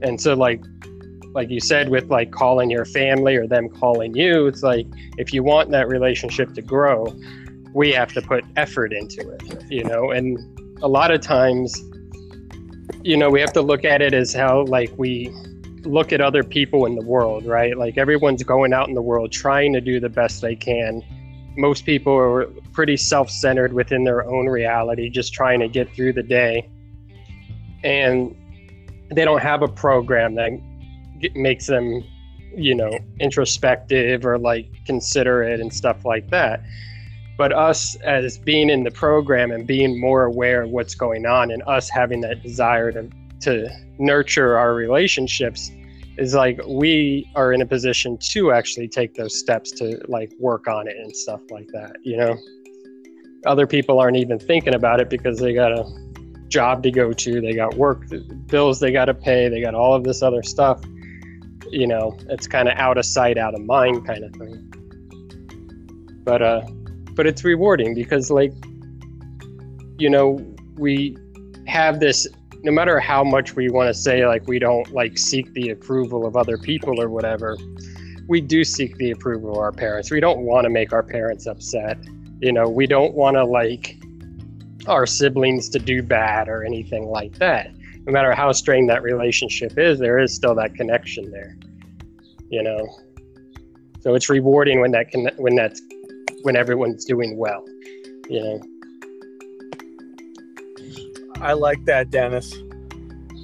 And 0.03 0.21
so 0.21 0.35
like 0.35 0.61
like 1.33 1.49
you 1.49 1.59
said 1.59 1.89
with 1.89 2.09
like 2.09 2.31
calling 2.31 2.69
your 2.69 2.85
family 2.85 3.35
or 3.35 3.47
them 3.47 3.69
calling 3.69 4.13
you 4.15 4.47
it's 4.47 4.63
like 4.63 4.85
if 5.17 5.33
you 5.33 5.43
want 5.43 5.71
that 5.71 5.87
relationship 5.87 6.53
to 6.53 6.61
grow 6.61 7.07
we 7.73 7.91
have 7.91 8.11
to 8.11 8.21
put 8.21 8.43
effort 8.57 8.91
into 8.91 9.29
it 9.29 9.71
you 9.71 9.83
know 9.83 10.11
and 10.11 10.37
a 10.83 10.87
lot 10.87 11.09
of 11.09 11.21
times 11.21 11.81
you 13.03 13.17
know, 13.17 13.29
we 13.29 13.39
have 13.41 13.53
to 13.53 13.61
look 13.61 13.85
at 13.85 14.01
it 14.01 14.13
as 14.13 14.33
how 14.33 14.63
like 14.65 14.91
we 14.97 15.29
look 15.83 16.13
at 16.13 16.21
other 16.21 16.43
people 16.43 16.85
in 16.85 16.95
the 16.95 17.05
world, 17.05 17.45
right? 17.45 17.77
Like 17.77 17.97
everyone's 17.97 18.43
going 18.43 18.73
out 18.73 18.87
in 18.87 18.93
the 18.93 19.01
world 19.01 19.31
trying 19.31 19.73
to 19.73 19.81
do 19.81 19.99
the 19.99 20.09
best 20.09 20.41
they 20.41 20.55
can. 20.55 21.03
Most 21.57 21.85
people 21.85 22.13
are 22.13 22.45
pretty 22.71 22.97
self-centered 22.97 23.73
within 23.73 24.03
their 24.03 24.25
own 24.25 24.47
reality, 24.47 25.09
just 25.09 25.33
trying 25.33 25.59
to 25.59 25.67
get 25.67 25.93
through 25.93 26.13
the 26.13 26.23
day. 26.23 26.69
And 27.83 28.35
they 29.09 29.25
don't 29.25 29.41
have 29.41 29.61
a 29.61 29.67
program 29.67 30.35
that 30.35 30.51
makes 31.35 31.67
them, 31.67 32.03
you 32.55 32.75
know, 32.75 32.97
introspective 33.19 34.25
or 34.25 34.37
like 34.37 34.69
considerate 34.85 35.59
and 35.59 35.73
stuff 35.73 36.05
like 36.05 36.29
that. 36.29 36.61
But 37.41 37.53
us 37.53 37.95
as 38.03 38.37
being 38.37 38.69
in 38.69 38.83
the 38.83 38.91
program 38.91 39.49
and 39.49 39.65
being 39.65 39.99
more 39.99 40.25
aware 40.25 40.61
of 40.61 40.69
what's 40.69 40.93
going 40.93 41.25
on 41.25 41.49
and 41.49 41.63
us 41.65 41.89
having 41.89 42.21
that 42.21 42.43
desire 42.43 42.91
to 42.91 43.09
to 43.39 43.67
nurture 43.97 44.59
our 44.59 44.75
relationships 44.75 45.71
is 46.19 46.35
like 46.35 46.61
we 46.67 47.27
are 47.35 47.51
in 47.51 47.63
a 47.63 47.65
position 47.65 48.15
to 48.33 48.51
actually 48.51 48.87
take 48.87 49.15
those 49.15 49.39
steps 49.39 49.71
to 49.71 49.99
like 50.07 50.31
work 50.39 50.67
on 50.67 50.87
it 50.87 50.95
and 50.95 51.15
stuff 51.15 51.41
like 51.49 51.65
that 51.69 51.95
you 52.03 52.15
know? 52.15 52.37
Other 53.47 53.65
people 53.65 53.99
aren't 53.99 54.17
even 54.17 54.37
thinking 54.37 54.75
about 54.75 55.01
it 55.01 55.09
because 55.09 55.39
they 55.39 55.51
got 55.51 55.71
a 55.71 55.83
job 56.47 56.83
to 56.83 56.91
go 56.91 57.11
to 57.11 57.41
they 57.41 57.55
got 57.55 57.73
work 57.73 58.03
bills 58.49 58.79
they 58.79 58.91
got 58.91 59.05
to 59.05 59.15
pay 59.15 59.49
they 59.49 59.61
got 59.61 59.73
all 59.73 59.95
of 59.95 60.03
this 60.03 60.21
other 60.21 60.43
stuff 60.43 60.79
you 61.71 61.87
know? 61.87 62.15
It's 62.29 62.45
kind 62.45 62.69
of 62.69 62.77
out 62.77 62.99
of 62.99 63.05
sight 63.05 63.39
out 63.39 63.55
of 63.55 63.61
mind 63.61 64.05
kind 64.05 64.25
of 64.25 64.31
thing. 64.33 64.71
But 66.23 66.43
uh 66.43 66.61
but 67.22 67.28
it's 67.28 67.43
rewarding 67.43 67.93
because 67.93 68.32
like 68.32 68.51
you 69.99 70.09
know 70.09 70.43
we 70.80 71.15
have 71.67 71.99
this 71.99 72.28
no 72.63 72.72
matter 72.72 72.99
how 72.99 73.24
much 73.24 73.55
we 73.55 73.69
want 73.69 73.88
to 73.88 73.93
say 73.93 74.26
like 74.26 74.47
we 74.47 74.57
don't 74.57 74.91
like 74.91 75.19
seek 75.19 75.53
the 75.53 75.69
approval 75.69 76.26
of 76.26 76.36
other 76.36 76.57
people 76.57 76.99
or 76.99 77.09
whatever 77.09 77.55
we 78.28 78.41
do 78.41 78.63
seek 78.63 78.97
the 78.97 79.11
approval 79.11 79.51
of 79.51 79.57
our 79.57 79.72
parents. 79.72 80.09
We 80.09 80.19
don't 80.19 80.39
want 80.39 80.63
to 80.63 80.72
make 80.72 80.93
our 80.93 81.03
parents 81.03 81.45
upset. 81.45 81.99
You 82.39 82.51
know 82.51 82.67
we 82.67 82.88
don't 82.88 83.13
want 83.13 83.36
to 83.36 83.45
like 83.45 83.97
our 84.88 85.05
siblings 85.05 85.69
to 85.69 85.78
do 85.78 86.01
bad 86.01 86.49
or 86.49 86.63
anything 86.63 87.05
like 87.05 87.38
that. 87.38 87.69
No 88.07 88.11
matter 88.11 88.34
how 88.34 88.51
strained 88.51 88.89
that 88.89 89.03
relationship 89.03 89.78
is 89.78 89.99
there 89.99 90.17
is 90.17 90.34
still 90.34 90.55
that 90.55 90.74
connection 90.74 91.30
there 91.30 91.55
you 92.49 92.63
know? 92.63 92.97
So 94.01 94.15
it's 94.15 94.28
rewarding 94.28 94.82
when 94.82 94.89
that 94.91 95.11
can 95.11 95.30
when 95.38 95.55
that's 95.55 95.80
when 96.43 96.55
everyone's 96.55 97.05
doing 97.05 97.37
well 97.37 97.63
you 98.29 98.41
know 98.41 98.61
I 101.41 101.53
like 101.53 101.85
that, 101.85 102.11
Dennis. 102.11 102.53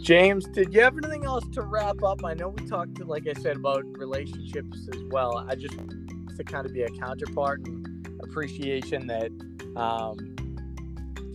James, 0.04 0.46
did 0.46 0.72
you 0.72 0.82
have 0.82 0.96
anything 1.00 1.26
else 1.26 1.44
to 1.54 1.64
wrap 1.64 2.04
up? 2.04 2.24
I 2.24 2.36
know 2.36 2.50
we 2.50 2.64
talked, 2.68 3.00
like 3.04 3.28
I 3.28 3.34
said, 3.42 3.58
about 3.58 3.86
relationships 3.98 4.88
as 4.94 5.02
well. 5.10 5.44
I 5.50 5.56
just 5.56 5.76
to 5.76 6.44
kind 6.44 6.68
of 6.68 6.74
be 6.74 6.84
a 6.84 6.90
counterpart 6.90 7.66
and 7.66 8.08
appreciation 8.22 9.08
that, 9.08 9.32
um, 9.76 10.36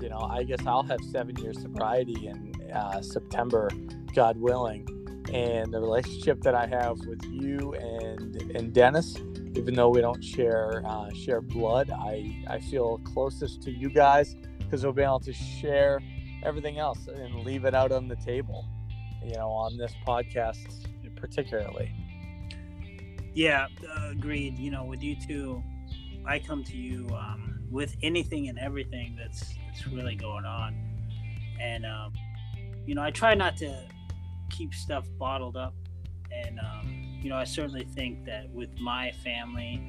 you 0.00 0.08
know, 0.08 0.20
I 0.30 0.44
guess 0.44 0.64
I'll 0.64 0.84
have 0.84 1.00
seven 1.10 1.34
years 1.36 1.60
sobriety 1.60 2.28
in 2.28 2.54
uh, 2.72 3.02
September, 3.02 3.68
God 4.14 4.36
willing, 4.36 4.86
and 5.32 5.74
the 5.74 5.80
relationship 5.80 6.42
that 6.42 6.54
I 6.54 6.66
have 6.66 7.00
with 7.06 7.24
you 7.24 7.74
and 7.74 8.40
and 8.54 8.72
Dennis, 8.72 9.16
even 9.54 9.74
though 9.74 9.90
we 9.90 10.00
don't 10.00 10.22
share 10.22 10.82
uh, 10.86 11.10
share 11.12 11.40
blood, 11.40 11.90
I 11.90 12.44
I 12.48 12.60
feel 12.60 12.98
closest 12.98 13.62
to 13.62 13.70
you 13.70 13.90
guys 13.90 14.34
because 14.58 14.84
we'll 14.84 14.92
be 14.92 15.02
able 15.02 15.20
to 15.20 15.32
share 15.32 16.00
everything 16.44 16.78
else 16.78 17.06
and 17.06 17.40
leave 17.40 17.64
it 17.64 17.74
out 17.74 17.92
on 17.92 18.08
the 18.08 18.16
table, 18.16 18.66
you 19.24 19.34
know, 19.34 19.48
on 19.48 19.76
this 19.76 19.94
podcast 20.06 20.86
particularly. 21.16 21.92
Yeah, 23.34 23.68
agreed. 24.10 24.58
You 24.58 24.70
know, 24.70 24.84
with 24.84 25.02
you 25.02 25.16
two, 25.16 25.62
I 26.26 26.38
come 26.38 26.64
to 26.64 26.76
you 26.76 27.08
um, 27.10 27.60
with 27.70 27.96
anything 28.02 28.48
and 28.48 28.58
everything 28.58 29.16
that's 29.16 29.54
that's 29.66 29.86
really 29.86 30.16
going 30.16 30.44
on, 30.44 30.76
and 31.60 31.86
um, 31.86 32.12
you 32.84 32.94
know, 32.94 33.02
I 33.02 33.10
try 33.10 33.34
not 33.34 33.56
to 33.58 33.88
keep 34.50 34.74
stuff 34.74 35.06
bottled 35.18 35.56
up, 35.56 35.74
and 36.30 36.58
um, 36.58 37.11
you 37.22 37.30
know, 37.30 37.36
I 37.36 37.44
certainly 37.44 37.84
think 37.84 38.24
that 38.26 38.50
with 38.50 38.70
my 38.80 39.12
family, 39.22 39.80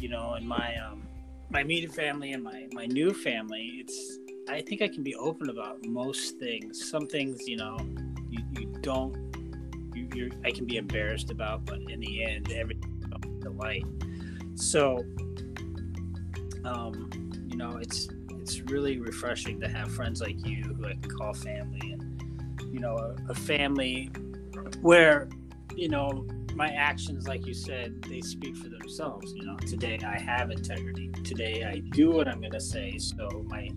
you 0.00 0.08
know, 0.08 0.34
and 0.34 0.46
my 0.46 0.76
um, 0.76 1.02
my 1.50 1.60
immediate 1.60 1.94
family 1.94 2.32
and 2.32 2.42
my 2.42 2.66
my 2.72 2.86
new 2.86 3.12
family, 3.12 3.76
it's 3.78 4.18
I 4.48 4.60
think 4.60 4.82
I 4.82 4.88
can 4.88 5.02
be 5.02 5.14
open 5.14 5.48
about 5.48 5.84
most 5.86 6.38
things. 6.38 6.90
Some 6.90 7.06
things, 7.06 7.46
you 7.46 7.56
know, 7.56 7.78
you, 8.28 8.42
you 8.58 8.66
don't, 8.80 9.14
you, 9.94 10.08
you're, 10.14 10.30
I 10.44 10.50
can 10.50 10.64
be 10.64 10.76
embarrassed 10.76 11.30
about, 11.30 11.64
but 11.64 11.78
in 11.88 12.00
the 12.00 12.24
end, 12.24 12.50
everything 12.50 13.04
comes 13.08 13.44
to 13.44 13.50
light. 13.50 13.84
So, 14.56 15.04
um, 16.64 17.10
you 17.48 17.56
know, 17.56 17.76
it's 17.76 18.08
it's 18.30 18.60
really 18.62 18.98
refreshing 18.98 19.60
to 19.60 19.68
have 19.68 19.92
friends 19.92 20.20
like 20.20 20.44
you 20.44 20.64
who 20.64 20.86
I 20.86 20.94
can 20.94 21.10
call 21.10 21.34
family, 21.34 21.92
and 21.92 22.22
you 22.72 22.80
know, 22.80 22.96
a, 22.96 23.14
a 23.30 23.34
family 23.34 24.10
where, 24.80 25.28
you 25.74 25.88
know, 25.88 26.26
my 26.54 26.68
actions, 26.68 27.28
like 27.28 27.46
you 27.46 27.54
said, 27.54 28.02
they 28.02 28.20
speak 28.20 28.56
for 28.56 28.68
themselves. 28.68 29.32
You 29.34 29.44
know, 29.44 29.56
today 29.56 29.98
I 30.04 30.18
have 30.20 30.50
integrity. 30.50 31.08
Today 31.24 31.64
I 31.64 31.78
do 31.94 32.10
what 32.10 32.28
I'm 32.28 32.40
going 32.40 32.52
to 32.52 32.60
say. 32.60 32.98
So 32.98 33.44
my 33.46 33.70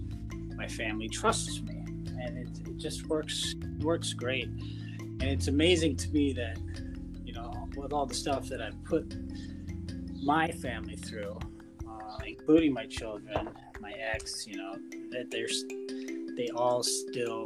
my 0.56 0.68
family 0.68 1.10
trusts 1.10 1.62
me, 1.62 1.84
and 2.22 2.38
it, 2.38 2.68
it 2.68 2.78
just 2.78 3.08
works 3.08 3.56
works 3.80 4.14
great. 4.14 4.48
And 5.00 5.24
it's 5.24 5.48
amazing 5.48 5.96
to 5.98 6.10
me 6.10 6.34
that 6.34 6.58
you 7.24 7.34
know 7.34 7.68
with 7.76 7.94
all 7.94 8.06
the 8.06 8.16
stuff 8.16 8.48
that 8.50 8.62
I've 8.62 8.84
put 8.84 9.16
my 10.22 10.50
family 10.52 10.96
through, 10.96 11.38
uh, 11.88 12.18
including 12.26 12.74
my 12.74 12.86
children, 12.86 13.50
my 13.80 13.94
ex, 13.94 14.48
you 14.48 14.58
know 14.58 14.74
that 15.12 15.30
they're 15.32 15.48
they 16.36 16.50
all 16.56 16.82
still 16.82 17.46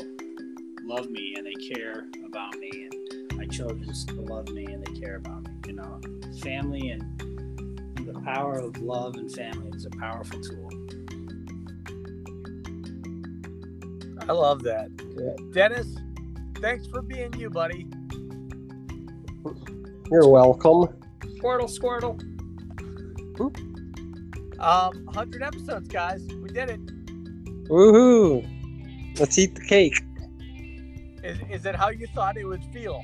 love 0.84 1.10
me 1.10 1.36
and 1.38 1.46
they 1.46 1.76
care 1.76 2.06
about 2.26 2.56
me, 2.58 2.90
and 2.92 3.07
children 3.50 3.94
still 3.94 4.26
love 4.26 4.50
me 4.50 4.66
and 4.66 4.86
they 4.86 5.00
care 5.00 5.16
about 5.16 5.44
me. 5.44 5.52
You 5.68 5.74
know, 5.74 6.00
family 6.42 6.90
and 6.90 7.02
the 8.06 8.20
power 8.22 8.60
of 8.60 8.78
love 8.82 9.16
and 9.16 9.32
family 9.32 9.70
is 9.76 9.86
a 9.86 9.90
powerful 9.92 10.40
tool. 10.42 10.70
I 14.28 14.32
love 14.34 14.64
that. 14.64 14.90
Yeah. 15.18 15.36
Dennis, 15.54 15.98
thanks 16.62 16.88
for 16.88 17.02
being 17.02 17.34
you, 17.34 17.50
buddy. 17.50 17.88
You're 20.12 20.28
welcome. 20.28 20.88
Squirtle, 21.22 21.70
squirtle. 21.70 22.22
Um, 24.60 25.06
100 25.06 25.44
episodes, 25.44 25.88
guys. 25.88 26.26
We 26.42 26.50
did 26.50 26.70
it. 26.70 26.86
Woohoo! 27.70 29.20
Let's 29.20 29.38
eat 29.38 29.56
the 29.56 29.62
cake. 29.62 30.02
Is, 31.24 31.38
is 31.50 31.66
it 31.66 31.76
how 31.76 31.90
you 31.90 32.08
thought 32.08 32.38
it 32.38 32.46
would 32.46 32.64
feel? 32.74 33.02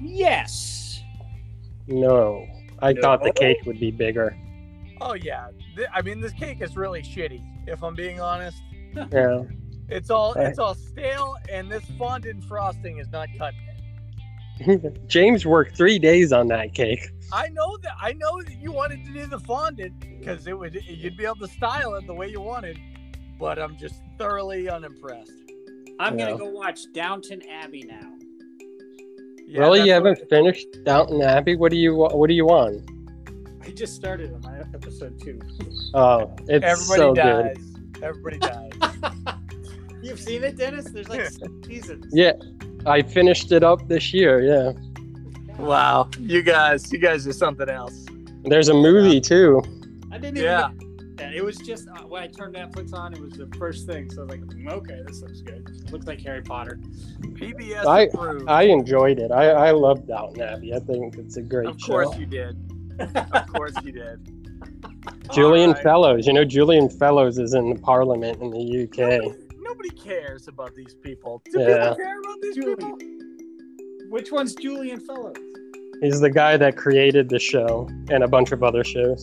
Yes. 0.00 1.02
No. 1.86 2.46
I 2.80 2.92
no. 2.92 3.00
thought 3.00 3.22
the 3.22 3.32
cake 3.32 3.58
would 3.66 3.80
be 3.80 3.90
bigger. 3.90 4.36
Oh, 5.00 5.14
yeah. 5.14 5.48
I 5.92 6.02
mean, 6.02 6.20
this 6.20 6.32
cake 6.32 6.60
is 6.60 6.76
really 6.76 7.02
shitty, 7.02 7.42
if 7.66 7.82
I'm 7.82 7.94
being 7.94 8.20
honest 8.20 8.62
yeah. 9.12 9.42
It's 9.88 10.10
all 10.10 10.32
it's 10.32 10.58
all 10.58 10.74
stale, 10.74 11.36
and 11.48 11.70
this 11.70 11.84
fondant 11.96 12.42
frosting 12.42 12.98
is 12.98 13.08
not 13.12 13.28
cutting 13.38 13.60
it. 14.58 15.06
James 15.06 15.46
worked 15.46 15.76
three 15.76 16.00
days 16.00 16.32
on 16.32 16.48
that 16.48 16.74
cake. 16.74 17.08
I 17.32 17.46
know 17.50 17.76
that. 17.82 17.92
I 18.02 18.12
know 18.14 18.42
that 18.42 18.60
you 18.60 18.72
wanted 18.72 19.04
to 19.06 19.12
do 19.12 19.26
the 19.26 19.38
fondant 19.38 20.00
because 20.00 20.48
it 20.48 20.58
would 20.58 20.74
you'd 20.74 21.16
be 21.16 21.24
able 21.24 21.36
to 21.36 21.46
style 21.46 21.94
it 21.94 22.04
the 22.08 22.14
way 22.14 22.28
you 22.28 22.40
wanted, 22.40 22.80
but 23.38 23.60
I'm 23.60 23.76
just 23.76 24.02
thoroughly 24.18 24.68
unimpressed. 24.68 25.30
I'm 26.00 26.18
yeah. 26.18 26.30
gonna 26.30 26.38
go 26.38 26.50
watch 26.50 26.80
Downton 26.92 27.42
Abbey 27.48 27.84
now. 27.84 28.15
Yeah, 29.46 29.60
really, 29.60 29.82
you 29.82 29.92
haven't 29.92 30.18
what... 30.18 30.28
finished 30.28 30.66
Downton 30.84 31.22
Abbey? 31.22 31.54
What 31.54 31.70
do 31.70 31.76
you 31.76 31.94
What 31.94 32.26
do 32.26 32.34
you 32.34 32.46
want? 32.46 32.90
I 33.62 33.70
just 33.70 33.94
started 33.94 34.32
on 34.32 34.40
my 34.42 34.58
episode 34.74 35.20
two. 35.20 35.40
Oh, 35.94 36.34
it's 36.48 36.64
Everybody 36.64 36.98
so 36.98 37.14
dies. 37.14 37.56
good. 37.56 38.02
Everybody 38.02 38.38
dies. 38.38 38.72
You've 40.02 40.20
seen 40.20 40.44
it, 40.44 40.56
Dennis? 40.56 40.90
There's 40.90 41.08
like 41.08 41.28
seasons. 41.66 42.06
Yeah, 42.12 42.32
I 42.86 43.02
finished 43.02 43.52
it 43.52 43.62
up 43.62 43.86
this 43.88 44.12
year. 44.12 44.42
Yeah. 44.42 44.72
Wow, 45.58 46.10
you 46.18 46.42
guys, 46.42 46.92
you 46.92 46.98
guys 46.98 47.26
are 47.26 47.32
something 47.32 47.68
else. 47.68 48.04
There's 48.44 48.68
a 48.68 48.74
movie 48.74 49.20
too. 49.20 49.62
I 50.10 50.18
didn't 50.18 50.38
even. 50.38 50.44
Yeah. 50.44 50.70
It 51.18 51.44
was 51.44 51.56
just 51.56 51.88
uh, 51.88 52.02
when 52.02 52.22
I 52.22 52.26
turned 52.26 52.54
Netflix 52.54 52.92
on, 52.94 53.12
it 53.14 53.20
was 53.20 53.32
the 53.32 53.46
first 53.58 53.86
thing. 53.86 54.10
So 54.10 54.22
I 54.22 54.24
was 54.24 54.30
like, 54.30 54.40
mm, 54.40 54.70
okay, 54.70 55.00
this 55.06 55.22
looks 55.22 55.40
good. 55.40 55.68
It 55.68 55.92
looks 55.92 56.06
like 56.06 56.20
Harry 56.22 56.42
Potter. 56.42 56.80
PBS 57.20 57.86
I, 57.86 58.02
approved. 58.02 58.48
I 58.48 58.62
enjoyed 58.64 59.18
it. 59.18 59.30
I, 59.30 59.50
I 59.50 59.70
loved 59.70 60.08
Downton 60.08 60.42
Abbey. 60.42 60.74
I 60.74 60.78
think 60.78 61.16
it's 61.16 61.36
a 61.36 61.42
great 61.42 61.66
show. 61.66 61.70
Of 61.70 61.80
course 61.80 62.14
show. 62.14 62.20
you 62.20 62.26
did. 62.26 62.56
of 63.32 63.46
course 63.48 63.74
you 63.82 63.92
did. 63.92 64.32
Julian 65.32 65.72
right. 65.72 65.82
Fellowes. 65.82 66.26
You 66.26 66.32
know, 66.32 66.44
Julian 66.44 66.88
Fellowes 66.88 67.38
is 67.38 67.54
in 67.54 67.70
the 67.74 67.80
Parliament 67.80 68.40
in 68.40 68.50
the 68.50 68.82
UK. 68.84 69.22
Nobody, 69.22 69.46
nobody 69.58 69.90
cares 69.90 70.48
about 70.48 70.74
these 70.74 70.94
people. 70.94 71.42
Do 71.50 71.60
Yeah. 71.60 71.90
people 71.90 71.96
care 71.96 72.20
about 72.20 72.40
these 72.42 72.54
Julie. 72.54 72.76
people? 72.76 72.98
Which 74.10 74.30
one's 74.30 74.54
Julian 74.54 75.00
Fellowes? 75.00 75.36
He's 76.00 76.20
the 76.20 76.30
guy 76.30 76.56
that 76.58 76.76
created 76.76 77.28
the 77.28 77.38
show 77.38 77.88
and 78.10 78.22
a 78.22 78.28
bunch 78.28 78.52
of 78.52 78.62
other 78.62 78.84
shows. 78.84 79.22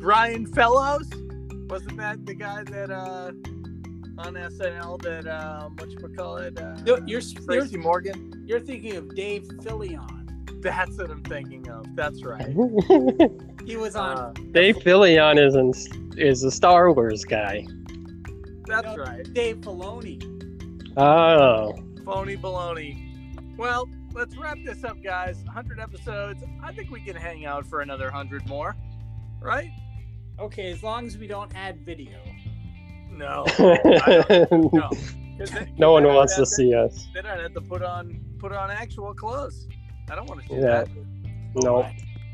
Brian 0.00 0.46
Fellows? 0.46 1.08
Wasn't 1.68 1.96
that 1.98 2.24
the 2.26 2.34
guy 2.34 2.64
that 2.64 2.90
uh 2.90 3.32
on 4.18 4.34
SNL 4.34 5.00
that 5.02 5.26
um 5.28 5.76
what 5.76 5.90
you 5.90 5.98
call 6.16 6.36
it? 6.38 6.58
Uh, 6.58 6.74
No, 6.86 6.96
you're, 7.06 7.20
you're 7.20 7.20
Tracy 7.46 7.76
Morgan? 7.76 8.44
you're 8.46 8.60
thinking 8.60 8.96
of 8.96 9.14
Dave 9.14 9.44
Fillion. 9.62 10.16
That's 10.62 10.96
what 10.98 11.10
I'm 11.10 11.22
thinking 11.22 11.68
of. 11.70 11.84
That's 11.96 12.24
right. 12.24 12.54
He 13.66 13.76
was 13.76 13.94
on. 13.94 14.16
Uh, 14.16 14.32
Dave 14.52 14.76
Fillion 14.78 15.38
is 15.38 15.54
in, 15.54 16.12
is 16.18 16.42
a 16.44 16.50
Star 16.50 16.90
Wars 16.92 17.24
guy. 17.26 17.66
that's 18.66 18.86
No. 18.86 18.96
right. 18.96 19.22
Dave 19.34 19.58
Filoni. 19.58 20.18
Oh, 20.96 21.74
Phony 22.06 22.36
baloney. 22.38 22.96
Well, 23.58 23.86
let's 24.14 24.34
wrap 24.38 24.56
this 24.64 24.82
up, 24.82 25.00
guys. 25.04 25.42
100 25.44 25.78
episodes. 25.78 26.42
I 26.64 26.72
think 26.72 26.90
we 26.90 27.00
can 27.00 27.14
hang 27.14 27.44
out 27.44 27.66
for 27.66 27.82
another 27.82 28.06
100 28.06 28.48
more, 28.48 28.74
right? 29.40 29.70
Okay, 30.40 30.70
as 30.70 30.82
long 30.82 31.06
as 31.06 31.18
we 31.18 31.26
don't 31.26 31.52
add 31.54 31.80
video. 31.84 32.18
No. 33.10 33.44
No. 33.58 34.68
no 34.72 34.88
'Cause 35.38 35.50
then- 35.52 35.74
one 35.78 36.06
I'd 36.06 36.14
wants 36.14 36.34
to 36.34 36.40
have 36.42 36.48
see 36.48 36.74
us. 36.74 37.08
Then 37.14 37.26
I'd 37.26 37.40
have 37.40 37.54
to 37.54 37.60
put 37.60 37.82
on 37.82 38.20
put 38.38 38.52
on 38.52 38.70
actual 38.70 39.14
clothes. 39.14 39.68
I 40.10 40.14
don't 40.14 40.26
want 40.28 40.42
to 40.42 40.48
do 40.48 40.54
Yeah. 40.56 40.84
that. 40.84 40.88
No. 41.56 41.88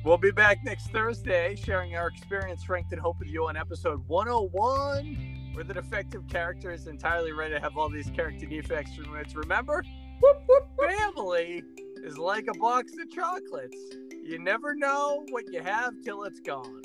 We'll 0.04 0.16
be 0.18 0.30
back 0.30 0.58
next 0.64 0.88
Thursday 0.90 1.56
sharing 1.56 1.96
our 1.96 2.06
experience, 2.08 2.60
strength, 2.62 2.92
and 2.92 3.00
hope 3.00 3.18
with 3.18 3.28
you 3.28 3.46
on 3.48 3.56
episode 3.56 4.02
101, 4.08 5.50
where 5.54 5.64
the 5.64 5.74
defective 5.74 6.26
character 6.28 6.70
is 6.72 6.86
entirely 6.86 7.32
ready 7.32 7.54
to 7.54 7.60
have 7.60 7.76
all 7.76 7.88
these 7.88 8.08
character 8.10 8.46
defects 8.46 8.96
removed. 8.98 9.34
Remember, 9.34 9.82
whoop, 10.20 10.36
whoop, 10.48 10.68
family 10.98 11.62
is 12.04 12.18
like 12.18 12.46
a 12.48 12.56
box 12.58 12.92
of 13.00 13.10
chocolates. 13.10 13.76
You 14.24 14.38
never 14.38 14.74
know 14.74 15.24
what 15.30 15.44
you 15.52 15.60
have 15.60 15.94
till 16.04 16.22
it's 16.24 16.40
gone. 16.40 16.82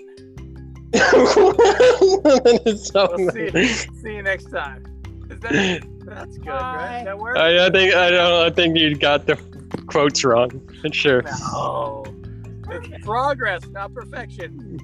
It's 0.94 2.88
so 2.90 3.14
We'll 3.18 3.32
see, 3.32 3.50
many. 3.54 3.68
see 3.68 4.16
you 4.16 4.22
next 4.24 4.46
time. 4.52 4.84
That, 5.28 5.88
that's 6.06 6.38
good, 6.38 6.48
right? 6.50 7.04
That 7.06 7.18
works? 7.18 7.40
I, 7.40 7.66
I 7.68 7.70
think 7.70 7.94
I 7.94 8.10
don't. 8.12 8.46
I 8.46 8.50
think 8.50 8.78
you 8.78 8.96
got 8.96 9.26
the 9.26 9.38
quotes 9.88 10.24
wrong. 10.24 10.50
But 10.82 10.94
sure. 10.94 11.22
No. 11.22 12.04
It's 12.70 13.06
progress, 13.06 13.66
not 13.70 13.94
perfection. 13.94 14.80